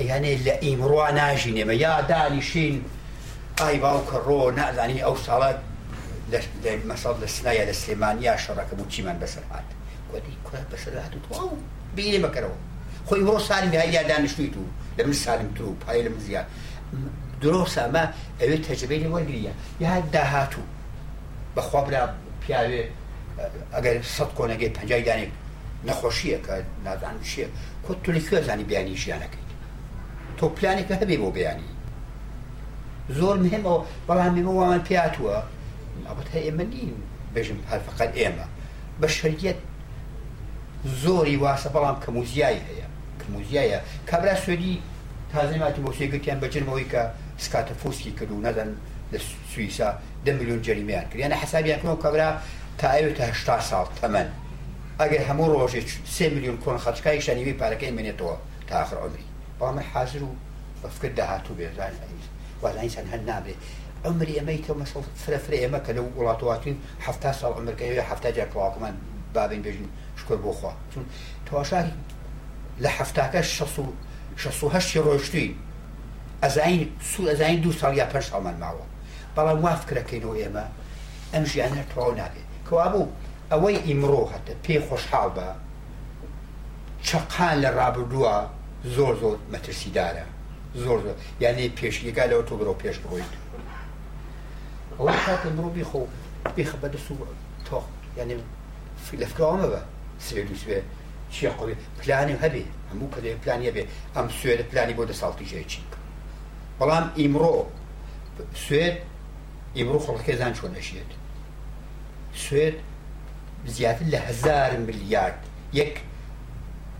یانێ 0.00 0.32
لە 0.46 0.54
ئیمڕوا 0.64 1.10
ناژینێ 1.10 1.64
بە 1.68 1.74
یا 1.84 1.94
دانیشین 2.10 2.76
ئای 3.60 3.76
باوکە 3.82 4.18
ڕۆ 4.26 4.40
نازانی 4.58 5.00
ئەو 5.06 5.14
ساڵات 5.26 5.58
مەسەڵ 6.90 7.16
لە 7.22 7.26
سنایە 7.36 7.62
لە 7.70 7.74
سلێمانیا 7.80 8.34
شەڕەکە 8.44 8.74
بوو 8.76 8.86
چیمان 8.92 9.16
بەسەر 9.22 9.44
هاات 9.50 9.66
گوتی 10.12 10.34
کو 10.44 10.50
بەسەر 10.72 10.92
هاتوواو 11.04 11.50
بینێ 11.96 12.18
بکەرەوە 12.24 12.58
خۆی 13.08 13.22
بۆ 13.26 13.36
سالی 13.48 13.76
هەیا 13.84 14.02
دانیشتویت 14.10 14.54
و 14.60 14.64
لە 14.98 15.02
من 15.06 15.12
سالم 15.24 15.48
تر 15.56 15.62
و 15.64 15.74
پای 15.82 16.04
لە 16.06 16.10
من 16.14 16.18
زیاد 16.28 16.46
درۆسا 17.42 17.80
ئەمە 17.88 18.04
ئەوێت 18.40 18.62
تەجبەی 18.68 19.00
لە 19.04 19.08
وەرگریە 19.14 19.52
یا 19.84 19.92
داهاتوو 20.14 20.64
بەخوا 21.56 21.80
برا 21.86 22.02
پیاوێ 22.46 22.82
ئەگەر 23.74 23.96
سەد 24.16 24.30
کۆنەگەی 24.38 24.70
پنجای 24.78 25.02
دانێک 25.08 25.32
نەخۆشیە 25.88 26.38
کە 26.46 26.54
نادان 26.86 27.16
چیە 27.28 27.46
کۆ 27.86 27.92
تو 28.04 28.10
لە 28.16 28.20
کوێ 28.28 28.40
زانی 28.48 28.64
بیانی 28.70 28.96
ژیانەکەی 29.04 29.44
تۆ 30.40 30.46
پلانێکە 30.60 30.94
هەبێ 31.02 31.16
بۆ 31.22 31.28
بەیانی 31.36 31.68
زۆر 33.18 33.36
مهمەوە 33.44 33.76
بەڵام 34.08 34.32
ئێمە 34.38 34.52
وامان 34.58 34.82
پێاتوە 34.88 35.36
ئەبەت 36.08 36.28
هە 36.34 36.40
ئێمە 36.46 36.64
نین 36.72 36.94
بێژم 37.34 37.58
هەرفقەت 37.70 38.10
ئێمە 38.20 38.46
بە 39.00 39.08
شەریەت 39.18 39.60
زۆری 41.02 41.36
واسە 41.42 41.68
بەڵام 41.74 41.96
کەموزیایی 42.04 42.62
هەیە 42.68 42.86
کەموزیایە 43.20 43.78
کابرا 44.10 44.34
سوێری 44.44 44.74
تازەماتی 45.32 45.80
بۆ 45.84 45.90
سێگوتیان 45.98 46.38
بەجرمەوەی 46.42 46.86
کە 46.92 47.00
سکاتە 47.44 47.74
فۆسکی 47.80 48.12
کرد 48.18 48.30
و 48.32 48.42
نەدەن 48.46 48.70
لە 49.12 49.18
سوئیسا 49.52 49.88
ده 50.24 50.32
میلیۆن 50.38 50.60
جەریمیان 50.66 51.04
کرد 51.10 51.20
یانە 51.24 51.36
حسابیانکەەوە 51.44 51.98
کابرا 52.02 52.30
تا 52.80 52.86
ئەوێتە 52.96 53.22
هشتا 53.30 53.56
ساڵ 53.70 53.86
تەمەەن 54.00 54.28
ئەگەر 55.00 55.22
هەموو 55.28 55.48
ڕۆژێک 55.60 55.86
سێ 56.14 56.26
میلیۆن 56.34 56.56
کۆن 56.64 56.76
خەچکای 56.84 57.24
شەنیوی 57.26 57.58
پارەکەی 57.60 57.94
منێتەوە 57.96 58.34
تا 58.68 58.74
آخر 58.84 58.98
عمری 59.04 59.25
بەڵام 59.60 59.78
حاضر 59.92 60.22
و 60.22 60.30
بەفکر 60.82 61.08
داهاتوو 61.18 61.54
بێزانانی 61.58 62.22
وازانی 62.62 62.90
چەند 62.90 63.08
هەر 63.12 63.20
نابێ 63.30 63.54
ئەمری 64.04 64.34
ئەمەیتەوە 64.40 64.76
مەسڵ 64.80 65.02
فرەفرە 65.24 65.56
ئێمە 65.62 65.80
کە 65.86 65.92
لەو 65.96 66.06
وڵاتواتین 66.18 66.76
هەفتا 67.06 67.32
ساڵ 67.40 67.52
ئەمریکای 67.58 67.98
هەفتا 68.10 68.30
جار 68.36 68.48
تواکمان 68.52 68.94
بابین 69.34 69.62
بێژین 69.62 69.88
شکر 70.20 70.36
بۆ 70.44 70.52
خوا 70.58 70.72
چون 70.92 71.04
تواشاری 71.46 71.92
لە 72.82 72.88
هەفتاکە 72.98 73.40
هشتی 74.76 75.00
ڕۆشتوی 75.06 75.50
ئەزین 76.42 76.88
سو 77.10 77.20
ئەزین 77.30 77.58
دو 77.64 77.72
ساڵ 77.80 77.92
یا 78.00 78.06
پێ 78.12 78.20
ساڵمان 78.28 78.56
ماوە 78.62 78.86
بەڵام 79.36 79.58
وافکرەکەینەوە 79.64 80.34
ئێمە 80.40 80.64
ئەم 81.32 81.44
ژیانە 81.50 81.82
تەواو 81.90 82.12
نابێت 82.20 82.48
کەوا 82.68 82.86
بوو 82.92 83.08
ئەوەی 83.52 83.76
ئیمڕۆ 83.86 84.22
هەتە 84.32 84.52
پێی 84.64 84.80
خۆشحاڵ 84.88 85.30
بە 85.36 85.46
چقان 87.08 87.54
لە 87.64 87.70
ڕابردووە 87.78 88.36
زۆر 88.94 89.14
زۆر 89.22 89.36
مەترسیدارە 89.52 90.24
زۆر 90.82 90.98
زۆر 91.04 91.14
یعنی 91.40 91.68
پێشیگا 91.80 92.24
لەوە 92.30 92.42
تۆ 92.48 92.54
بڕۆ 92.58 92.74
پێش 92.82 92.96
بڕۆیت 93.02 93.32
ئەوە 94.98 95.14
کاتە 95.26 95.48
مرۆبی 95.56 95.84
خۆ 95.90 96.02
بێخە 96.56 96.76
بەدەست 96.82 97.08
و 97.10 97.14
تۆ 97.66 97.80
یعنی 98.18 98.34
لەفکەوامە 99.20 99.66
بە 99.72 99.80
سرێلی 100.26 100.56
سوێ 100.62 100.80
چی 101.34 101.48
قوی 101.58 101.74
پلانی 102.00 102.36
هەبێ 102.42 102.64
هەموو 102.90 103.10
کە 103.12 103.18
پلانی 103.44 103.66
هەبێ 103.70 103.82
ئەم 104.16 104.26
سوێرە 104.38 104.62
پلانی 104.70 104.94
بۆ 104.98 105.04
دە 105.10 105.14
ساڵتی 105.20 105.46
ژێچی 105.50 105.82
بەڵام 106.78 107.06
ئیمڕۆ 107.18 107.56
سوێت 108.68 108.96
ئیمڕۆ 109.76 109.98
خەڵکێزان 110.06 110.52
چۆن 110.58 110.70
نەشێت 110.78 111.10
سوێت 112.44 112.76
زیاتر 113.74 114.04
لە 114.12 114.18
هزار 114.28 114.70
ملیارد 114.88 115.38
یەک 115.78 115.94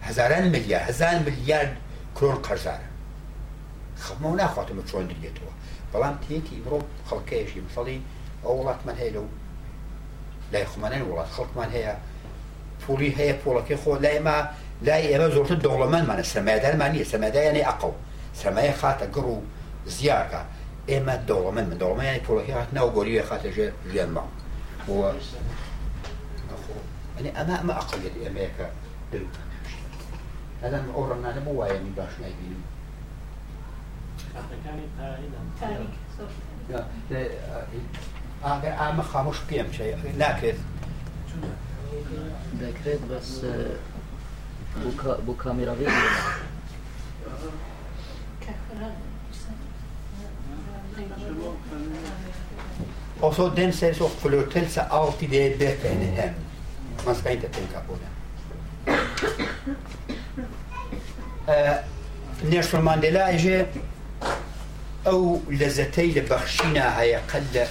هەزاران 0.08 0.44
ملیار 0.54 0.80
هزار 0.90 1.16
ملیارد 1.26 1.74
کرۆن 2.16 2.38
قەرزارە 2.46 2.86
خەمەوە 4.04 4.46
بلان 4.56 4.64
تيتي 4.64 5.28
درێتەوە 5.34 5.54
بەڵام 5.92 6.14
تێتی 6.28 6.56
بڕۆ 6.64 6.78
خەڵکەیەشی 7.08 7.60
مثڵی 7.66 7.98
ئەو 8.44 8.52
وڵاتمان 8.60 8.96
هەیە 9.00 9.12
لەو 9.16 9.26
لای 10.52 10.64
خمانەن 10.72 11.02
وڵات 11.10 11.30
خەڵکمان 11.36 11.70
هەیە 11.76 11.94
پولی 12.84 13.10
هەیە 13.18 13.34
پۆڵەکەی 13.42 13.76
خۆ 13.82 13.92
لای 14.04 14.18
ما 14.28 14.36
لای 14.86 15.04
ئێمە 15.10 15.28
زۆرتر 15.34 15.56
دار 15.66 16.22
سەمایدارمان 16.34 16.90
نیە 16.94 17.04
سەمادایانی 17.12 17.58
يعني 17.58 17.68
اقو 17.72 17.90
خاتە 18.82 19.02
گڕ 19.14 19.22
قرو 19.24 19.36
زیارکە 19.96 20.42
اما 20.92 21.14
دەوڵەمەند 21.28 21.68
من 21.98 22.04
يعني 22.10 22.20
پۆڵەکەی 22.26 22.50
هات 22.58 22.68
ناو 22.78 22.88
گۆریوە 22.96 23.24
خاتە 23.30 23.48
يعني 27.18 27.30
اما 27.40 27.56
ماڵ 27.68 27.76
اقل 27.82 28.00
يدي 28.06 28.20
اما 28.26 28.40
يكا 28.48 28.66
دەوتە 29.12 29.45
Hata 30.66 30.82
obran 30.98 31.22
hata 31.24 31.40
buwa 31.46 31.68
yani 31.68 31.90
baš 31.96 32.18
najbili. 32.22 32.58
عام 38.78 39.02
خاموش 39.02 39.36
بيم 39.48 39.72
شيء 39.72 40.12
ناكث 40.18 40.58
ذكرت 42.58 43.00
بس 43.10 43.46
بوكا 44.76 45.20
بوكا 45.20 45.52
ميرافيل 45.52 45.88
Och 53.20 53.54
den 53.54 53.72
sägs 53.72 54.00
också 54.00 54.28
auch 54.96 55.18
die 55.18 55.36
är 55.42 55.58
der 55.58 55.76
än 55.90 56.00
en 56.06 56.14
hämnd. 56.14 56.46
Man 57.06 57.14
ska 57.14 57.30
inte 57.30 57.48
tänka 57.48 57.80
på 57.80 57.92
آه، 61.48 61.78
نێشفر 62.50 62.80
ماندلا 62.86 63.22
ئەژێ 63.32 63.58
ئەو 65.06 65.20
لەزەتەی 65.60 66.10
لە 66.16 66.22
بەخشینا 66.30 66.86
هەیە 66.98 67.20
قەت 67.30 67.44
لە 67.54 67.64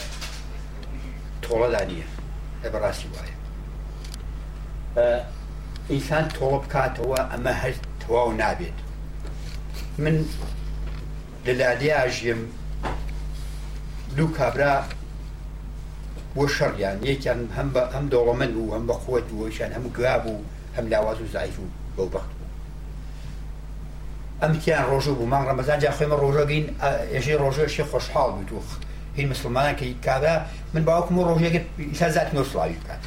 تۆڵەدا 1.44 1.82
نییە 1.92 2.08
لە 2.64 2.70
بەڕاستی 2.74 3.08
وایە 3.14 3.34
ئینسان 5.92 6.24
آه، 6.26 6.32
تۆڵە 6.36 6.60
بکاتەوە 6.64 7.20
ئەمە 7.32 7.54
هەر 7.62 7.76
تەواو 8.02 8.32
من 10.04 10.16
لە 11.46 11.52
لادیاژیم 11.62 12.42
دوو 14.18 14.28
کابرا 14.38 14.76
بۆ 16.36 16.44
شەڕیان 16.58 16.98
یەکیان 17.10 17.40
هەم 17.58 17.68
هم 17.76 17.78
ئەم 17.92 18.58
و 18.58 18.74
هم 18.76 18.84
بە 18.90 18.94
خۆت 19.04 19.26
و 19.38 19.46
لاواز 20.92 21.20
و 21.22 21.28
زایف 21.34 21.58
و 21.60 21.64
بەو 22.14 22.20
ئەمتییان 24.46 24.86
ڕۆژوو 24.92 25.16
بوو 25.20 25.28
مانگ 25.34 25.46
ڕەمەزان 25.50 25.78
جا 25.84 25.92
خێمە 25.98 26.18
ڕۆژەگەین 26.24 26.66
ئێژەی 27.14 27.38
ڕۆژێشی 27.44 27.86
خۆشحاڵ 27.90 28.30
بتوخ 28.40 28.68
هین 29.18 29.28
مسلمانان 29.34 29.76
کە 29.80 29.86
کادا 30.06 30.36
من 30.74 30.84
باوکم 30.88 31.16
و 31.20 31.24
ڕۆژێک 31.30 31.56
ئیسازات 31.92 32.30
نۆسلاوی 32.38 32.78
بکات 32.84 33.02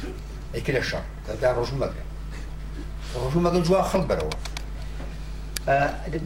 ئەیکە 0.55 0.71
لە 0.75 0.81
شەڕ 0.89 1.03
کەدا 1.27 1.49
ڕۆژوو 1.57 1.77
مەگەن 1.83 2.07
ڕۆژوو 3.23 3.41
مەگەن 3.45 3.61
جووا 3.67 3.81
خەڵ 3.91 4.03
بەرەوە 4.09 4.35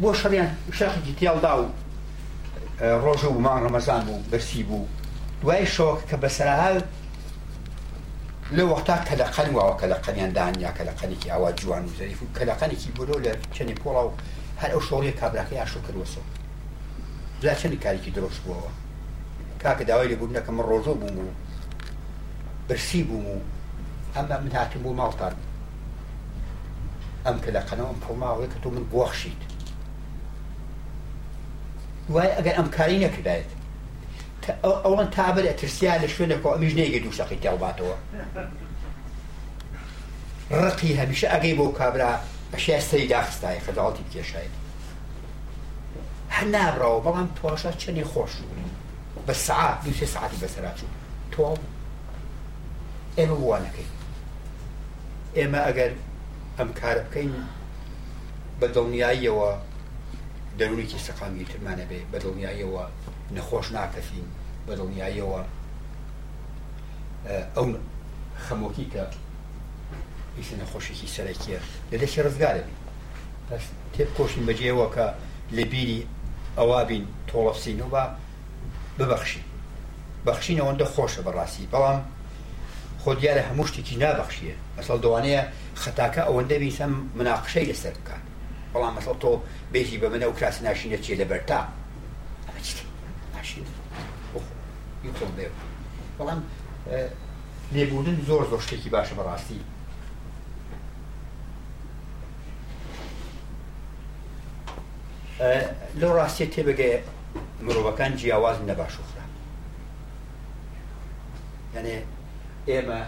بۆ 0.01 0.09
شەڕیان 0.22 0.49
شەخی 0.78 1.14
تیاڵدا 1.20 1.51
و 1.59 1.64
ڕۆژە 3.05 3.30
و 3.32 3.39
مانگ 3.45 3.59
ڕەمەزان 3.66 4.01
بوو 4.07 4.22
بەرسی 4.32 4.61
بوو 4.68 4.86
دوای 5.41 5.66
شۆک 5.76 5.99
کە 6.09 6.16
بەسەرها 6.24 6.70
لە 8.57 8.64
وەختا 8.72 8.97
کە 9.07 9.14
لە 9.22 9.26
قەنواوە 9.36 9.74
کە 9.82 9.86
لە 9.91 9.97
قەنیاندان 10.05 10.53
یا 10.66 10.72
کە 10.78 10.84
لە 10.89 10.93
قەنێکی 10.99 11.28
ئاوا 11.34 11.49
جوان 11.59 11.84
و 11.86 11.89
زەریف 11.99 12.20
و 12.24 12.26
کە 12.38 12.43
لە 12.49 12.53
قەنێکی 12.59 12.89
بۆلۆ 12.97 13.16
لە 13.26 13.32
چەنی 13.55 13.76
پۆڵا 13.82 14.01
و 14.07 14.11
هەر 14.64 14.72
ئەو 14.76 14.82
شۆڕی 14.89 15.11
کابراکەی 15.20 15.59
ئاشۆ 15.61 15.80
کردوەسۆ 15.86 16.22
زا 17.43 17.51
چەندی 17.59 17.80
کارێکی 17.84 18.16
درۆژ 18.18 18.36
بووەوە 18.45 18.72
کاکە 19.61 19.84
داوای 19.89 20.07
لێ 20.11 20.16
بوونەکە 20.22 20.49
من 20.55 20.64
ڕۆژۆ 20.70 20.93
بووم 21.01 21.16
و 21.24 21.28
برسی 22.68 23.01
بووم 23.09 23.26
و 23.32 23.39
ئەمە 24.16 24.32
من 24.43 24.51
هاتم 24.57 24.82
بۆ 24.86 24.91
ماڵتان 24.99 25.36
ئەم 27.26 27.38
کە 27.43 27.49
لە 27.55 27.61
قەنەوەم 27.68 27.97
پۆماوەی 28.03 28.49
کە 28.53 28.57
تۆ 28.64 28.68
من 28.76 28.84
بۆخشیت 28.91 29.41
وای 32.09 32.30
ئەگەر 32.38 32.55
ئەم 32.59 32.68
کاری 32.78 32.99
نەکردایێت 33.05 33.51
ئەوان 34.86 35.07
تابل 35.18 35.45
ئەترسیا 35.49 35.93
لە 36.03 36.07
شوێنەکەەوە 36.16 36.51
ئەمیش 36.55 36.74
نێگە 36.80 36.99
دوو 37.03 37.18
شەقی 37.20 37.39
تێڵباتەوە 37.43 37.97
ڕقی 40.64 40.97
هەمیشە 40.99 41.28
ئەگەی 41.34 41.53
بۆ 41.57 41.66
کابرا 41.80 42.14
بەشی 42.54 42.72
ئەستری 42.80 43.08
داخستای 43.10 43.58
خەداڵی 43.66 44.01
بکێشایت 44.08 44.54
هەر 46.38 46.47
نابڕەوە 46.56 46.99
بەڵام 47.06 47.30
تواشە 47.38 47.72
چەندی 47.82 48.04
خۆش 48.12 48.34
بوون 48.45 48.72
بە 49.28 49.34
سعات 49.47 49.78
دوێ 49.84 50.06
سعاتی 50.16 50.38
بەسەراچوو 50.43 50.91
تۆڵ 51.34 51.60
ئێمە 53.18 53.38
وانەکەی 53.47 53.89
ئێمە 55.38 55.60
ئەگەر 55.68 55.91
ئەم 56.58 56.70
کار 56.80 56.97
بکەین 57.06 57.32
بە 58.60 58.68
دڵنیاییەوە 58.76 59.51
دەرونێکی 60.60 60.99
سەقامی 61.06 61.45
ترمانە 61.51 61.86
بێ 61.89 61.99
بە 62.12 62.18
دڵنیاییەوە 62.24 62.84
نەخۆش 63.36 63.68
ناکەفین 63.76 64.28
بە 64.66 64.74
دڵنیاییەوە 64.80 65.41
ئەو 67.56 67.68
خەمۆکی 68.45 68.88
کە 68.93 69.04
ئیسە 70.39 70.55
نەخۆشیی 70.61 71.09
سەرەکیە 71.15 71.59
لە 71.91 71.97
دەشی 72.01 72.21
ڕزگارە 72.25 72.63
پس 73.49 73.63
تێ 73.93 74.03
پۆشین 74.15 74.43
بەجێەوە 74.47 74.88
کە 74.95 75.07
لە 75.57 75.63
بیری 75.71 75.99
ئەوا 76.57 76.81
بین 76.89 77.05
تۆڵەفسینەوە 77.29 78.03
ببەخشی 78.99 79.43
بەخشین 80.25 80.57
ئەوەندە 80.61 80.86
خۆشە 80.93 81.21
بەڕاستی 81.27 81.69
بەڵام 81.73 81.99
خۆ 83.03 83.11
دیارە 83.19 83.43
هەموو 83.49 83.67
شتێکی 83.69 83.95
نابەخشیە 84.01 84.55
مەسەڵ 84.77 84.99
دەوانەیە 85.03 85.41
خەتاکە 85.84 86.21
ئەوەندە 86.27 86.55
بیسە 86.63 86.86
مناقشەی 87.17 87.69
لەسەر 87.71 87.93
بکات 88.01 88.23
بەڵام 88.73 88.93
مەسەڵ 88.97 89.15
تۆ 89.23 89.31
بێژی 89.73 89.97
بە 90.01 90.07
منە 90.13 90.25
و 90.31 90.36
کراسی 90.38 90.61
ناشینە 90.67 90.99
چێ 91.05 91.13
لە 91.21 91.25
بەرتا 91.31 91.61
بەڵام 96.17 96.41
لێبوونن 97.73 98.17
زۆر 98.27 98.43
زۆر 98.51 98.61
شتێکی 98.67 98.89
باشە 98.95 99.15
بەڕاستی 99.19 99.59
لەو 105.39 106.13
ڕاستیە 106.17 106.45
تێبگەێ 106.53 106.93
مرۆڤەکان 107.65 108.11
جیاواز 108.19 108.57
نەباش 108.69 108.93
وخرا 109.01 109.25
یعنێ 111.75 111.95
ئێمە 112.69 113.01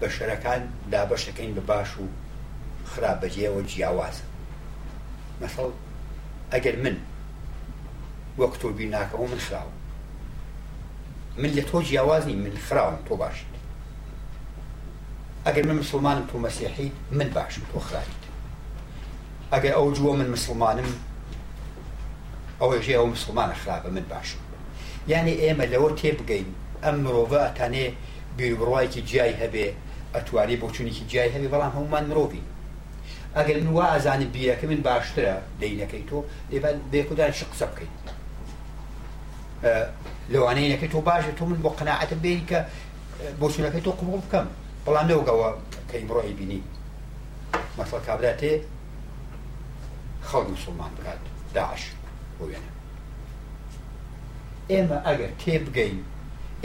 بە 0.00 0.08
شەرەکان 0.16 0.62
دابەشەکەین 0.92 1.52
بە 1.56 1.62
باش 1.70 1.90
و 2.02 2.04
خراپەجێەوە 2.90 3.60
جیاوازە 3.70 4.24
مەسەڵ 5.40 5.70
ئەگەر 6.52 6.76
من 6.84 6.96
وەک 8.40 8.54
تۆ 8.60 8.68
بیناکەەوە 8.76 9.26
من 9.32 9.38
خراوە 9.46 9.74
من 11.40 11.50
لە 11.56 11.62
تۆ 11.68 11.76
جیاوازی 11.88 12.34
من 12.44 12.54
خراوم 12.68 12.96
تۆ 13.06 13.12
باشیت 13.22 13.52
ئەگەر 15.46 15.64
من 15.68 15.76
مسلمانم 15.84 16.24
تۆ 16.30 16.36
مەسیحی 16.44 16.88
من 17.18 17.28
باشم 17.36 17.62
تۆ 17.72 17.74
خراویت 17.86 18.22
ئەگەر 19.52 19.72
ئەو 19.76 19.86
جووە 19.96 20.12
من 20.20 20.28
مسلمانم 20.36 20.86
ئەوە 22.60 22.76
ژێ 22.86 22.94
ئەو 22.98 23.06
مسلمانە 23.14 23.54
خراپە 23.62 23.88
من 23.96 24.04
باشم 24.12 24.40
یعنی 25.12 25.32
ئێمە 25.42 25.64
لەوە 25.72 25.90
تێ 25.98 26.10
بگەین 26.18 26.48
ئەم 26.84 26.96
مرۆڤە 27.04 27.40
ئەتانێ 27.46 27.86
بیربڕایکی 28.38 29.00
جیای 29.08 29.34
هەبێ 29.42 29.66
ئەتوانی 30.14 30.60
بۆچوونێکی 30.62 31.04
جیای 31.10 31.32
هەبێ 31.34 31.48
بەڵام 31.54 31.72
هەمومان 31.76 32.04
مرۆڤین 32.10 32.46
ئەگەر 33.36 33.56
من 33.64 33.70
وا 33.76 33.84
ئازانم 33.92 34.30
بیرەکە 34.34 34.66
من 34.72 34.80
باشترە 34.88 35.34
دەینەکەی 35.60 36.04
تۆ 36.08 36.18
لێبان 36.50 36.76
بێکودان 36.92 37.30
ش 37.38 37.40
قسە 37.50 37.66
بکەین 37.70 37.92
لەوانەیەەکەی 40.32 40.90
تۆ 40.94 40.98
باشە 41.10 41.32
تۆ 41.38 41.42
من 41.50 41.60
بۆ 41.64 41.70
قەنەعەتە 41.78 42.16
بێن 42.24 42.42
کە 42.50 42.58
بۆچوونەکەی 43.40 43.82
تۆ 43.86 43.90
قوڵ 43.98 44.18
بکەم 44.24 44.46
بەڵام 44.84 45.06
لەوگەوە 45.12 45.48
کەی 45.90 46.02
مرۆی 46.08 46.34
بینی 46.38 46.60
مەسڵ 47.78 48.00
کابراتێ 48.06 48.52
خەڵ 50.28 50.44
مسلمان 50.56 50.92
بکات 50.98 51.20
داعش 51.56 51.84
بۆ 52.38 52.44
وێنە 52.50 52.72
ئێمە 54.70 54.98
ئەگەر 55.06 55.32
تێبگەین 55.42 55.98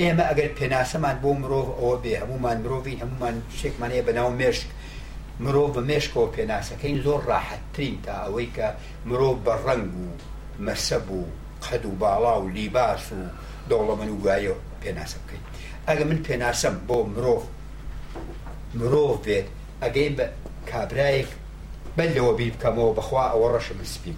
ئێمە 0.01 0.23
ئەگەر 0.29 0.49
پێناسەمان 0.57 1.17
بۆ 1.23 1.29
مرۆڤ 1.41 1.69
ئەوە 1.79 1.95
بێ 2.03 2.13
هەمومان 2.21 2.57
مرۆڤین 2.63 2.99
هەمومان 3.03 3.35
شێکمانەیە 3.59 4.03
بەناو 4.07 4.29
مێشک 4.39 4.69
مرۆڤ 5.43 5.69
بە 5.75 5.81
مێشکەوە 5.89 6.27
پێناسەکەین 6.35 6.97
زۆر 7.05 7.21
ڕاحەتترین 7.31 7.95
تا 8.05 8.13
ئەوەی 8.23 8.47
کە 8.55 8.67
مرۆڤ 9.09 9.35
بە 9.45 9.53
ڕنگ 9.65 9.89
و 10.01 10.05
مەسەب 10.65 11.07
و 11.17 11.19
قەد 11.65 11.83
و 11.89 11.91
باڵا 12.01 12.33
و 12.41 12.49
لیباس 12.55 13.03
و 13.17 13.19
دەوڵەمەن 13.69 14.09
و 14.15 14.21
گایە 14.25 14.53
پێناسە 14.81 15.17
بکەین 15.23 15.43
ئەگە 15.87 16.03
من 16.09 16.19
پێناسەم 16.27 16.75
بۆ 16.87 16.97
مرۆڤ 17.13 17.43
مرۆڤ 18.79 19.11
بێت 19.25 19.47
ئەگەی 19.83 20.09
بە 20.17 20.25
کابرایەک 20.71 21.29
بەلەوە 21.97 22.33
بیر 22.37 22.53
بکەمەوە 22.55 22.91
بەخوا 22.97 23.23
ئەوە 23.31 23.47
ڕەشە 23.55 23.73
من 23.79 23.87
سپیم 23.95 24.17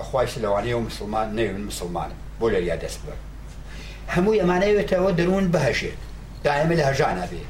بەخوای 0.00 0.26
سلەوانەیە 0.34 0.74
و 0.78 0.80
مسلمان 0.88 1.28
نەوێن 1.38 1.64
مسلمانە 1.72 2.14
بۆ 2.40 2.46
لە 2.54 2.60
یا 2.70 2.76
دەست 2.82 3.00
بەر 3.06 3.18
هەمووی 4.14 4.40
ئەمانەوێتەوە 4.42 5.10
دەروون 5.18 5.46
بەهەشێت 5.54 5.98
دائمە 6.44 6.74
لە 6.80 6.84
هەژانە 6.88 7.24
بێ 7.32 7.42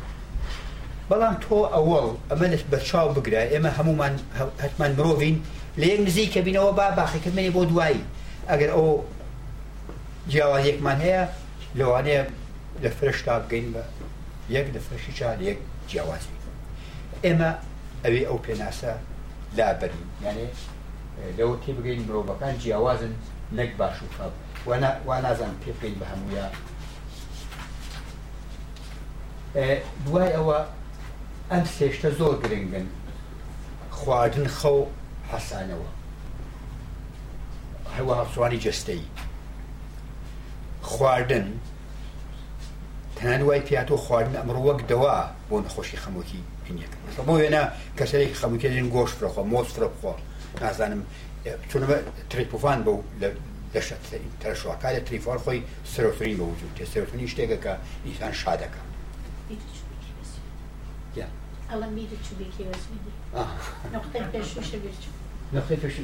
بەڵام 1.11 1.37
تۆ 1.45 1.57
ئەوەڵ 1.75 2.09
ئەمە 2.31 2.47
بە 2.73 2.79
چاو 2.89 3.09
بگرە 3.17 3.43
ئێمە 3.53 3.71
هەمومان 3.79 4.15
هەتمان 4.63 4.93
مرۆڤین 4.99 5.37
لە 5.81 5.85
یەک 5.93 6.01
نزیک 6.09 6.29
کە 6.35 6.41
بینەوە 6.47 6.73
با 6.79 6.87
باخیکردمێنێ 6.99 7.53
بۆ 7.57 7.63
دوایی 7.71 8.03
ئەگەر 8.51 8.71
ئەو 8.77 8.89
جیاوازێکمان 10.31 10.99
هەیە 11.07 11.23
لەوانەیە 11.79 12.23
لە 12.83 12.89
فرشتا 12.99 13.35
بگەین 13.45 13.67
بە 13.75 13.83
یەک 14.55 14.67
لە 14.75 14.81
فرشی 14.87 15.13
چا 15.19 15.29
یەک 15.49 15.59
جیاوازی 15.91 16.37
ئێمە 17.25 17.51
ئەوێ 18.05 18.23
ئەو 18.29 18.39
پێناسە 18.47 18.93
لابەرین 19.57 20.05
یانێ 20.25 20.47
لەوە 21.39 21.57
تێ 21.65 21.71
بگەین 21.77 22.03
مرۆڤەکان 22.07 22.55
جیاوازن 22.63 23.15
نەک 23.59 23.71
باش 23.79 23.97
و 24.03 24.09
خەڵ 24.17 24.33
وا 25.09 25.15
نازان 25.25 25.53
پێ 25.63 25.71
بگەین 25.79 25.97
بە 26.01 26.07
هەموویە 26.13 26.47
دوای 30.05 30.31
ئەوە 30.37 30.59
ئەم 31.51 31.65
سێشتە 31.77 32.09
زۆر 32.19 32.35
گرنگن 32.43 32.87
خواردن 33.99 34.49
خەو 34.59 34.79
حەسانەوە 35.31 35.91
هەوە 37.97 38.15
هەڵسوانی 38.21 38.59
جستەی 38.67 39.03
خواردن 40.93 41.49
تەنان 43.17 43.43
وای 43.47 43.61
پیاتۆ 43.69 43.95
خواردن 44.05 44.35
ئەمڕۆ 44.39 44.61
وەک 44.69 44.81
دەوا 44.91 45.17
بۆ 45.49 45.57
نەخۆشی 45.65 46.01
خەمۆکی 46.03 46.41
پینەکە 46.65 46.99
بۆ 47.27 47.33
وێنە 47.41 47.63
کەسێک 47.99 48.33
خەموکێن 48.41 48.87
گۆشت 48.95 49.15
فرەخوا 49.19 49.43
مۆس 49.53 49.69
فرە 49.77 49.89
بخواارد 49.95 50.23
نازنم 50.61 51.03
چون 51.69 51.83
ما 51.85 51.95
تریپوفان 52.31 52.85
با 52.85 53.01
لشت 53.75 53.93
سریم 54.11 54.33
ترشوه 54.41 54.77
که 54.79 54.83
در 54.83 55.01
تریفار 55.01 55.39
خوی 55.39 55.63
سروتونین 55.85 56.37
با 56.37 56.45
وجود 56.45 56.71
تیه 56.77 56.87
سروتونین 56.87 57.27
که 57.31 57.77
انسان 58.07 58.33
شاده 58.33 58.65
که 58.65 58.71
میده 59.51 59.57
چوبیکی 59.73 60.13
وزیدی 60.21 60.41
یا 61.21 61.25
الان 61.71 61.89
میده 61.93 62.17
چوبیکی 62.29 62.63
وزیدی 62.63 63.11
آه 63.35 63.49
نقطه 63.95 64.39
پشوشه 64.39 64.79
بیرچون 64.79 65.13
نقطه 65.53 65.77
پشوشه 65.77 66.03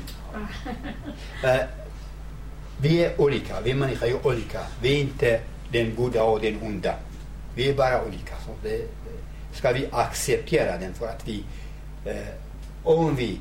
وی 2.83 3.05
اولیکا 3.05 3.61
وی 3.63 3.73
منی 3.73 3.95
خیلی 3.95 4.13
اولیکا 4.13 4.59
وی 4.83 5.01
انت 5.01 5.41
دن 5.73 5.91
بودا 5.91 6.33
و 6.33 6.39
دن 6.39 6.55
اوندا 6.61 6.95
وی 7.57 7.73
برا 7.73 8.03
اولیکا 8.03 8.37
سکا 9.55 9.73
وی 9.73 9.87
اکسپتیه 9.87 10.65
را 10.65 10.77
دن 10.77 10.93
فرات 10.93 11.23
وی 11.27 11.45
اون 12.85 13.15
وی 13.15 13.41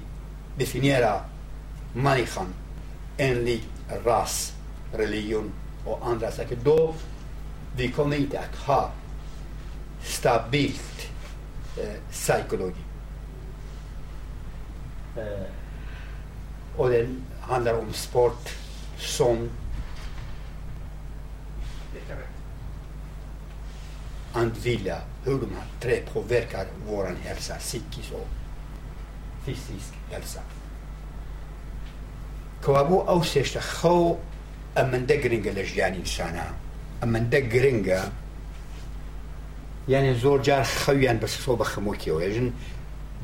definiera 0.57 1.21
människan 1.95 2.47
enligt 3.17 3.67
ras, 4.05 4.53
religion 4.93 5.51
och 5.85 5.99
andra 6.07 6.31
saker. 6.31 6.57
Då 6.63 6.93
vi 7.75 7.91
kommer 7.91 8.17
inte 8.17 8.39
att 8.39 8.55
ha 8.55 8.91
stabilt 10.03 11.07
eh, 11.77 12.11
psykologi. 12.11 12.81
Eh, 15.17 15.45
och 16.77 16.89
det 16.89 17.07
handlar 17.41 17.79
om 17.79 17.93
sport, 17.93 18.49
som 18.99 19.49
andvila, 24.33 25.01
hur 25.23 25.39
de 25.39 25.49
här 25.55 25.67
tre 25.79 26.01
påverkar 26.13 26.67
vår 26.87 27.15
hälsa 27.25 27.55
psykiskt 27.55 28.11
och 28.13 28.27
تیسیس 29.45 29.85
دەرسا 30.11 30.41
کەوابوو 32.65 33.05
ئەو 33.09 33.19
سێشتە 33.31 33.61
خەو 33.75 34.03
ئەمەندە 34.77 35.15
گرنگە 35.23 35.51
لە 35.57 35.63
ژیانی 35.71 35.97
ئینسانە 36.01 36.47
ئەمەندە 37.01 37.39
گرنگە 37.53 38.01
یعنی 39.93 40.11
زۆر 40.23 40.39
جار 40.47 40.63
خەویان 40.81 41.17
بە 41.21 41.27
سۆ 41.43 41.51
بە 41.59 41.63
خمۆکیەوە 41.71 42.19
ێژن 42.29 42.49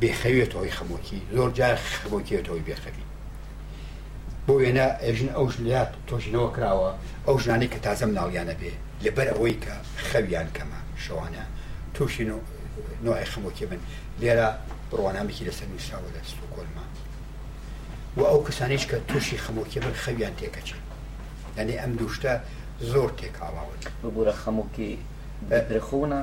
بێخەوێتەوەی 0.01 0.71
خمۆکی 0.77 1.19
زۆر 1.35 1.51
جار 1.57 1.75
خبۆکیێتەوەی 1.93 2.63
بێخەوی 2.69 3.05
بۆ 4.47 4.53
وێنە 4.59 4.87
ئێژن 5.03 5.29
ئەو 5.35 5.45
ژلات 5.53 5.91
تۆژنەوە 6.09 6.49
کراوە 6.55 6.91
ئەو 7.27 7.37
ژانی 7.45 7.67
کە 7.73 7.77
تازە 7.85 8.05
مناڵیانە 8.09 8.55
بێ 8.61 8.73
لەبەر 9.05 9.27
ئەوەی 9.33 9.57
کە 9.63 9.73
خەویان 10.07 10.47
کەمە 10.55 10.79
شەوانە 11.03 11.43
تووشین 11.93 12.29
و 12.35 12.39
نوای 13.03 13.25
خمۆکی 13.31 13.65
بن 13.69 13.81
لێرە 14.21 14.47
ڕوانامێکی 14.97 15.43
لەسەر 15.47 15.67
نووسراوە 15.73 16.09
لە 16.15 16.21
سوکۆلما 16.31 16.85
و 18.17 18.21
ئەو 18.29 18.39
کەسانێک 18.47 18.81
کە 18.91 18.97
تووشی 19.07 19.37
خەمۆکی 19.43 19.79
بن 19.85 19.93
خەویان 20.03 20.33
تێکەچن 20.39 20.81
یعنی 21.57 21.73
ئەم 21.81 21.91
دووشتە 21.99 22.31
زۆر 22.91 23.09
تێکاڵاوە 23.19 23.73
ببوورە 24.03 24.33
خەمۆکی 24.41 24.91
درخونە 25.69 26.19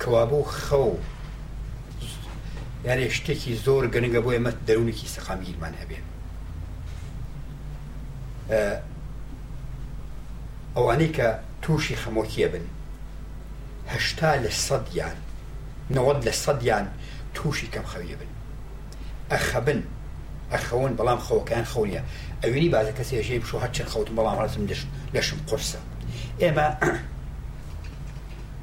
کەوابوو 0.00 0.44
خەو 0.64 0.90
یارێ 2.88 3.04
شتێکی 3.16 3.52
زۆر 3.64 3.82
گەنگە 3.94 4.20
بۆ 4.24 4.30
ئێمە 4.34 4.52
دەرونێکی 4.68 5.08
سەقامگیرمان 5.16 5.74
هەبێ 5.82 5.98
ئەوانەی 10.76 11.08
کە 11.16 11.28
تووشی 11.62 11.96
خەمۆکیە 11.96 12.48
بن 12.52 12.64
هەشتا 13.92 14.30
لە 14.44 14.50
سەدیان 14.66 15.16
نەوەت 15.94 16.18
لە 16.26 16.32
سەدیان 16.42 16.86
تووشی 17.34 17.68
کەم 17.74 17.84
خەویە 17.92 18.16
بن 18.20 18.30
ئەخەبن 19.32 19.80
ئەخەون 20.52 20.92
بەڵام 20.98 21.18
خەوەکان 21.26 21.64
خەونیە 21.72 22.02
ئەوینی 22.44 22.68
بازە 22.74 22.92
کەس 22.98 23.08
ێژەی 23.20 23.38
بشو 23.42 23.58
هەچەن 23.64 23.88
خەوتم 23.92 24.14
بەڵام 24.18 24.36
ڕزم 24.42 24.64
دەش 24.70 24.80
لەشم 25.14 25.38
قرسە 25.48 25.80
ئێمە 26.42 26.66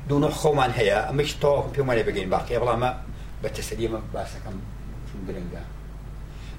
دوو 0.10 0.30
خۆمان 0.39 0.72
هەیە 0.80 0.99
ئەمەش 1.10 1.32
تاوەکم 1.41 1.72
پێمانێ 1.76 2.03
بگەین 2.08 2.30
باقیە 2.36 2.58
بەڵامە 2.62 2.91
بە 3.43 3.49
تەسەریمە 3.56 3.99
باسەکەم 4.16 4.58
گرنگە 5.28 5.64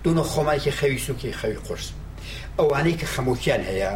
دوو 0.04 0.22
خۆمانێکی 0.32 0.72
خەوی 0.78 0.98
سوکی 1.06 1.32
خەوی 1.40 1.54
قرس 1.66 1.88
ئەوانەی 2.58 2.96
کە 3.00 3.06
خەموکیان 3.14 3.60
هەیە 3.70 3.92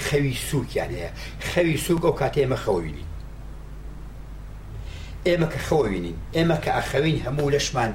خەوی 0.00 0.34
سووکیان 0.34 0.88
هەیە 0.94 1.10
خەوی 1.52 1.76
سووک 1.86 2.02
ئەو 2.04 2.14
کاتێ 2.20 2.38
ئێمە 2.44 2.58
خەوینی 2.64 3.04
ئێمە 5.26 5.46
کە 5.52 5.58
خەوینین 5.68 6.16
ئێمە 6.36 6.56
کە 6.64 6.70
ئەخەوین 6.76 7.18
هەموو 7.26 7.50
لەشمان 7.54 7.92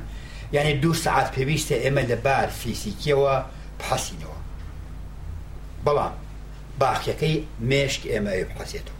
یعنی 0.56 0.74
دوو 0.84 0.94
سعات 0.94 1.28
پێویستە 1.36 1.76
ئێمە 1.84 2.04
لە 2.12 2.16
بار 2.26 2.50
فیسیکیەوە 2.62 3.36
پاسینەوە 3.82 4.40
بەڵام 5.86 6.14
باخیەکەی 6.80 7.36
مێشک 7.70 8.02
ئێمە 8.14 8.32
ئەبحەسێتەوە 8.40 9.00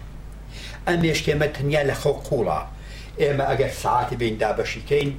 ئەم 0.88 0.98
مێشکێمە 1.04 1.48
تەنیا 1.56 1.84
لە 1.90 1.96
خەو 2.02 2.14
قوڵە 2.28 2.62
ئێمە 3.22 3.44
ئەگەر 3.52 3.72
سعاتی 3.84 4.16
بیندا 4.22 4.52
بەشیکەین 4.58 5.12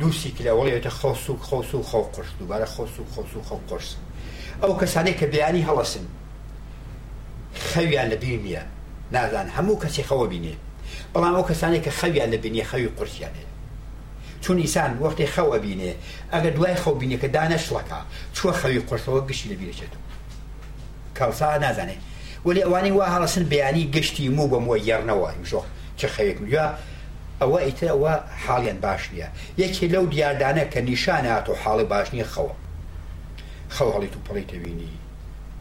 دووسی 0.00 0.30
کلەوەڵێتە 0.36 0.90
خۆس 1.00 1.24
و 1.30 1.34
خۆس 1.48 1.70
و 1.74 1.82
خەو 1.90 2.04
قرس 2.14 2.32
دووبارە 2.40 2.66
خۆس 2.74 2.94
و 3.00 3.04
خۆس 3.14 3.32
و 3.36 3.40
خەو 3.48 3.60
قرسن 3.68 4.02
ئەو 4.62 4.72
کەسانێک 4.80 5.16
کە 5.20 5.26
بەیانی 5.32 5.66
هەڵەسن 5.68 6.04
خەویان 7.70 8.08
لە 8.12 8.16
بیر 8.22 8.38
نییە 8.46 8.62
نازان 9.14 9.46
هەموو 9.56 9.80
کەسی 9.82 10.06
خەوە 10.08 10.26
بینێ 10.32 10.54
بەڵام 11.12 11.34
ئەو 11.36 11.48
کەسانێک 11.50 11.82
کە 11.86 11.92
خەویان 11.98 12.30
لە 12.34 12.38
بینێ 12.44 12.64
خەوی 12.70 12.92
قورسیانێ 12.96 13.44
چون 14.42 14.56
ئیسان 14.64 14.90
وەختی 15.02 15.32
خەوە 15.34 15.56
بینێ 15.64 15.92
ئەگە 16.32 16.50
دوای 16.56 16.76
خەو 16.82 16.94
بینێ 17.00 17.16
کە 17.22 17.28
دانەشڵەکە 17.36 18.00
چوە 18.36 18.52
خەوی 18.60 18.80
قرسەوە 18.88 19.20
گشتی 19.28 19.48
لە 19.52 19.56
بیرێت 19.60 19.92
کاوسا 21.18 21.58
نازانێ 21.64 21.96
ولی 22.46 22.62
ئەوانی 22.66 22.92
وا 22.98 23.06
هەڵەسن 23.14 23.44
بەیانی 23.52 23.90
گشتی 23.96 24.28
مو 24.36 24.44
بە 24.52 24.58
مۆ 24.66 24.74
یارنەوە 24.88 25.28
شۆ 25.50 25.60
چه 25.98 26.06
خەوێک 26.16 26.38
میوە 26.44 26.66
ئەوە 27.40 27.58
ئیتر 27.64 27.86
ئەوە 27.92 28.12
حاڵیان 28.44 28.78
باش 28.84 29.02
نییە 29.12 29.28
یەکی 29.62 29.86
لەو 29.94 30.04
دیاردانە 30.12 30.64
کە 30.72 30.80
نیشانە 30.88 31.30
هاتۆ 31.36 31.52
حاڵی 31.62 31.84
باش 31.92 32.08
نیە 32.16 32.26
خەوە 32.34 32.52
خەڵڵیت 33.70 34.16
و 34.16 34.20
پڵی 34.26 34.42
تەبینی 34.50 34.90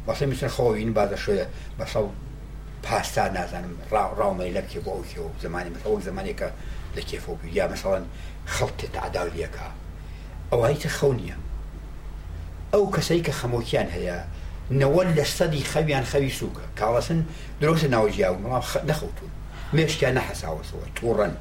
بەسی 0.08 0.22
میسن 0.26 0.48
خۆین 0.48 0.94
بازە 0.98 1.16
شوێ 1.18 1.46
بە 1.80 1.84
سەڵ 1.86 2.06
پاستا 2.84 3.28
نازانم 3.30 3.76
ڕاومەی 3.92 4.54
لە 4.58 4.62
کێ 4.70 4.80
بۆ 4.86 4.94
کێ 5.10 5.20
و 5.22 5.30
زمانی 5.42 5.70
ئەو 5.86 6.00
زمانێکە 6.08 6.50
لە 6.96 7.02
کێفۆبی 7.10 7.50
یا 7.54 7.66
مەسەڵەن 7.72 8.06
خەڵتێ 8.54 8.88
تاداولیەکە 8.96 9.68
ئەوانیتە 10.54 10.90
خەو 10.98 11.12
نییە 11.20 11.36
ئەو 12.74 12.86
کەسەی 12.96 13.24
کە 13.28 13.32
خەمۆکیان 13.40 13.90
هەیە 13.96 14.18
نەوە 14.82 15.04
لە 15.18 15.26
سەدی 15.38 15.64
خەویان 15.72 16.06
خەوی 16.12 16.32
سووکە 16.40 16.66
کاڵەسن 16.80 17.20
درۆسە 17.62 17.88
ناوجیاو 17.96 18.36
مەڵام 18.44 18.64
نەخەوتون 18.90 19.32
مێشتیان 19.76 20.14
نەحەساوەسەوە 20.18 20.86
تووڕەن 20.98 21.34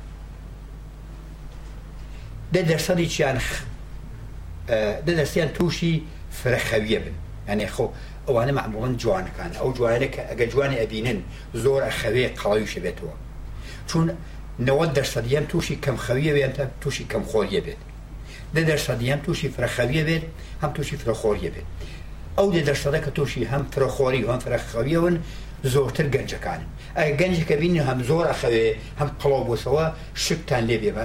دە 2.55 2.61
دەسەری 2.71 3.07
چیان 3.15 3.37
دە 5.07 5.13
دەستیان 5.21 5.49
تووشی 5.57 5.95
فرەخەویە 6.41 6.99
بن 7.07 7.15
ئەنێ 7.49 7.69
خۆ 7.75 7.87
ئەوانە 8.27 8.53
معموڵەن 8.59 8.95
جوانەکان 9.03 9.53
ئەو 9.61 9.69
جوانە 9.77 10.09
کە 10.15 10.23
ئەگە 10.29 10.47
جوانی 10.53 10.77
ئەبینن 10.83 11.21
زۆر 11.63 11.81
ئەخەوێ 11.89 12.25
قەڵەویشە 12.41 12.81
بێتەوە 12.85 13.15
چون 13.89 14.07
نەوە 14.67 14.87
دەرسەدیان 14.97 15.45
تووشی 15.51 15.77
کەم 15.85 15.97
خەویە 16.07 16.33
بێن 16.37 16.53
تا 16.57 16.65
تووشی 16.81 17.05
کەم 17.13 17.23
خۆریە 17.31 17.61
بێت 17.67 17.83
دە 18.55 18.61
دەرسەدیان 18.71 19.21
تووشی 19.25 19.49
فرەخەویە 19.57 20.03
بێت 20.09 20.25
هەم 20.63 20.71
تووشی 20.77 20.97
فرەخۆریە 21.03 21.51
بێت 21.55 21.69
ئەو 22.39 22.49
لێ 22.55 22.63
دەشتەدە 22.69 23.01
کە 23.05 23.11
تووشی 23.17 23.43
هەم 23.53 23.63
فرەخۆری 23.73 24.23
هەم 24.33 24.39
فرەخەویەون 24.45 25.15
زۆرتر 25.75 26.07
گەنجەکان 26.15 26.61
ئەگە 26.99 27.15
گەنجەکە 27.21 27.57
بینی 27.61 27.81
هەم 27.89 27.99
زۆر 28.09 28.27
ئەخەوێ 28.31 28.67
هەم 29.01 29.09
قڵۆ 29.21 29.41
بۆسەوە 29.49 29.85
شکتان 30.25 30.63
لێ 30.69 30.77
بێبە 30.83 31.05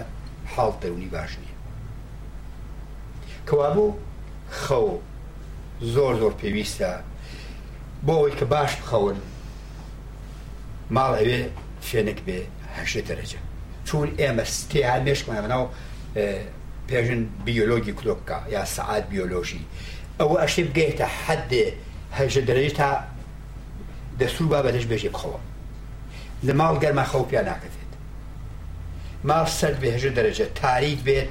حاڵ 0.54 0.74
دەونی 0.82 1.10
باش 1.14 1.32
نییە 1.42 1.58
کەوابوو 3.48 3.94
خەو 4.62 4.88
زۆر 5.82 6.16
زۆر 6.22 6.34
پێویستە 6.42 6.92
بۆ 8.06 8.14
ئەوی 8.20 8.32
کە 8.40 8.44
باش 8.46 8.72
بخەون 8.76 9.16
ماڵ 10.96 11.12
ئەوێ 11.20 11.40
فێنک 11.82 12.20
بێ 12.28 12.40
هەشێت 12.78 13.06
دەرەجە 13.10 13.40
چون 13.88 14.08
ئێمە 14.20 14.44
ستیان 14.46 15.02
مێشمان 15.08 15.40
بەناو 15.44 15.66
پێژن 16.90 17.22
بیۆلۆگی 17.46 17.94
کلۆکە 18.00 18.38
یا 18.56 18.66
سعات 18.76 19.04
بیۆلۆژی 19.12 19.64
ئەوە 20.20 20.36
ئەشی 20.42 20.64
بگەیتە 20.68 21.06
حدێ 21.26 21.66
هەژە 22.18 22.42
دەرەجە 22.48 22.74
تا 22.80 22.90
دەسوور 24.20 24.48
با 24.52 24.60
بەدەش 24.66 24.86
بێژێ 24.92 25.10
بخەوە 25.16 25.40
لە 26.46 26.54
ماڵ 26.60 26.76
گەرما 26.84 27.06
خەو 27.12 27.24
پیا 27.30 27.42
ناکەوێت 27.50 27.92
ماڵ 29.30 29.48
سەر 29.60 29.74
بێژە 29.84 30.12
دەرەجە 30.18 30.46
تاریک 30.62 31.00
بێت 31.08 31.30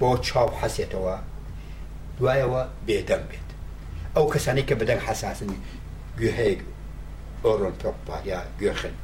بۆ 0.00 0.10
چاو 0.26 0.48
حەسێتەوە 0.60 1.14
دوایەوە 2.18 2.62
بێدەم 2.88 3.24
بێت 3.30 3.45
ئەو 4.16 4.26
کەسانی 4.32 4.62
کە 4.68 4.74
بەدەنگ 4.80 5.00
حساسنی 5.08 5.58
گوێهەیەک 6.18 6.60
ئۆرۆن 7.44 7.74
پۆپاریا 7.80 8.40
گوێخن 8.60 8.94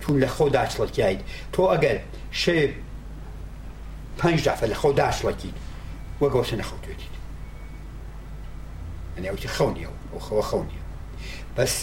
چون 0.00 0.14
لە 0.22 0.28
خۆ 0.34 0.44
داچڵەتیایت 0.56 1.20
تۆ 1.52 1.62
ئەگەر 1.72 1.96
شێ 2.42 2.58
پنج 4.20 4.38
دافە 4.48 4.64
لە 4.72 4.76
خۆ 4.80 4.90
داشڵەتیت 5.02 5.56
وەگەوسە 6.22 6.54
نەخەوتێتیت 6.60 7.14
ئەنیوتی 9.16 9.48
خەونیە 9.56 9.88
و 10.14 10.18
خەوە 10.26 10.42
خەونیە 10.50 10.82
بەس 11.56 11.74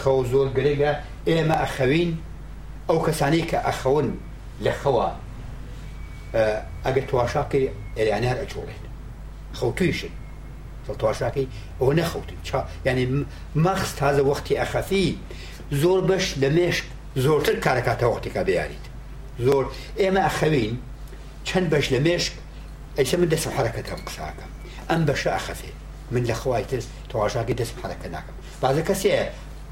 خەو 0.00 0.18
زۆر 0.32 0.48
گرێگە 0.56 0.92
ئێمە 1.28 1.56
ئەخەوین 1.62 2.10
ئەو 2.88 2.98
کەسانی 3.06 3.42
کە 3.50 3.58
ئەخەون 3.68 4.08
لە 4.64 4.72
خەوە 4.82 5.08
ئەگەر 6.84 7.04
تواشاکەی 7.08 7.70
ئەریانە 7.96 8.26
هەر 8.30 8.38
ئەچۆڵێن 8.42 8.82
خەوتویشن 9.58 10.14
دڵتواساکەی 10.86 11.48
ئەو 11.80 11.88
نەخەوتن 11.98 12.40
چا 12.44 12.58
یعنی 12.86 13.26
مەخص 13.56 13.90
تازە 14.00 14.22
وەختی 14.28 14.54
ئەخەفی 14.60 15.18
زۆر 15.82 16.00
بەش 16.10 16.34
لە 16.42 16.48
مێشک 16.56 16.84
زۆرتر 17.24 17.54
کارەکاتە 17.64 18.04
وەختێکا 18.12 18.42
بیاریت 18.48 18.84
زۆر 19.46 19.64
ئێمە 20.00 20.20
ئەخەوین 20.28 20.74
چەند 21.48 21.66
بەش 21.72 21.86
لە 21.94 21.98
مێشک 22.06 22.32
ئەیسە 22.98 23.14
من 23.20 23.28
دەستم 23.32 23.52
حرەکەەکەم 23.56 24.00
قساکەم 24.06 24.50
ئەم 24.90 25.02
بەشە 25.08 25.30
ئەخەفێ 25.36 25.72
من 26.10 26.24
لە 26.28 26.34
خوای 26.40 26.64
تر 26.70 26.82
تەواشاکی 27.10 27.54
دەستم 27.60 27.78
حرەکە 27.84 28.08
ناکەم 28.16 28.36
بازە 28.62 28.82
کەسێ 28.88 29.12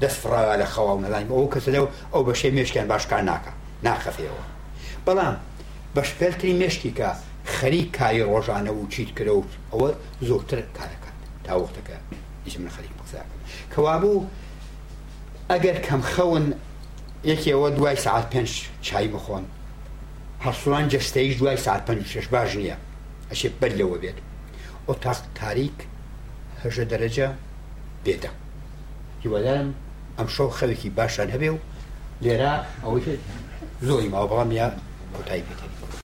دەست 0.01 0.17
فڕاوا 0.23 0.55
لە 0.61 0.65
خەواو 0.73 1.01
نەلایم 1.05 1.29
ئەو 1.35 1.47
کەس 1.53 1.65
لەو 1.75 1.85
ئەو 2.13 2.23
بەشێ 2.29 2.49
مێشکیان 2.57 2.87
باشکار 2.91 3.21
ناکە 3.31 3.51
ناخەفێەوە 3.85 4.45
بەڵام 5.05 5.35
بەشپێلتری 5.95 6.53
مێشکی 6.61 6.91
کە 6.99 7.09
خەری 7.55 7.83
کاری 7.97 8.21
ڕۆژانە 8.31 8.71
و 8.73 8.87
چیت 8.93 9.09
کرە 9.17 9.33
و 9.35 9.43
ئەوە 9.71 9.89
زۆرتر 10.27 10.59
کارەکە 10.77 11.02
تاوەختەکە 11.47 11.95
ئیش 12.45 12.55
من 12.61 12.71
خەریک 12.75 12.93
بقساکەم 12.99 13.31
کەوابوو 13.73 14.17
ئەگەر 15.51 15.77
کەم 15.87 16.01
خەون 16.11 16.45
یەکەوە 17.31 17.67
دوای 17.77 17.97
ساعت 18.05 18.25
پێنج 18.33 18.51
چای 18.87 19.07
بخۆن 19.15 19.43
هەرسوان 20.45 20.85
جستەیش 20.93 21.33
دوای 21.41 21.57
ساعت 21.65 21.83
پێنج 21.87 22.03
شش 22.13 22.27
باش 22.33 22.51
نییە 22.59 22.77
ئەشێ 23.31 23.49
بەر 23.61 23.73
لەوە 23.79 23.97
بێت 24.03 24.17
ئۆتاق 24.87 25.19
تاریک 25.39 25.77
هەژە 26.61 26.83
دەرەجە 26.91 27.27
بێدە 28.05 28.31
هیوادارم 29.23 29.69
ئەم 30.17 30.27
شەو 30.35 30.49
خەوێکی 30.59 30.89
باشان 30.97 31.29
هەبێ 31.35 31.49
و 31.55 31.57
لێرە 32.23 32.53
ئەوەی 32.83 33.17
زۆری 33.87 34.09
ماوەڵام 34.13 34.49
یا 34.59 34.67
کۆتایی 35.17 35.43
پێێت 35.47 35.82